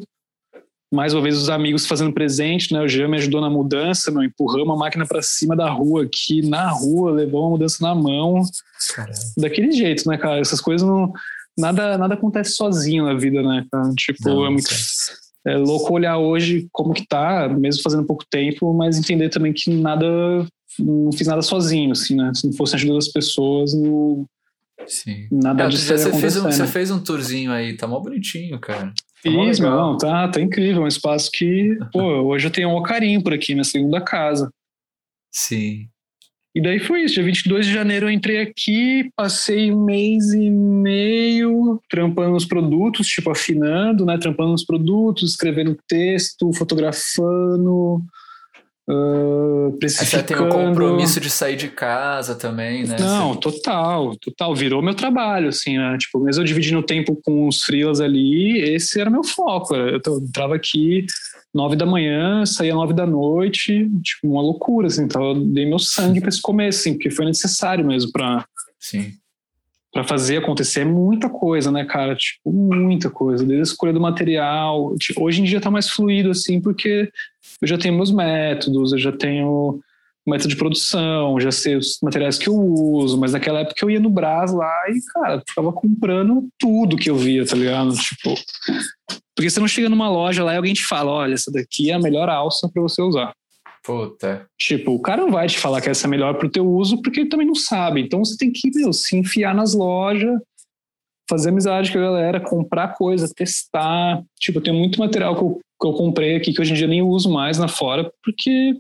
Mais 0.94 1.14
uma 1.14 1.22
vez 1.22 1.38
os 1.38 1.50
amigos 1.50 1.86
fazendo 1.86 2.14
presente, 2.14 2.74
né? 2.74 2.82
O 2.82 2.88
Jean 2.88 3.10
me 3.10 3.18
ajudou 3.18 3.42
na 3.42 3.50
mudança, 3.50 4.10
meu, 4.10 4.24
empurramos 4.24 4.74
a 4.76 4.80
máquina 4.80 5.06
para 5.06 5.22
cima 5.22 5.56
da 5.56 5.70
rua 5.70 6.04
aqui, 6.04 6.42
na 6.48 6.70
rua, 6.70 7.12
levou 7.12 7.48
a 7.48 7.50
mudança 7.50 7.78
na 7.82 7.94
mão. 7.94 8.42
Caramba. 8.96 9.20
Daquele 9.38 9.72
jeito, 9.72 10.08
né, 10.10 10.18
cara? 10.18 10.40
Essas 10.40 10.62
coisas 10.62 10.88
não 10.88 11.12
nada 11.58 11.98
nada 11.98 12.14
acontece 12.14 12.52
sozinho 12.52 13.06
na 13.06 13.16
vida, 13.16 13.42
né, 13.42 13.66
cara? 13.72 13.92
Tipo, 13.96 14.30
não, 14.30 14.46
é 14.46 14.50
muito 14.50 14.70
é 15.46 15.56
louco 15.56 15.94
olhar 15.94 16.18
hoje 16.18 16.68
como 16.74 16.94
que 16.94 17.08
tá, 17.08 17.48
mesmo 17.48 17.82
fazendo 17.82 18.06
pouco 18.06 18.26
tempo, 18.30 18.74
mas 18.74 18.98
entender 18.98 19.30
também 19.30 19.54
que 19.54 19.70
nada 19.70 20.06
não 20.78 21.12
fiz 21.12 21.26
nada 21.26 21.42
sozinho, 21.42 21.92
assim, 21.92 22.16
né? 22.16 22.32
Se 22.36 22.46
não 22.46 22.54
fosse 22.54 22.76
a 22.76 22.78
ajuda 22.78 22.96
das 22.96 23.08
pessoas, 23.08 23.74
não, 23.74 24.26
Sim. 24.86 25.28
nada 25.32 25.64
é, 25.64 25.68
disso 25.70 25.86
você 25.86 26.12
fez, 26.20 26.38
um, 26.38 26.44
você 26.44 26.68
fez 26.68 26.92
um 26.92 27.00
tourzinho 27.00 27.52
aí, 27.52 27.76
tá 27.78 27.88
mó 27.88 28.00
bonitinho, 28.00 28.60
cara. 28.60 28.94
Tá 29.24 29.32
Fiz, 29.32 29.60
não, 29.60 29.98
tá, 29.98 30.28
tá 30.28 30.42
incrível. 30.42 30.84
Um 30.84 30.88
espaço 30.88 31.30
que, 31.32 31.78
pô, 31.92 32.02
hoje 32.02 32.48
eu 32.48 32.52
tenho 32.52 32.70
um 32.70 32.84
carinho 32.84 33.22
por 33.24 33.34
aqui, 33.34 33.54
minha 33.54 33.64
segunda 33.64 34.00
casa. 34.00 34.52
Sim. 35.32 35.88
E 36.56 36.62
daí 36.62 36.80
foi 36.80 37.04
isso. 37.04 37.14
Dia 37.16 37.24
22 37.24 37.68
de 37.68 37.72
janeiro 37.72 38.08
eu 38.08 38.12
entrei 38.12 38.42
aqui, 38.42 39.12
passei 39.16 39.72
um 39.72 39.84
mês 39.84 40.34
e 40.34 40.50
meio 40.50 41.80
trampando 41.88 42.36
os 42.36 42.46
produtos, 42.46 43.08
tipo, 43.08 43.30
afinando, 43.30 44.06
né? 44.06 44.18
Trampando 44.18 44.54
os 44.56 44.66
produtos, 44.66 45.32
escrevendo 45.32 45.78
texto, 45.88 46.52
fotografando, 46.54 48.04
Uh, 48.90 49.78
Você 49.82 50.24
tem 50.24 50.38
o 50.38 50.48
compromisso 50.48 51.20
de 51.20 51.30
sair 51.30 51.58
de 51.58 51.68
casa 51.68 52.36
também, 52.36 52.86
né? 52.86 52.96
Não, 52.98 53.36
total, 53.36 54.16
total. 54.16 54.56
Virou 54.56 54.82
meu 54.82 54.96
trabalho, 54.96 55.50
assim, 55.50 55.78
né? 55.78 55.98
Tipo, 55.98 56.22
mesmo 56.22 56.42
eu 56.42 56.46
dividindo 56.46 56.80
o 56.80 56.84
tempo 56.84 57.20
com 57.22 57.50
os 57.50 57.64
frilas 57.64 58.00
ali, 58.00 58.62
esse 58.62 59.00
era 59.00 59.10
meu 59.10 59.26
foco. 59.26 59.76
Eu 59.76 60.00
entrava 60.22 60.56
aqui 60.56 61.06
nove 61.54 61.76
da 61.76 61.86
manhã, 61.86 62.46
saía 62.46 62.74
nove 62.74 62.94
da 62.94 63.06
noite, 63.06 63.90
tipo, 64.02 64.32
uma 64.32 64.42
loucura, 64.42 64.88
assim. 64.88 65.04
Então 65.04 65.22
eu 65.22 65.36
dei 65.36 65.66
meu 65.66 65.80
sangue 65.80 66.22
para 66.22 66.30
esse 66.30 66.42
começo, 66.42 66.80
assim, 66.80 66.94
porque 66.94 67.12
foi 67.12 67.26
necessário 67.26 67.86
mesmo 67.86 68.12
para 68.14 68.46
Sim. 68.80 69.14
Para 69.92 70.04
fazer 70.04 70.38
acontecer 70.38 70.82
é 70.82 70.86
muita 70.86 71.30
coisa, 71.30 71.72
né, 71.72 71.84
cara? 71.84 72.16
Tipo, 72.16 72.52
muita 72.52 73.10
coisa. 73.10 73.44
Desde 73.44 73.62
a 73.62 73.64
escolha 73.64 73.92
do 73.92 74.00
material. 74.00 74.96
Tipo, 74.98 75.24
hoje 75.24 75.42
em 75.42 75.44
dia 75.44 75.60
tá 75.60 75.72
mais 75.72 75.90
fluido, 75.90 76.30
assim, 76.30 76.62
porque 76.62 77.10
eu 77.62 77.68
já 77.68 77.78
tenho 77.78 77.96
meus 77.96 78.12
métodos, 78.12 78.92
eu 78.92 79.00
já 79.00 79.12
tenho 79.12 79.80
método 80.28 80.50
de 80.50 80.58
produção, 80.58 81.40
já 81.40 81.52
sei 81.52 81.78
os 81.78 82.00
materiais 82.04 82.38
que 82.38 82.50
eu 82.50 82.56
uso, 82.56 83.18
mas 83.18 83.32
naquela 83.32 83.62
época 83.62 83.84
eu 83.84 83.90
ia 83.90 84.00
no 84.00 84.10
Brás 84.10 84.52
lá 84.54 84.74
e, 84.90 85.00
cara, 85.14 85.42
ficava 85.48 85.72
comprando 85.72 86.50
tudo 86.60 86.98
que 86.98 87.10
eu 87.10 87.16
via, 87.16 87.46
tá 87.46 87.56
ligado? 87.56 87.96
Tipo, 87.96 88.36
porque 89.36 89.50
você 89.50 89.60
não 89.60 89.68
chega 89.68 89.88
numa 89.88 90.10
loja 90.10 90.44
lá 90.44 90.54
e 90.54 90.58
alguém 90.58 90.74
te 90.74 90.86
fala, 90.86 91.12
olha, 91.12 91.34
essa 91.34 91.52
daqui 91.52 91.92
é 91.92 91.94
a 91.94 92.00
melhor 92.00 92.28
alça 92.28 92.70
para 92.74 92.82
você 92.82 93.02
usar. 93.02 93.34
Puta. 93.84 94.46
Tipo, 94.60 94.92
o 94.92 95.02
cara 95.02 95.22
não 95.22 95.32
vai 95.32 95.48
te 95.48 95.58
falar 95.58 95.80
que 95.80 95.90
essa 95.90 96.08
é 96.08 96.10
melhor 96.10 96.34
pro 96.34 96.50
teu 96.50 96.68
uso 96.68 97.02
porque 97.02 97.22
ele 97.22 97.30
também 97.30 97.48
não 97.48 97.56
sabe. 97.56 98.02
Então 98.02 98.20
você 98.20 98.36
tem 98.36 98.52
que, 98.52 98.70
meu, 98.76 98.92
se 98.92 99.16
enfiar 99.16 99.56
nas 99.56 99.74
lojas, 99.74 100.38
fazer 101.30 101.50
amizade 101.50 101.92
com 101.92 101.98
a 101.98 102.02
galera, 102.02 102.40
comprar 102.40 102.94
coisa, 102.96 103.32
testar. 103.34 104.22
Tipo, 104.40 104.60
eu 104.60 104.64
tenho 104.64 104.78
muito 104.78 105.00
material 105.00 105.36
que 105.36 105.42
eu, 105.42 105.60
que 105.80 105.88
eu 105.88 105.94
comprei 105.94 106.36
aqui 106.36 106.54
que 106.54 106.62
hoje 106.62 106.72
em 106.72 106.76
dia 106.76 106.88
nem 106.88 107.02
uso 107.02 107.30
mais 107.30 107.58
na 107.58 107.68
fora, 107.68 108.12
porque 108.24 108.78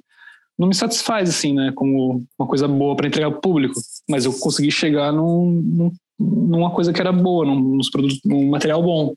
não 0.57 0.67
me 0.67 0.73
satisfaz, 0.73 1.29
assim, 1.29 1.53
né? 1.53 1.71
Como 1.75 2.25
uma 2.37 2.47
coisa 2.47 2.67
boa 2.67 2.95
para 2.95 3.07
entregar 3.07 3.27
ao 3.27 3.39
público. 3.39 3.79
Mas 4.09 4.25
eu 4.25 4.33
consegui 4.33 4.71
chegar 4.71 5.11
num, 5.11 5.51
num, 5.51 5.91
numa 6.19 6.71
coisa 6.71 6.91
que 6.91 6.99
era 6.99 7.11
boa, 7.11 7.45
num, 7.45 7.59
nos 7.59 7.89
produtos, 7.89 8.19
num 8.25 8.49
material 8.49 8.81
bom. 8.81 9.13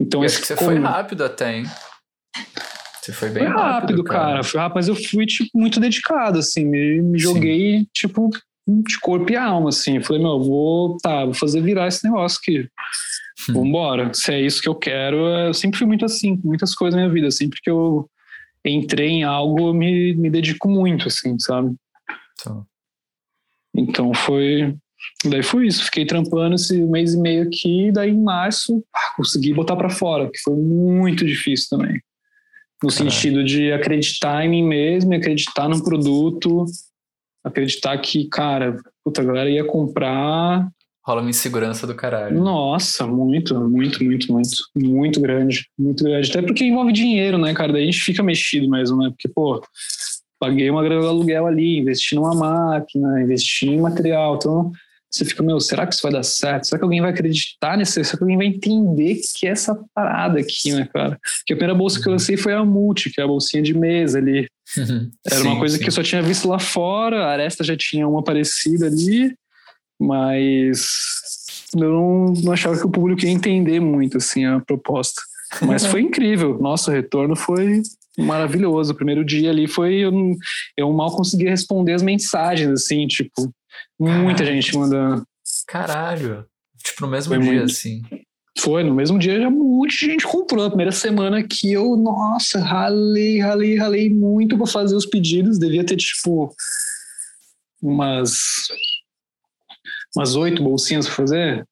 Então, 0.00 0.22
acho 0.22 0.40
que 0.40 0.46
você 0.46 0.54
como... 0.54 0.70
foi 0.70 0.78
rápido 0.78 1.24
até, 1.24 1.58
hein? 1.58 1.66
Você 3.02 3.12
foi 3.12 3.30
bem 3.30 3.44
foi 3.44 3.52
rápido, 3.52 3.72
rápido 3.72 4.04
cara. 4.04 4.18
cara. 4.20 4.44
Foi 4.44 4.60
rápido, 4.60 4.76
mas 4.76 4.88
eu 4.88 4.94
fui, 4.94 5.26
tipo, 5.26 5.50
muito 5.58 5.80
dedicado, 5.80 6.38
assim. 6.38 6.64
Me, 6.64 7.02
me 7.02 7.18
joguei, 7.18 7.78
Sim. 7.78 7.86
tipo, 7.92 8.30
de 8.68 9.00
corpo 9.00 9.32
e 9.32 9.36
alma, 9.36 9.70
assim. 9.70 10.00
Falei, 10.02 10.22
meu, 10.22 10.42
vou, 10.42 10.96
tá, 10.98 11.24
vou 11.24 11.34
fazer 11.34 11.62
virar 11.62 11.88
esse 11.88 12.04
negócio 12.04 12.38
aqui. 12.40 12.68
Hum. 13.48 13.54
Vambora. 13.54 14.12
Se 14.12 14.32
é 14.32 14.40
isso 14.40 14.60
que 14.60 14.68
eu 14.68 14.74
quero, 14.74 15.16
eu 15.16 15.54
sempre 15.54 15.78
fui 15.78 15.86
muito 15.86 16.04
assim, 16.04 16.38
muitas 16.44 16.74
coisas 16.74 16.94
na 16.94 17.02
minha 17.02 17.12
vida. 17.12 17.30
Sempre 17.30 17.60
que 17.62 17.70
eu 17.70 18.08
entrei 18.64 19.08
em 19.08 19.24
algo, 19.24 19.68
eu 19.68 19.74
me, 19.74 20.14
me 20.14 20.28
dedico 20.28 20.68
muito, 20.68 21.08
assim, 21.08 21.38
sabe? 21.38 21.74
Então, 22.34 22.66
então 23.74 24.14
foi. 24.14 24.76
Daí 25.24 25.42
foi 25.42 25.66
isso. 25.66 25.84
Fiquei 25.84 26.04
trampando 26.04 26.56
esse 26.56 26.78
mês 26.82 27.14
e 27.14 27.18
meio 27.18 27.44
aqui, 27.44 27.90
daí 27.92 28.10
em 28.10 28.22
março, 28.22 28.84
ah, 28.94 29.12
consegui 29.16 29.54
botar 29.54 29.76
para 29.76 29.88
fora, 29.88 30.30
que 30.30 30.38
foi 30.40 30.54
muito 30.54 31.24
difícil 31.24 31.68
também. 31.70 32.00
No 32.82 32.90
sentido 32.90 33.42
de 33.42 33.72
acreditar 33.72 34.44
em 34.44 34.50
mim 34.50 34.62
mesmo, 34.62 35.12
acreditar 35.12 35.68
no 35.68 35.82
produto, 35.82 36.64
acreditar 37.44 37.96
que, 37.98 38.28
cara, 38.28 38.76
puta, 39.04 39.22
a 39.22 39.24
galera 39.24 39.50
ia 39.50 39.64
comprar. 39.64 40.68
Rola 41.04 41.22
uma 41.22 41.30
insegurança 41.30 41.86
do 41.86 41.94
caralho. 41.94 42.38
Nossa, 42.38 43.06
muito, 43.06 43.58
muito, 43.58 44.04
muito, 44.04 44.32
muito. 44.32 44.50
Muito 44.76 45.20
grande. 45.20 45.66
Muito 45.78 46.04
grande. 46.04 46.30
Até 46.30 46.42
porque 46.42 46.64
envolve 46.64 46.92
dinheiro, 46.92 47.38
né, 47.38 47.54
cara? 47.54 47.72
Daí 47.72 47.84
a 47.84 47.86
gente 47.86 48.02
fica 48.02 48.22
mexido 48.22 48.68
mesmo, 48.68 48.98
né? 48.98 49.08
Porque, 49.08 49.28
pô, 49.28 49.62
paguei 50.38 50.68
uma 50.68 50.82
grana 50.82 51.00
de 51.00 51.06
aluguel 51.08 51.46
ali, 51.46 51.78
investi 51.78 52.14
numa 52.14 52.34
máquina, 52.34 53.22
investi 53.22 53.66
em 53.66 53.80
material. 53.80 54.36
Então, 54.36 54.70
você 55.10 55.24
fica, 55.24 55.42
meu, 55.42 55.58
será 55.58 55.86
que 55.86 55.94
isso 55.94 56.02
vai 56.02 56.12
dar 56.12 56.22
certo? 56.22 56.66
Será 56.66 56.78
que 56.78 56.84
alguém 56.84 57.00
vai 57.00 57.10
acreditar 57.10 57.78
nisso? 57.78 57.92
Será 57.92 58.18
que 58.18 58.22
alguém 58.22 58.36
vai 58.36 58.46
entender 58.46 59.18
que 59.34 59.46
é 59.46 59.50
essa 59.50 59.74
parada 59.94 60.38
aqui, 60.38 60.72
né, 60.72 60.86
cara? 60.92 61.18
Porque 61.38 61.54
a 61.54 61.56
primeira 61.56 61.74
bolsa 61.74 62.00
que 62.00 62.06
eu 62.06 62.12
lancei 62.12 62.36
foi 62.36 62.52
a 62.52 62.64
Multi, 62.64 63.10
que 63.10 63.20
é 63.20 63.24
a 63.24 63.28
bolsinha 63.28 63.62
de 63.62 63.72
mesa 63.72 64.18
ali. 64.18 64.46
Era 65.26 65.40
sim, 65.40 65.46
uma 65.46 65.58
coisa 65.58 65.76
sim. 65.76 65.82
que 65.82 65.88
eu 65.88 65.92
só 65.92 66.02
tinha 66.02 66.22
visto 66.22 66.48
lá 66.48 66.58
fora, 66.58 67.24
a 67.24 67.32
Aresta 67.32 67.64
já 67.64 67.76
tinha 67.76 68.06
uma 68.06 68.22
parecida 68.22 68.86
ali, 68.86 69.34
mas 70.00 70.86
eu 71.74 71.90
não, 71.90 72.24
não 72.44 72.52
achava 72.52 72.76
que 72.76 72.86
o 72.86 72.90
público 72.90 73.24
ia 73.24 73.30
entender 73.30 73.80
muito, 73.80 74.18
assim, 74.18 74.44
a 74.44 74.60
proposta. 74.60 75.20
Mas 75.62 75.86
foi 75.86 76.00
incrível. 76.02 76.58
Nossa, 76.58 76.90
o 76.90 76.94
retorno 76.94 77.34
foi 77.34 77.82
maravilhoso. 78.18 78.92
O 78.92 78.96
primeiro 78.96 79.24
dia 79.24 79.50
ali 79.50 79.66
foi. 79.66 79.94
Eu, 79.96 80.12
eu 80.76 80.92
mal 80.92 81.10
conseguia 81.14 81.50
responder 81.50 81.94
as 81.94 82.02
mensagens, 82.02 82.70
assim, 82.70 83.06
tipo, 83.06 83.50
Muita 83.98 84.44
Caralho. 84.44 84.62
gente 84.62 84.76
mandando. 84.76 85.26
Caralho. 85.66 86.46
Tipo, 86.82 87.02
no 87.02 87.08
mesmo 87.08 87.34
Foi 87.34 87.42
dia, 87.42 87.52
muito... 87.52 87.64
assim. 87.64 88.02
Foi, 88.58 88.82
no 88.82 88.94
mesmo 88.94 89.18
dia 89.18 89.40
já 89.40 89.50
muita 89.50 89.94
gente 89.94 90.26
comprou. 90.26 90.64
A 90.64 90.70
primeira 90.70 90.92
semana 90.92 91.42
que 91.42 91.72
eu, 91.72 91.96
nossa, 91.96 92.60
ralei, 92.60 93.40
ralei, 93.40 93.76
ralei 93.76 94.10
muito 94.10 94.56
para 94.56 94.66
fazer 94.66 94.96
os 94.96 95.06
pedidos. 95.06 95.58
Devia 95.58 95.84
ter, 95.84 95.96
tipo, 95.96 96.52
umas 97.80 98.38
umas 100.16 100.34
oito 100.34 100.62
bolsinhas 100.62 101.06
para 101.06 101.14
fazer. 101.14 101.68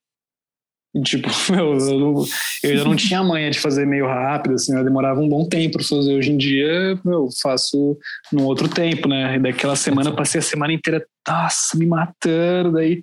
E, 0.95 1.03
tipo, 1.03 1.29
meu, 1.51 1.77
eu, 1.77 1.99
não, 1.99 2.25
eu 2.63 2.71
ainda 2.71 2.85
não 2.85 2.97
tinha 2.97 3.23
manha 3.23 3.51
de 3.51 3.59
fazer 3.59 3.87
meio 3.87 4.07
rápido, 4.07 4.55
assim, 4.55 4.75
eu 4.75 4.85
demorava 4.85 5.21
um 5.21 5.29
bom 5.29 5.47
tempo 5.49 5.79
para 5.79 5.87
fazer. 5.87 6.15
Hoje 6.15 6.31
em 6.31 6.37
dia, 6.37 6.99
eu 7.05 7.29
faço 7.43 7.99
no 8.33 8.45
outro 8.45 8.69
tempo, 8.69 9.09
né? 9.09 9.37
E 9.37 9.39
daquela 9.39 9.77
semana, 9.77 10.15
passei 10.15 10.39
a 10.39 10.43
semana 10.43 10.73
inteira, 10.73 11.05
nossa, 11.27 11.77
me 11.77 11.87
matando, 11.87 12.73
daí 12.73 13.01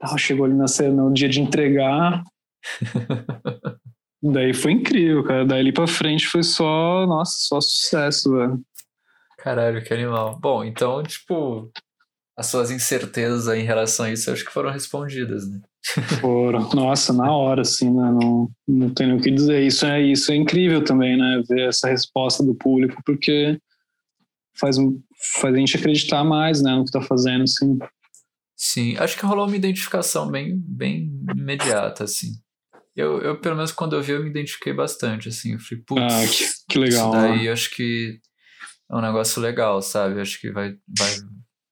ah, 0.00 0.18
chegou 0.18 0.46
ali 0.46 0.54
na, 0.54 0.66
no 0.90 1.12
dia 1.12 1.28
de 1.28 1.40
entregar. 1.40 2.22
Daí 4.22 4.54
foi 4.54 4.72
incrível, 4.72 5.24
cara. 5.24 5.44
Daí 5.44 5.60
ali 5.60 5.72
pra 5.72 5.86
frente 5.86 6.26
foi 6.26 6.42
só, 6.42 7.06
nossa, 7.06 7.32
só 7.36 7.60
sucesso, 7.60 8.32
velho. 8.32 8.60
Caralho, 9.38 9.82
que 9.82 9.92
animal. 9.92 10.38
Bom, 10.40 10.62
então, 10.62 11.02
tipo, 11.02 11.70
as 12.36 12.46
suas 12.46 12.70
incertezas 12.70 13.48
em 13.56 13.64
relação 13.64 14.06
a 14.06 14.12
isso, 14.12 14.30
acho 14.30 14.44
que 14.44 14.52
foram 14.52 14.70
respondidas, 14.70 15.48
né? 15.48 15.60
Foram. 16.20 16.70
Nossa, 16.70 17.12
na 17.12 17.30
hora, 17.34 17.62
assim, 17.62 17.90
né? 17.90 18.10
Não, 18.12 18.48
não 18.68 18.94
tenho 18.94 19.16
o 19.16 19.20
que 19.20 19.30
dizer. 19.30 19.62
Isso 19.66 19.84
é, 19.84 20.00
isso 20.00 20.30
é 20.30 20.36
incrível 20.36 20.84
também, 20.84 21.16
né? 21.16 21.42
Ver 21.48 21.68
essa 21.68 21.88
resposta 21.88 22.42
do 22.42 22.54
público, 22.54 23.02
porque 23.04 23.58
faz, 24.58 24.76
faz 25.40 25.54
a 25.54 25.58
gente 25.58 25.76
acreditar 25.76 26.22
mais, 26.22 26.62
né? 26.62 26.74
No 26.74 26.84
que 26.84 26.92
tá 26.92 27.02
fazendo, 27.02 27.42
assim. 27.42 27.78
Sim, 28.56 28.96
acho 28.96 29.18
que 29.18 29.26
rolou 29.26 29.46
uma 29.46 29.56
identificação 29.56 30.30
bem, 30.30 30.56
bem 30.56 31.12
imediata, 31.36 32.04
assim. 32.04 32.30
Eu, 32.94 33.20
eu, 33.22 33.40
pelo 33.40 33.56
menos, 33.56 33.72
quando 33.72 33.96
eu 33.96 34.02
vi, 34.02 34.12
eu 34.12 34.22
me 34.22 34.30
identifiquei 34.30 34.72
bastante, 34.72 35.28
assim. 35.28 35.52
Eu 35.52 35.60
falei, 35.60 35.84
putz, 35.86 36.02
ah, 36.02 36.26
que, 36.26 36.72
que 36.72 36.78
legal. 36.78 37.10
Isso 37.10 37.20
daí, 37.20 37.44
né? 37.44 37.52
acho 37.52 37.70
que 37.70 38.20
é 38.90 38.96
um 38.96 39.00
negócio 39.00 39.40
legal, 39.40 39.80
sabe? 39.80 40.20
Acho 40.20 40.40
que 40.40 40.50
vai, 40.50 40.74
vai, 40.98 41.10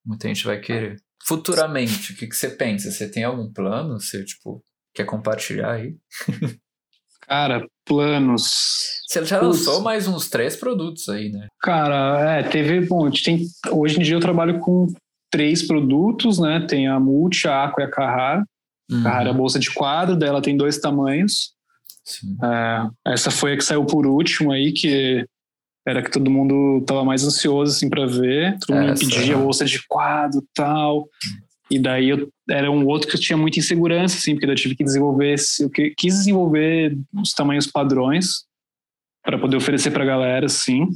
muita 0.04 0.28
gente 0.28 0.44
vai 0.44 0.58
querer 0.58 0.96
futuramente, 1.30 2.12
o 2.12 2.16
que, 2.16 2.26
que 2.26 2.34
você 2.34 2.48
pensa? 2.50 2.90
Você 2.90 3.08
tem 3.08 3.24
algum 3.24 3.52
plano? 3.52 4.00
Você, 4.00 4.24
tipo, 4.24 4.62
quer 4.94 5.04
compartilhar 5.04 5.72
aí? 5.72 5.96
Cara, 7.22 7.64
planos. 7.86 8.50
Você 9.06 9.24
já 9.24 9.40
lançou 9.40 9.80
mais 9.80 10.08
uns 10.08 10.28
três 10.28 10.56
produtos 10.56 11.08
aí, 11.08 11.30
né? 11.30 11.46
Cara, 11.60 12.38
é, 12.38 12.42
teve. 12.42 12.80
Bom, 12.86 13.06
a 13.06 13.10
gente 13.10 13.22
tem. 13.22 13.46
Hoje 13.70 14.00
em 14.00 14.02
dia 14.02 14.16
eu 14.16 14.20
trabalho 14.20 14.58
com 14.58 14.88
três 15.30 15.64
produtos, 15.64 16.40
né? 16.40 16.66
Tem 16.68 16.88
a 16.88 16.98
Multi, 16.98 17.46
a 17.46 17.64
Aqua 17.64 17.84
e 17.84 17.86
a 17.86 17.90
Carrara. 17.90 18.44
Uhum. 18.90 19.06
É 19.06 19.28
a 19.28 19.32
bolsa 19.32 19.58
de 19.58 19.70
quadro, 19.70 20.16
dela 20.16 20.42
tem 20.42 20.56
dois 20.56 20.78
tamanhos. 20.78 21.52
É, 22.42 23.12
essa 23.12 23.30
foi 23.30 23.52
a 23.52 23.56
que 23.56 23.64
saiu 23.64 23.84
por 23.84 24.06
último 24.06 24.50
aí, 24.50 24.72
que 24.72 25.24
era 25.86 26.02
que 26.02 26.10
todo 26.10 26.30
mundo 26.30 26.84
tava 26.84 27.04
mais 27.04 27.24
ansioso 27.24 27.72
assim 27.72 27.88
para 27.88 28.06
ver. 28.06 28.58
Todo 28.60 28.76
mundo 28.76 28.90
essa, 28.90 29.04
pedia 29.04 29.36
né? 29.36 29.42
bolsa 29.42 29.64
de 29.64 29.80
quadro 29.86 30.44
tal. 30.54 31.08
E 31.70 31.78
daí 31.78 32.08
eu, 32.08 32.28
era 32.48 32.70
um 32.70 32.84
outro 32.86 33.08
que 33.08 33.16
eu 33.16 33.20
tinha 33.20 33.36
muita 33.36 33.60
insegurança, 33.60 34.16
assim, 34.16 34.34
porque 34.34 34.46
eu 34.46 34.54
tive 34.56 34.74
que 34.74 34.82
desenvolver, 34.82 35.36
eu 35.60 35.70
quis 35.70 36.14
desenvolver 36.14 36.98
os 37.14 37.32
tamanhos 37.32 37.66
padrões 37.66 38.44
para 39.22 39.38
poder 39.38 39.56
oferecer 39.56 39.92
para 39.92 40.02
a 40.02 40.06
galera, 40.06 40.46
assim. 40.46 40.88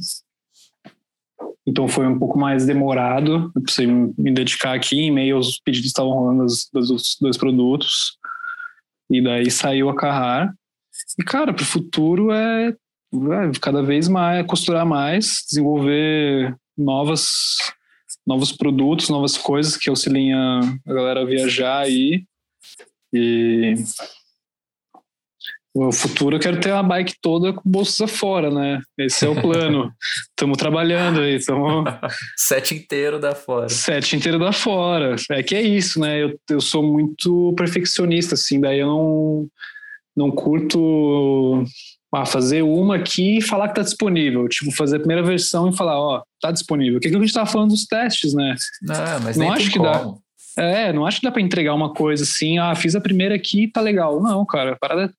Então 1.67 1.87
foi 1.87 2.05
um 2.05 2.19
pouco 2.19 2.37
mais 2.37 2.65
demorado, 2.65 3.51
eu 3.55 3.61
precisei 3.61 3.87
me 3.87 4.31
dedicar 4.31 4.75
aqui, 4.75 4.99
em 4.99 5.11
meio 5.11 5.37
aos 5.37 5.59
pedidos 5.59 5.87
estavam 5.87 6.11
rolando 6.11 6.45
dos, 6.45 6.69
dos 6.71 7.17
dois 7.19 7.37
produtos. 7.37 8.17
E 9.09 9.21
daí 9.21 9.49
saiu 9.49 9.89
a 9.89 9.95
Carrar. 9.95 10.53
E, 11.19 11.23
cara, 11.23 11.53
para 11.53 11.63
o 11.63 11.65
futuro 11.65 12.31
é, 12.31 12.69
é, 12.69 12.75
cada 13.59 13.81
vez 13.81 14.07
mais, 14.07 14.45
costurar 14.45 14.85
mais, 14.85 15.43
desenvolver 15.49 16.55
novas 16.77 17.57
novos 18.25 18.51
produtos, 18.51 19.09
novas 19.09 19.37
coisas 19.37 19.77
que 19.77 19.89
auxiliem 19.89 20.33
a, 20.33 20.59
a 20.87 20.93
galera 20.93 21.21
a 21.21 21.25
viajar 21.25 21.79
aí. 21.79 22.25
E 23.13 23.75
no 25.75 25.91
futuro 25.91 26.37
eu 26.37 26.39
quero 26.39 26.59
ter 26.59 26.71
uma 26.71 26.81
bike 26.81 27.15
toda 27.21 27.51
com 27.51 27.61
bolsas 27.65 27.99
afora, 28.01 28.49
né? 28.49 28.81
Esse 28.97 29.25
é 29.25 29.29
o 29.29 29.39
plano. 29.39 29.91
Estamos 30.31 30.57
trabalhando 30.57 31.19
aí, 31.19 31.35
estamos... 31.35 31.83
Set 32.37 32.73
inteiro 32.73 33.19
da 33.19 33.35
fora. 33.35 33.67
Set 33.67 34.15
inteiro 34.15 34.39
da 34.39 34.53
fora. 34.53 35.15
É 35.31 35.43
que 35.43 35.53
é 35.53 35.61
isso, 35.61 35.99
né? 35.99 36.23
Eu, 36.23 36.39
eu 36.49 36.61
sou 36.61 36.81
muito 36.81 37.53
perfeccionista, 37.57 38.35
assim, 38.35 38.59
daí 38.59 38.79
eu 38.79 38.87
não, 38.87 39.47
não 40.15 40.31
curto 40.31 41.65
ah, 42.13 42.25
fazer 42.25 42.61
uma 42.61 42.95
aqui 42.95 43.39
e 43.39 43.41
falar 43.41 43.67
que 43.67 43.75
tá 43.75 43.81
disponível. 43.81 44.47
Tipo, 44.47 44.71
fazer 44.71 44.97
a 44.97 44.99
primeira 44.99 45.23
versão 45.23 45.69
e 45.69 45.75
falar, 45.75 45.99
ó, 45.99 46.23
tá 46.39 46.51
disponível. 46.51 46.99
Que 46.99 47.07
é 47.07 47.11
que 47.11 47.17
a 47.17 47.19
gente 47.19 47.33
tava 47.33 47.49
falando 47.49 47.71
dos 47.71 47.85
testes, 47.85 48.33
né? 48.33 48.55
Não, 48.81 49.19
mas 49.21 49.35
não 49.35 49.51
acho 49.51 49.69
que 49.69 49.77
como. 49.77 49.91
dá. 49.91 50.24
É, 50.57 50.93
não 50.93 51.05
acho 51.05 51.19
que 51.19 51.25
dá 51.25 51.31
para 51.31 51.41
entregar 51.41 51.73
uma 51.73 51.93
coisa 51.93 52.23
assim, 52.23 52.57
ah, 52.57 52.73
fiz 52.75 52.95
a 52.95 53.01
primeira 53.01 53.35
aqui, 53.35 53.67
tá 53.67 53.81
legal. 53.81 54.21
Não, 54.21 54.45
cara, 54.45 54.73
a 54.73 54.75
parada. 54.77 55.13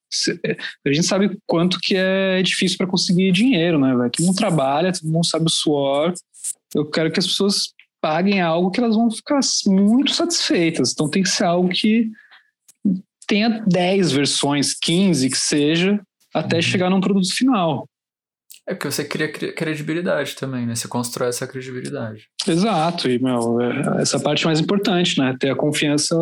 A 0.87 0.93
gente 0.93 1.07
sabe 1.07 1.37
quanto 1.47 1.79
que 1.79 1.95
é 1.95 2.43
difícil 2.43 2.79
para 2.79 2.87
conseguir 2.87 3.33
dinheiro, 3.33 3.79
né, 3.79 3.95
velho? 3.95 4.11
Todo 4.11 4.27
mundo 4.27 4.37
trabalha, 4.37 4.93
todo 4.93 5.11
mundo 5.11 5.27
sabe 5.27 5.45
o 5.47 5.51
suor. 5.51 6.15
Eu 6.75 6.87
quero 6.87 7.11
que 7.11 7.21
as 7.21 7.27
pessoas 7.27 7.75
paguem 8.01 8.41
algo 8.41 8.71
que 8.71 8.81
elas 8.81 8.97
vão 8.97 9.11
ficar 9.11 9.41
muito 9.67 10.13
satisfeitas. 10.13 10.93
Então 10.93 11.11
tem 11.11 11.23
que 11.23 11.29
ser 11.29 11.45
algo 11.45 11.69
que 11.69 12.11
tenha 13.27 13.63
10 13.67 14.13
versões, 14.13 14.75
15 14.75 15.29
que 15.29 15.37
seja, 15.37 16.01
até 16.33 16.57
uhum. 16.57 16.63
chegar 16.63 16.89
num 16.89 17.01
produto 17.01 17.35
final. 17.35 17.89
É 18.69 18.75
porque 18.75 18.91
você 18.91 19.05
cria 19.05 19.31
credibilidade 19.31 20.35
também, 20.35 20.67
né? 20.67 20.75
Você 20.75 20.89
constrói 20.89 21.29
essa 21.29 21.47
credibilidade. 21.47 22.29
Exato, 22.47 23.09
e 23.09 23.19
meu, 23.19 23.61
é, 23.61 24.03
essa 24.03 24.19
parte 24.19 24.45
mais 24.45 24.59
importante, 24.59 25.19
né? 25.21 25.37
Ter 25.39 25.51
a 25.51 25.57
confiança 25.57 26.17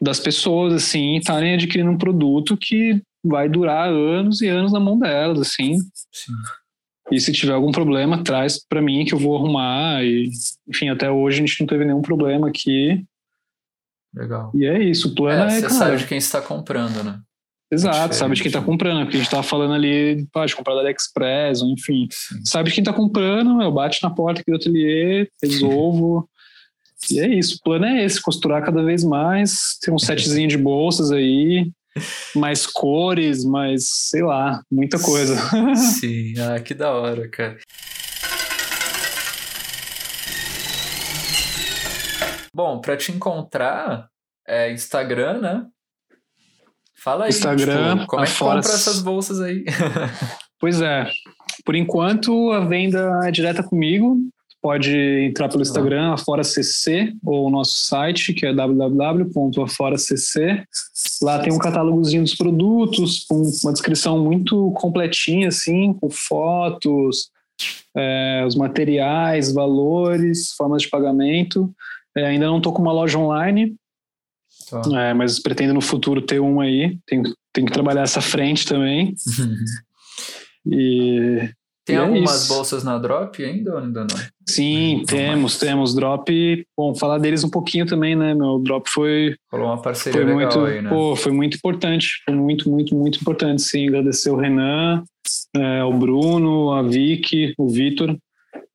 das 0.00 0.20
pessoas, 0.20 0.72
assim, 0.72 1.16
estarem 1.16 1.54
adquirindo 1.54 1.90
um 1.90 1.98
produto 1.98 2.56
que 2.56 3.02
vai 3.24 3.48
durar 3.48 3.88
anos 3.88 4.40
e 4.40 4.48
anos 4.48 4.72
na 4.72 4.80
mão 4.80 4.98
delas, 4.98 5.40
assim. 5.40 5.76
Sim. 6.12 6.32
E 7.10 7.20
se 7.20 7.32
tiver 7.32 7.52
algum 7.52 7.72
problema, 7.72 8.22
traz 8.22 8.64
para 8.64 8.80
mim 8.80 9.04
que 9.04 9.12
eu 9.12 9.18
vou 9.18 9.36
arrumar. 9.36 10.04
E, 10.04 10.30
enfim, 10.68 10.88
até 10.88 11.10
hoje 11.10 11.42
a 11.42 11.46
gente 11.46 11.60
não 11.60 11.66
teve 11.66 11.84
nenhum 11.84 12.02
problema 12.02 12.48
aqui. 12.48 13.04
Legal. 14.14 14.52
E 14.54 14.64
é 14.64 14.80
isso. 14.82 15.08
O 15.08 15.14
plano 15.14 15.50
é. 15.50 15.58
é 15.58 15.60
você 15.60 15.70
sabe 15.70 15.96
de 15.96 16.06
quem 16.06 16.18
está 16.18 16.40
comprando, 16.40 17.02
né? 17.02 17.20
Exato, 17.72 18.16
sabe 18.16 18.34
de 18.34 18.42
quem 18.42 18.48
está 18.48 18.60
comprando, 18.60 19.02
porque 19.02 19.16
a 19.16 19.20
gente 19.20 19.28
estava 19.28 19.44
falando 19.44 19.74
ali, 19.74 20.26
pode 20.32 20.56
comprar 20.56 20.74
da 20.74 20.80
AliExpress, 20.80 21.62
ou 21.62 21.68
enfim. 21.70 22.08
Sim. 22.10 22.44
Sabe 22.44 22.68
de 22.68 22.74
quem 22.74 22.82
está 22.82 22.92
comprando, 22.92 23.62
eu 23.62 23.70
bate 23.70 24.02
na 24.02 24.10
porta 24.10 24.40
aqui 24.40 24.50
do 24.50 24.56
ateliê, 24.56 25.28
resolvo. 25.40 26.28
e 27.08 27.20
é 27.20 27.28
isso, 27.28 27.56
o 27.56 27.62
plano 27.62 27.84
é 27.84 28.04
esse, 28.04 28.20
costurar 28.20 28.64
cada 28.64 28.82
vez 28.82 29.04
mais, 29.04 29.78
ter 29.80 29.92
um 29.92 29.98
setzinho 29.98 30.48
de 30.48 30.58
bolsas 30.58 31.12
aí, 31.12 31.70
mais 32.34 32.66
cores, 32.66 33.44
mais, 33.44 33.84
sei 33.88 34.22
lá, 34.22 34.60
muita 34.68 34.98
coisa. 34.98 35.36
Sim, 35.76 36.34
ah, 36.40 36.58
que 36.58 36.74
da 36.74 36.92
hora, 36.92 37.28
cara. 37.28 37.56
Bom, 42.52 42.80
para 42.80 42.96
te 42.96 43.12
encontrar, 43.12 44.08
é 44.46 44.72
Instagram, 44.72 45.40
né? 45.40 45.66
Fala 47.02 47.24
aí, 47.24 47.30
Instagram, 47.30 47.96
tipo, 47.96 48.08
como 48.08 48.22
é 48.22 48.26
que 48.26 48.38
compra 48.38 48.58
essas 48.58 49.00
bolsas 49.00 49.40
aí? 49.40 49.64
pois 50.60 50.82
é. 50.82 51.10
Por 51.64 51.74
enquanto, 51.74 52.52
a 52.52 52.60
venda 52.60 53.20
é 53.24 53.30
direta 53.30 53.62
comigo. 53.62 54.18
Pode 54.62 54.94
entrar 55.24 55.48
pelo 55.48 55.62
Instagram, 55.62 56.12
AforaCC, 56.12 57.14
ou 57.24 57.46
o 57.46 57.50
nosso 57.50 57.86
site, 57.86 58.34
que 58.34 58.44
é 58.44 58.52
www.aforacc. 58.52 60.34
Lá 61.22 61.38
tem 61.38 61.50
um 61.50 61.58
catálogozinho 61.58 62.22
dos 62.22 62.34
produtos, 62.34 63.24
com 63.26 63.40
uma 63.64 63.72
descrição 63.72 64.22
muito 64.22 64.70
completinha, 64.72 65.48
assim, 65.48 65.94
com 65.94 66.10
fotos, 66.10 67.30
é, 67.96 68.44
os 68.46 68.54
materiais, 68.54 69.50
valores, 69.50 70.52
formas 70.52 70.82
de 70.82 70.90
pagamento. 70.90 71.72
É, 72.14 72.26
ainda 72.26 72.46
não 72.46 72.58
estou 72.58 72.74
com 72.74 72.82
uma 72.82 72.92
loja 72.92 73.18
online, 73.18 73.74
É, 74.96 75.14
mas 75.14 75.40
pretendo 75.40 75.74
no 75.74 75.80
futuro 75.80 76.22
ter 76.22 76.40
um 76.40 76.60
aí. 76.60 76.98
Tem, 77.06 77.22
tem 77.52 77.64
que 77.64 77.72
trabalhar 77.72 78.02
essa 78.02 78.20
frente 78.20 78.66
também. 78.66 79.14
e. 80.66 81.48
Tem 81.84 81.96
e 81.96 81.98
é 81.98 82.02
algumas 82.02 82.44
é 82.44 82.48
bolsas 82.48 82.84
na 82.84 82.98
Drop 82.98 83.42
ainda 83.42 83.72
ou 83.72 83.78
ainda 83.78 84.00
não? 84.00 84.16
Sim, 84.46 85.02
temos, 85.06 85.58
temos. 85.58 85.94
Drop, 85.94 86.66
bom, 86.76 86.94
falar 86.94 87.18
deles 87.18 87.42
um 87.42 87.48
pouquinho 87.48 87.86
também, 87.86 88.14
né, 88.14 88.34
meu? 88.34 88.58
Drop 88.58 88.88
foi. 88.88 89.36
Falou 89.50 89.66
uma 89.66 89.80
parceria 89.80 90.22
foi 90.22 90.32
muito, 90.32 90.60
aí, 90.60 90.82
né? 90.82 90.90
Pô, 90.90 91.16
foi 91.16 91.32
muito 91.32 91.56
importante. 91.56 92.22
Foi 92.24 92.34
muito, 92.34 92.68
muito, 92.70 92.94
muito 92.94 93.20
importante, 93.20 93.62
sim. 93.62 93.88
Agradecer 93.88 94.30
o 94.30 94.36
Renan, 94.36 95.02
é, 95.56 95.82
o 95.84 95.92
Bruno, 95.92 96.72
a 96.72 96.82
Vicky, 96.82 97.54
o 97.58 97.68
Vitor, 97.68 98.16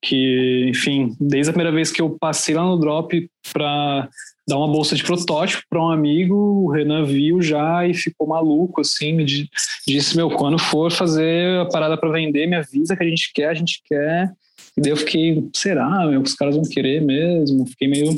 que, 0.01 0.67
enfim, 0.69 1.15
desde 1.19 1.49
a 1.49 1.53
primeira 1.53 1.75
vez 1.75 1.91
que 1.91 2.01
eu 2.01 2.17
passei 2.19 2.55
lá 2.55 2.63
no 2.63 2.79
Drop 2.79 3.29
para 3.51 4.09
dar 4.47 4.57
uma 4.57 4.67
bolsa 4.67 4.95
de 4.95 5.03
protótipo 5.03 5.63
para 5.69 5.81
um 5.81 5.89
amigo, 5.89 6.35
o 6.35 6.71
Renan 6.71 7.03
viu 7.03 7.41
já 7.41 7.87
e 7.87 7.93
ficou 7.93 8.27
maluco, 8.27 8.81
assim, 8.81 9.11
me 9.13 9.25
disse, 9.25 10.15
meu, 10.15 10.29
quando 10.29 10.59
for 10.59 10.91
fazer 10.91 11.61
a 11.61 11.65
parada 11.65 11.97
para 11.97 12.11
vender, 12.11 12.47
me 12.47 12.55
avisa 12.55 12.95
que 12.95 13.03
a 13.03 13.07
gente 13.07 13.31
quer, 13.33 13.49
a 13.49 13.53
gente 13.53 13.81
quer. 13.85 14.31
E 14.77 14.81
daí 14.81 14.91
eu 14.91 14.97
fiquei, 14.97 15.47
será, 15.53 16.05
meu, 16.05 16.21
os 16.21 16.35
caras 16.35 16.55
vão 16.55 16.63
querer 16.63 17.01
mesmo? 17.01 17.65
Fiquei 17.65 17.87
meio 17.87 18.15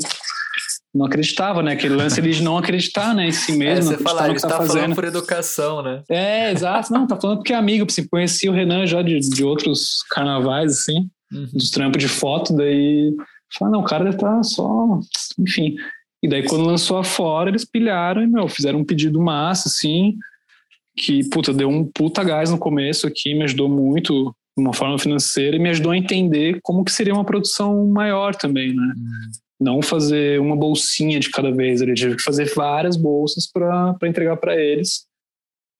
não 0.94 1.06
acreditava, 1.06 1.62
né? 1.62 1.72
Aquele 1.72 1.94
lance 1.94 2.20
de 2.20 2.42
não 2.42 2.58
acreditar, 2.58 3.14
né, 3.14 3.28
em 3.28 3.32
si 3.32 3.52
mesmo. 3.52 3.92
É, 3.92 3.96
você 3.96 4.02
fala, 4.02 4.28
ele 4.28 4.40
tá, 4.40 4.48
tá 4.48 4.66
falando 4.66 4.94
por 4.94 5.04
educação, 5.04 5.82
né? 5.82 6.02
É, 6.08 6.50
exato. 6.50 6.92
Não, 6.92 7.06
tá 7.06 7.16
falando 7.16 7.38
porque 7.38 7.52
é 7.52 7.56
amigo, 7.56 7.86
assim, 7.88 8.06
conheci 8.06 8.48
o 8.48 8.52
Renan 8.52 8.86
já 8.86 9.02
de, 9.02 9.20
de 9.20 9.44
outros 9.44 10.02
carnavais, 10.10 10.72
assim, 10.72 11.08
uhum. 11.32 11.48
dos 11.52 11.70
trampos 11.70 12.02
de 12.02 12.08
foto, 12.08 12.56
daí 12.56 13.14
fala, 13.56 13.70
não, 13.70 13.80
o 13.80 13.84
cara 13.84 14.12
tá 14.16 14.42
só, 14.42 14.98
enfim. 15.38 15.76
E 16.22 16.28
daí, 16.28 16.42
quando 16.42 16.64
lançou 16.64 16.98
a 16.98 17.04
Fora, 17.04 17.50
eles 17.50 17.64
pilharam 17.64 18.22
e, 18.22 18.26
meu, 18.26 18.48
fizeram 18.48 18.80
um 18.80 18.84
pedido 18.84 19.20
massa, 19.20 19.68
assim, 19.68 20.16
que, 20.96 21.28
puta, 21.28 21.52
deu 21.52 21.68
um 21.68 21.84
puta 21.84 22.24
gás 22.24 22.50
no 22.50 22.58
começo 22.58 23.06
aqui, 23.06 23.34
me 23.34 23.44
ajudou 23.44 23.68
muito 23.68 24.34
de 24.56 24.64
uma 24.64 24.72
forma 24.72 24.98
financeira 24.98 25.56
e 25.56 25.60
me 25.60 25.68
ajudou 25.68 25.92
a 25.92 25.96
entender 25.96 26.58
como 26.62 26.84
que 26.84 26.90
seria 26.90 27.14
uma 27.14 27.24
produção 27.24 27.86
maior 27.86 28.34
também, 28.34 28.74
né? 28.74 28.94
Hum. 28.96 29.30
Não 29.60 29.82
fazer 29.82 30.40
uma 30.40 30.56
bolsinha 30.56 31.18
de 31.18 31.30
cada 31.30 31.50
vez, 31.50 31.80
ele 31.80 31.94
tive 31.94 32.16
que 32.16 32.22
fazer 32.22 32.52
várias 32.54 32.96
bolsas 32.96 33.46
para 33.46 33.96
entregar 34.04 34.36
para 34.36 34.56
eles. 34.56 35.06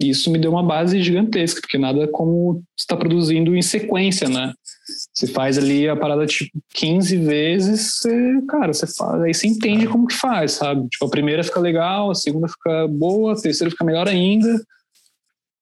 E 0.01 0.11
isso 0.11 0.31
me 0.31 0.39
deu 0.39 0.53
uma 0.53 0.63
base 0.63 1.03
gigantesca, 1.03 1.61
porque 1.61 1.79
nada 1.79 2.07
como 2.07 2.63
está 2.79 2.97
produzindo 2.97 3.57
em 3.57 3.63
sequência, 3.63 4.29
né? 4.29 4.53
Você 5.19 5.27
faz 5.27 5.59
ali 5.59 5.89
a 5.89 5.97
parada 5.97 6.25
tipo 6.27 6.63
15 6.75 7.17
vezes, 7.17 7.95
você, 7.95 8.41
cara, 8.49 8.73
você 8.73 8.87
faz, 8.87 9.21
aí 9.21 9.35
você 9.35 9.49
entende 9.49 9.89
como 9.89 10.07
que 10.07 10.15
faz, 10.15 10.53
sabe? 10.53 10.89
Tipo, 10.89 11.07
a 11.07 11.11
primeira 11.11 11.43
fica 11.43 11.59
legal, 11.59 12.09
a 12.09 12.15
segunda 12.15 12.47
fica 12.47 12.87
boa, 12.87 13.33
a 13.33 13.37
terceira 13.37 13.69
fica 13.69 13.85
melhor 13.85 14.07
ainda. 14.07 14.65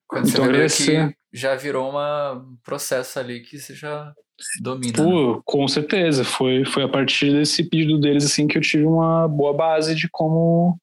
Quando 0.07 0.29
então, 0.29 0.45
você 0.45 1.09
que 1.09 1.17
já 1.33 1.55
virou 1.57 1.91
um 1.91 2.57
processo 2.63 3.19
ali 3.19 3.41
que 3.41 3.59
você 3.59 3.75
já 3.75 4.13
domina. 4.61 4.93
Pô, 4.93 5.37
né? 5.37 5.41
com 5.47 5.67
certeza. 5.67 6.23
Foi, 6.23 6.67
foi 6.67 6.83
a 6.83 6.89
partir 6.89 7.33
desse 7.33 7.65
pedido 7.65 7.99
deles 7.99 8.27
assim 8.27 8.47
que 8.47 8.59
eu 8.59 8.63
tive 8.63 8.85
uma 8.85 9.27
boa 9.27 9.55
base 9.55 9.95
de 9.95 10.07
como, 10.13 10.79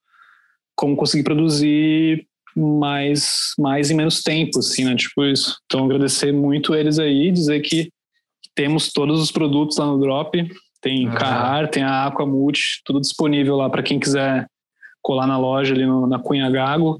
como 0.75 0.95
conseguir 0.95 1.23
produzir 1.23 2.27
mais, 2.55 3.53
mais 3.59 3.91
em 3.91 3.95
menos 3.95 4.23
tempo, 4.23 4.57
assim, 4.57 4.83
né? 4.83 4.95
Tipo 4.95 5.25
isso. 5.25 5.59
Então, 5.65 5.85
agradecer 5.85 6.31
muito 6.31 6.73
eles 6.73 6.97
aí, 6.97 7.29
dizer 7.29 7.61
que 7.61 7.93
temos 8.55 8.91
todos 8.91 9.21
os 9.21 9.31
produtos 9.31 9.77
lá 9.77 9.85
no 9.85 9.99
Drop. 9.99 10.31
Tem 10.81 11.07
uhum. 11.07 11.15
Carrar, 11.15 11.69
tem 11.69 11.83
a 11.83 12.05
Aquamult, 12.07 12.81
tudo 12.85 12.99
disponível 12.99 13.55
lá 13.55 13.69
para 13.69 13.83
quem 13.83 13.99
quiser 13.99 14.47
colar 15.01 15.27
na 15.27 15.37
loja 15.37 15.73
ali 15.73 15.85
no, 15.85 16.07
na 16.07 16.19
Cunha 16.19 16.49
Gago, 16.49 16.97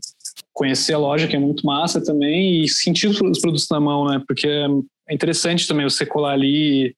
conhecer 0.54 0.94
a 0.94 0.98
loja, 0.98 1.28
que 1.28 1.36
é 1.36 1.40
muito 1.40 1.66
massa 1.66 2.04
também, 2.04 2.62
e 2.62 2.70
sentir 2.70 3.08
os 3.08 3.18
produtos 3.18 3.68
na 3.70 3.80
mão, 3.80 4.06
né? 4.06 4.22
Porque 4.28 4.48
é 5.10 5.14
interessante 5.14 5.68
também 5.68 5.90
você 5.90 6.06
colar 6.06 6.34
ali 6.34 6.96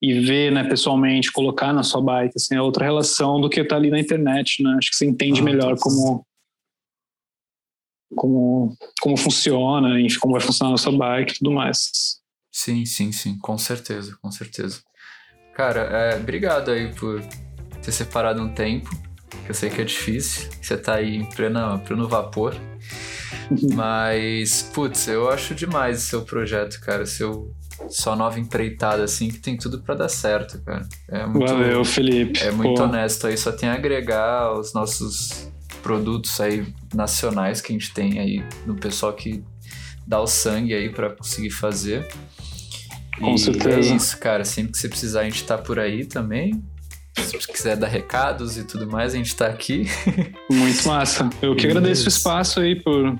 e 0.00 0.20
ver, 0.20 0.52
né, 0.52 0.62
pessoalmente, 0.64 1.32
colocar 1.32 1.72
na 1.72 1.82
sua 1.82 2.00
bike, 2.00 2.34
assim, 2.36 2.54
é 2.54 2.62
outra 2.62 2.84
relação 2.84 3.40
do 3.40 3.48
que 3.50 3.64
tá 3.64 3.74
ali 3.76 3.90
na 3.90 3.98
internet, 3.98 4.62
né? 4.62 4.76
Acho 4.78 4.90
que 4.90 4.96
você 4.96 5.06
entende 5.06 5.40
ah, 5.40 5.44
melhor 5.44 5.74
tá 5.76 5.82
como 5.82 6.24
como 8.14 8.74
como 9.02 9.16
funciona, 9.16 10.00
enfim, 10.00 10.18
como 10.18 10.32
vai 10.32 10.40
funcionar 10.40 10.72
a 10.72 10.78
sua 10.78 10.92
bike 10.92 11.32
e 11.32 11.38
tudo 11.38 11.50
mais. 11.50 12.18
Sim, 12.58 12.84
sim, 12.84 13.12
sim, 13.12 13.38
com 13.38 13.56
certeza, 13.56 14.18
com 14.20 14.32
certeza. 14.32 14.80
Cara, 15.54 15.82
é, 15.82 16.16
obrigado 16.16 16.72
aí 16.72 16.92
por 16.92 17.22
ter 17.80 17.92
separado 17.92 18.42
um 18.42 18.52
tempo, 18.52 18.90
que 19.44 19.48
eu 19.48 19.54
sei 19.54 19.70
que 19.70 19.80
é 19.80 19.84
difícil, 19.84 20.50
você 20.60 20.76
tá 20.76 20.96
aí 20.96 21.14
em 21.14 21.24
pleno, 21.24 21.78
pleno 21.86 22.08
vapor. 22.08 22.56
Mas, 23.74 24.62
putz, 24.74 25.06
eu 25.06 25.30
acho 25.30 25.54
demais 25.54 26.02
o 26.02 26.06
seu 26.06 26.22
projeto, 26.22 26.80
cara, 26.80 27.06
seu 27.06 27.54
sua 27.88 28.16
nova 28.16 28.40
empreitada, 28.40 29.04
assim, 29.04 29.28
que 29.28 29.38
tem 29.38 29.56
tudo 29.56 29.80
para 29.80 29.94
dar 29.94 30.08
certo, 30.08 30.60
cara. 30.64 30.84
É 31.08 31.24
muito, 31.24 31.46
Valeu, 31.46 31.84
Felipe. 31.84 32.40
É 32.40 32.50
muito 32.50 32.76
Pô. 32.76 32.82
honesto 32.82 33.28
aí, 33.28 33.38
só 33.38 33.52
tem 33.52 33.68
a 33.68 33.74
agregar 33.74 34.52
os 34.58 34.74
nossos 34.74 35.48
produtos 35.80 36.40
aí 36.40 36.66
nacionais 36.92 37.60
que 37.60 37.72
a 37.72 37.78
gente 37.78 37.94
tem 37.94 38.18
aí 38.18 38.44
no 38.66 38.74
pessoal 38.74 39.12
que 39.12 39.44
dá 40.08 40.20
o 40.20 40.26
sangue 40.26 40.74
aí 40.74 40.88
para 40.88 41.10
conseguir 41.10 41.50
fazer. 41.50 42.08
Com 43.20 43.34
e 43.34 43.38
certeza. 43.38 43.92
É 43.92 43.96
isso, 43.96 44.18
cara. 44.18 44.44
Sempre 44.44 44.72
que 44.72 44.78
você 44.78 44.88
precisar, 44.88 45.20
a 45.20 45.24
gente 45.24 45.44
tá 45.44 45.58
por 45.58 45.78
aí 45.78 46.04
também. 46.04 46.62
Se 47.16 47.36
você 47.36 47.52
quiser 47.52 47.76
dar 47.76 47.88
recados 47.88 48.56
e 48.56 48.64
tudo 48.64 48.86
mais, 48.86 49.14
a 49.14 49.16
gente 49.16 49.34
tá 49.34 49.46
aqui. 49.46 49.86
Muito 50.50 50.86
massa. 50.86 51.28
Eu 51.42 51.54
que 51.56 51.66
agradeço 51.66 52.04
o 52.04 52.08
espaço 52.08 52.60
aí 52.60 52.76
por 52.76 53.18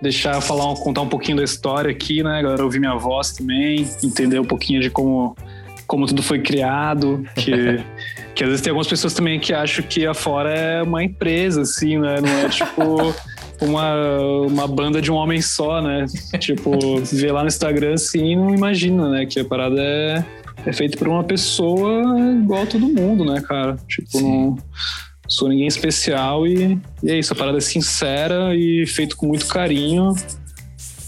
deixar 0.00 0.40
falar, 0.40 0.74
contar 0.76 1.00
um 1.00 1.08
pouquinho 1.08 1.38
da 1.38 1.44
história 1.44 1.90
aqui, 1.90 2.22
né? 2.22 2.38
A 2.38 2.42
galera 2.42 2.62
ouvir 2.62 2.78
minha 2.78 2.96
voz 2.96 3.32
também, 3.32 3.88
entender 4.02 4.38
um 4.38 4.44
pouquinho 4.44 4.80
de 4.80 4.90
como, 4.90 5.34
como 5.86 6.06
tudo 6.06 6.22
foi 6.22 6.40
criado, 6.40 7.24
que, 7.34 7.50
que 8.34 8.44
às 8.44 8.50
vezes 8.50 8.60
tem 8.60 8.70
algumas 8.70 8.86
pessoas 8.86 9.14
também 9.14 9.40
que 9.40 9.54
acham 9.54 9.84
que 9.84 10.06
a 10.06 10.12
Fora 10.12 10.50
é 10.50 10.82
uma 10.82 11.02
empresa, 11.02 11.62
assim, 11.62 11.98
né? 11.98 12.20
Não 12.20 12.28
é 12.28 12.48
tipo 12.50 13.14
uma, 13.60 14.18
uma 14.46 14.68
banda 14.68 15.00
de 15.00 15.10
um 15.10 15.14
homem 15.14 15.40
só, 15.40 15.80
né? 15.80 16.06
Tipo, 16.38 17.00
ver 17.12 17.32
lá 17.32 17.42
no 17.42 17.48
Instagram 17.48 17.94
assim 17.94 18.36
não 18.36 18.54
imagina, 18.54 19.08
né? 19.08 19.26
Que 19.26 19.40
a 19.40 19.44
parada 19.44 19.80
é, 19.80 20.24
é 20.66 20.72
feita 20.72 20.96
por 20.96 21.08
uma 21.08 21.24
pessoa 21.24 22.02
igual 22.42 22.62
a 22.62 22.66
todo 22.66 22.86
mundo, 22.86 23.24
né, 23.24 23.40
cara? 23.40 23.76
Tipo, 23.88 24.20
não 24.20 24.56
sou 25.28 25.48
ninguém 25.48 25.66
especial 25.66 26.46
e, 26.46 26.78
e 27.02 27.10
é 27.10 27.18
isso, 27.18 27.32
a 27.32 27.36
parada 27.36 27.58
é 27.58 27.60
sincera 27.60 28.54
e 28.54 28.86
feito 28.86 29.16
com 29.16 29.26
muito 29.26 29.46
carinho 29.46 30.14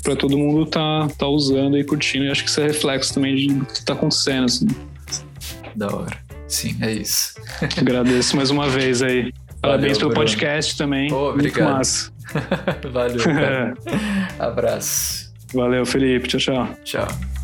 para 0.07 0.15
todo 0.15 0.39
mundo 0.39 0.65
tá, 0.65 1.09
tá 1.19 1.27
usando 1.27 1.77
e 1.77 1.83
curtindo. 1.83 2.25
E 2.25 2.31
acho 2.31 2.45
que 2.45 2.51
isso 2.51 2.61
é 2.61 2.67
reflexo 2.69 3.13
também 3.13 3.35
de 3.35 3.49
do 3.49 3.67
que 3.67 3.85
tá 3.85 3.93
acontecendo, 3.93 4.45
assim. 4.45 4.69
Da 5.75 5.89
hora. 5.89 6.17
Sim, 6.47 6.77
é 6.81 6.93
isso. 6.93 7.35
Agradeço 7.77 8.37
mais 8.37 8.51
uma 8.51 8.69
vez 8.69 9.03
aí. 9.03 9.33
Parabéns 9.61 9.99
Valeu, 9.99 9.99
pelo 9.99 10.11
Bruno. 10.11 10.15
podcast 10.15 10.77
também. 10.77 11.13
Oh, 11.13 11.31
obrigado. 11.31 11.65
Muito 11.65 11.79
massa. 11.79 12.16
Valeu. 12.93 13.21
Abraço. 14.39 15.33
Valeu, 15.55 15.87
Felipe. 15.87 16.29
Tchau, 16.29 16.41
tchau. 16.41 16.69
Tchau. 16.85 17.36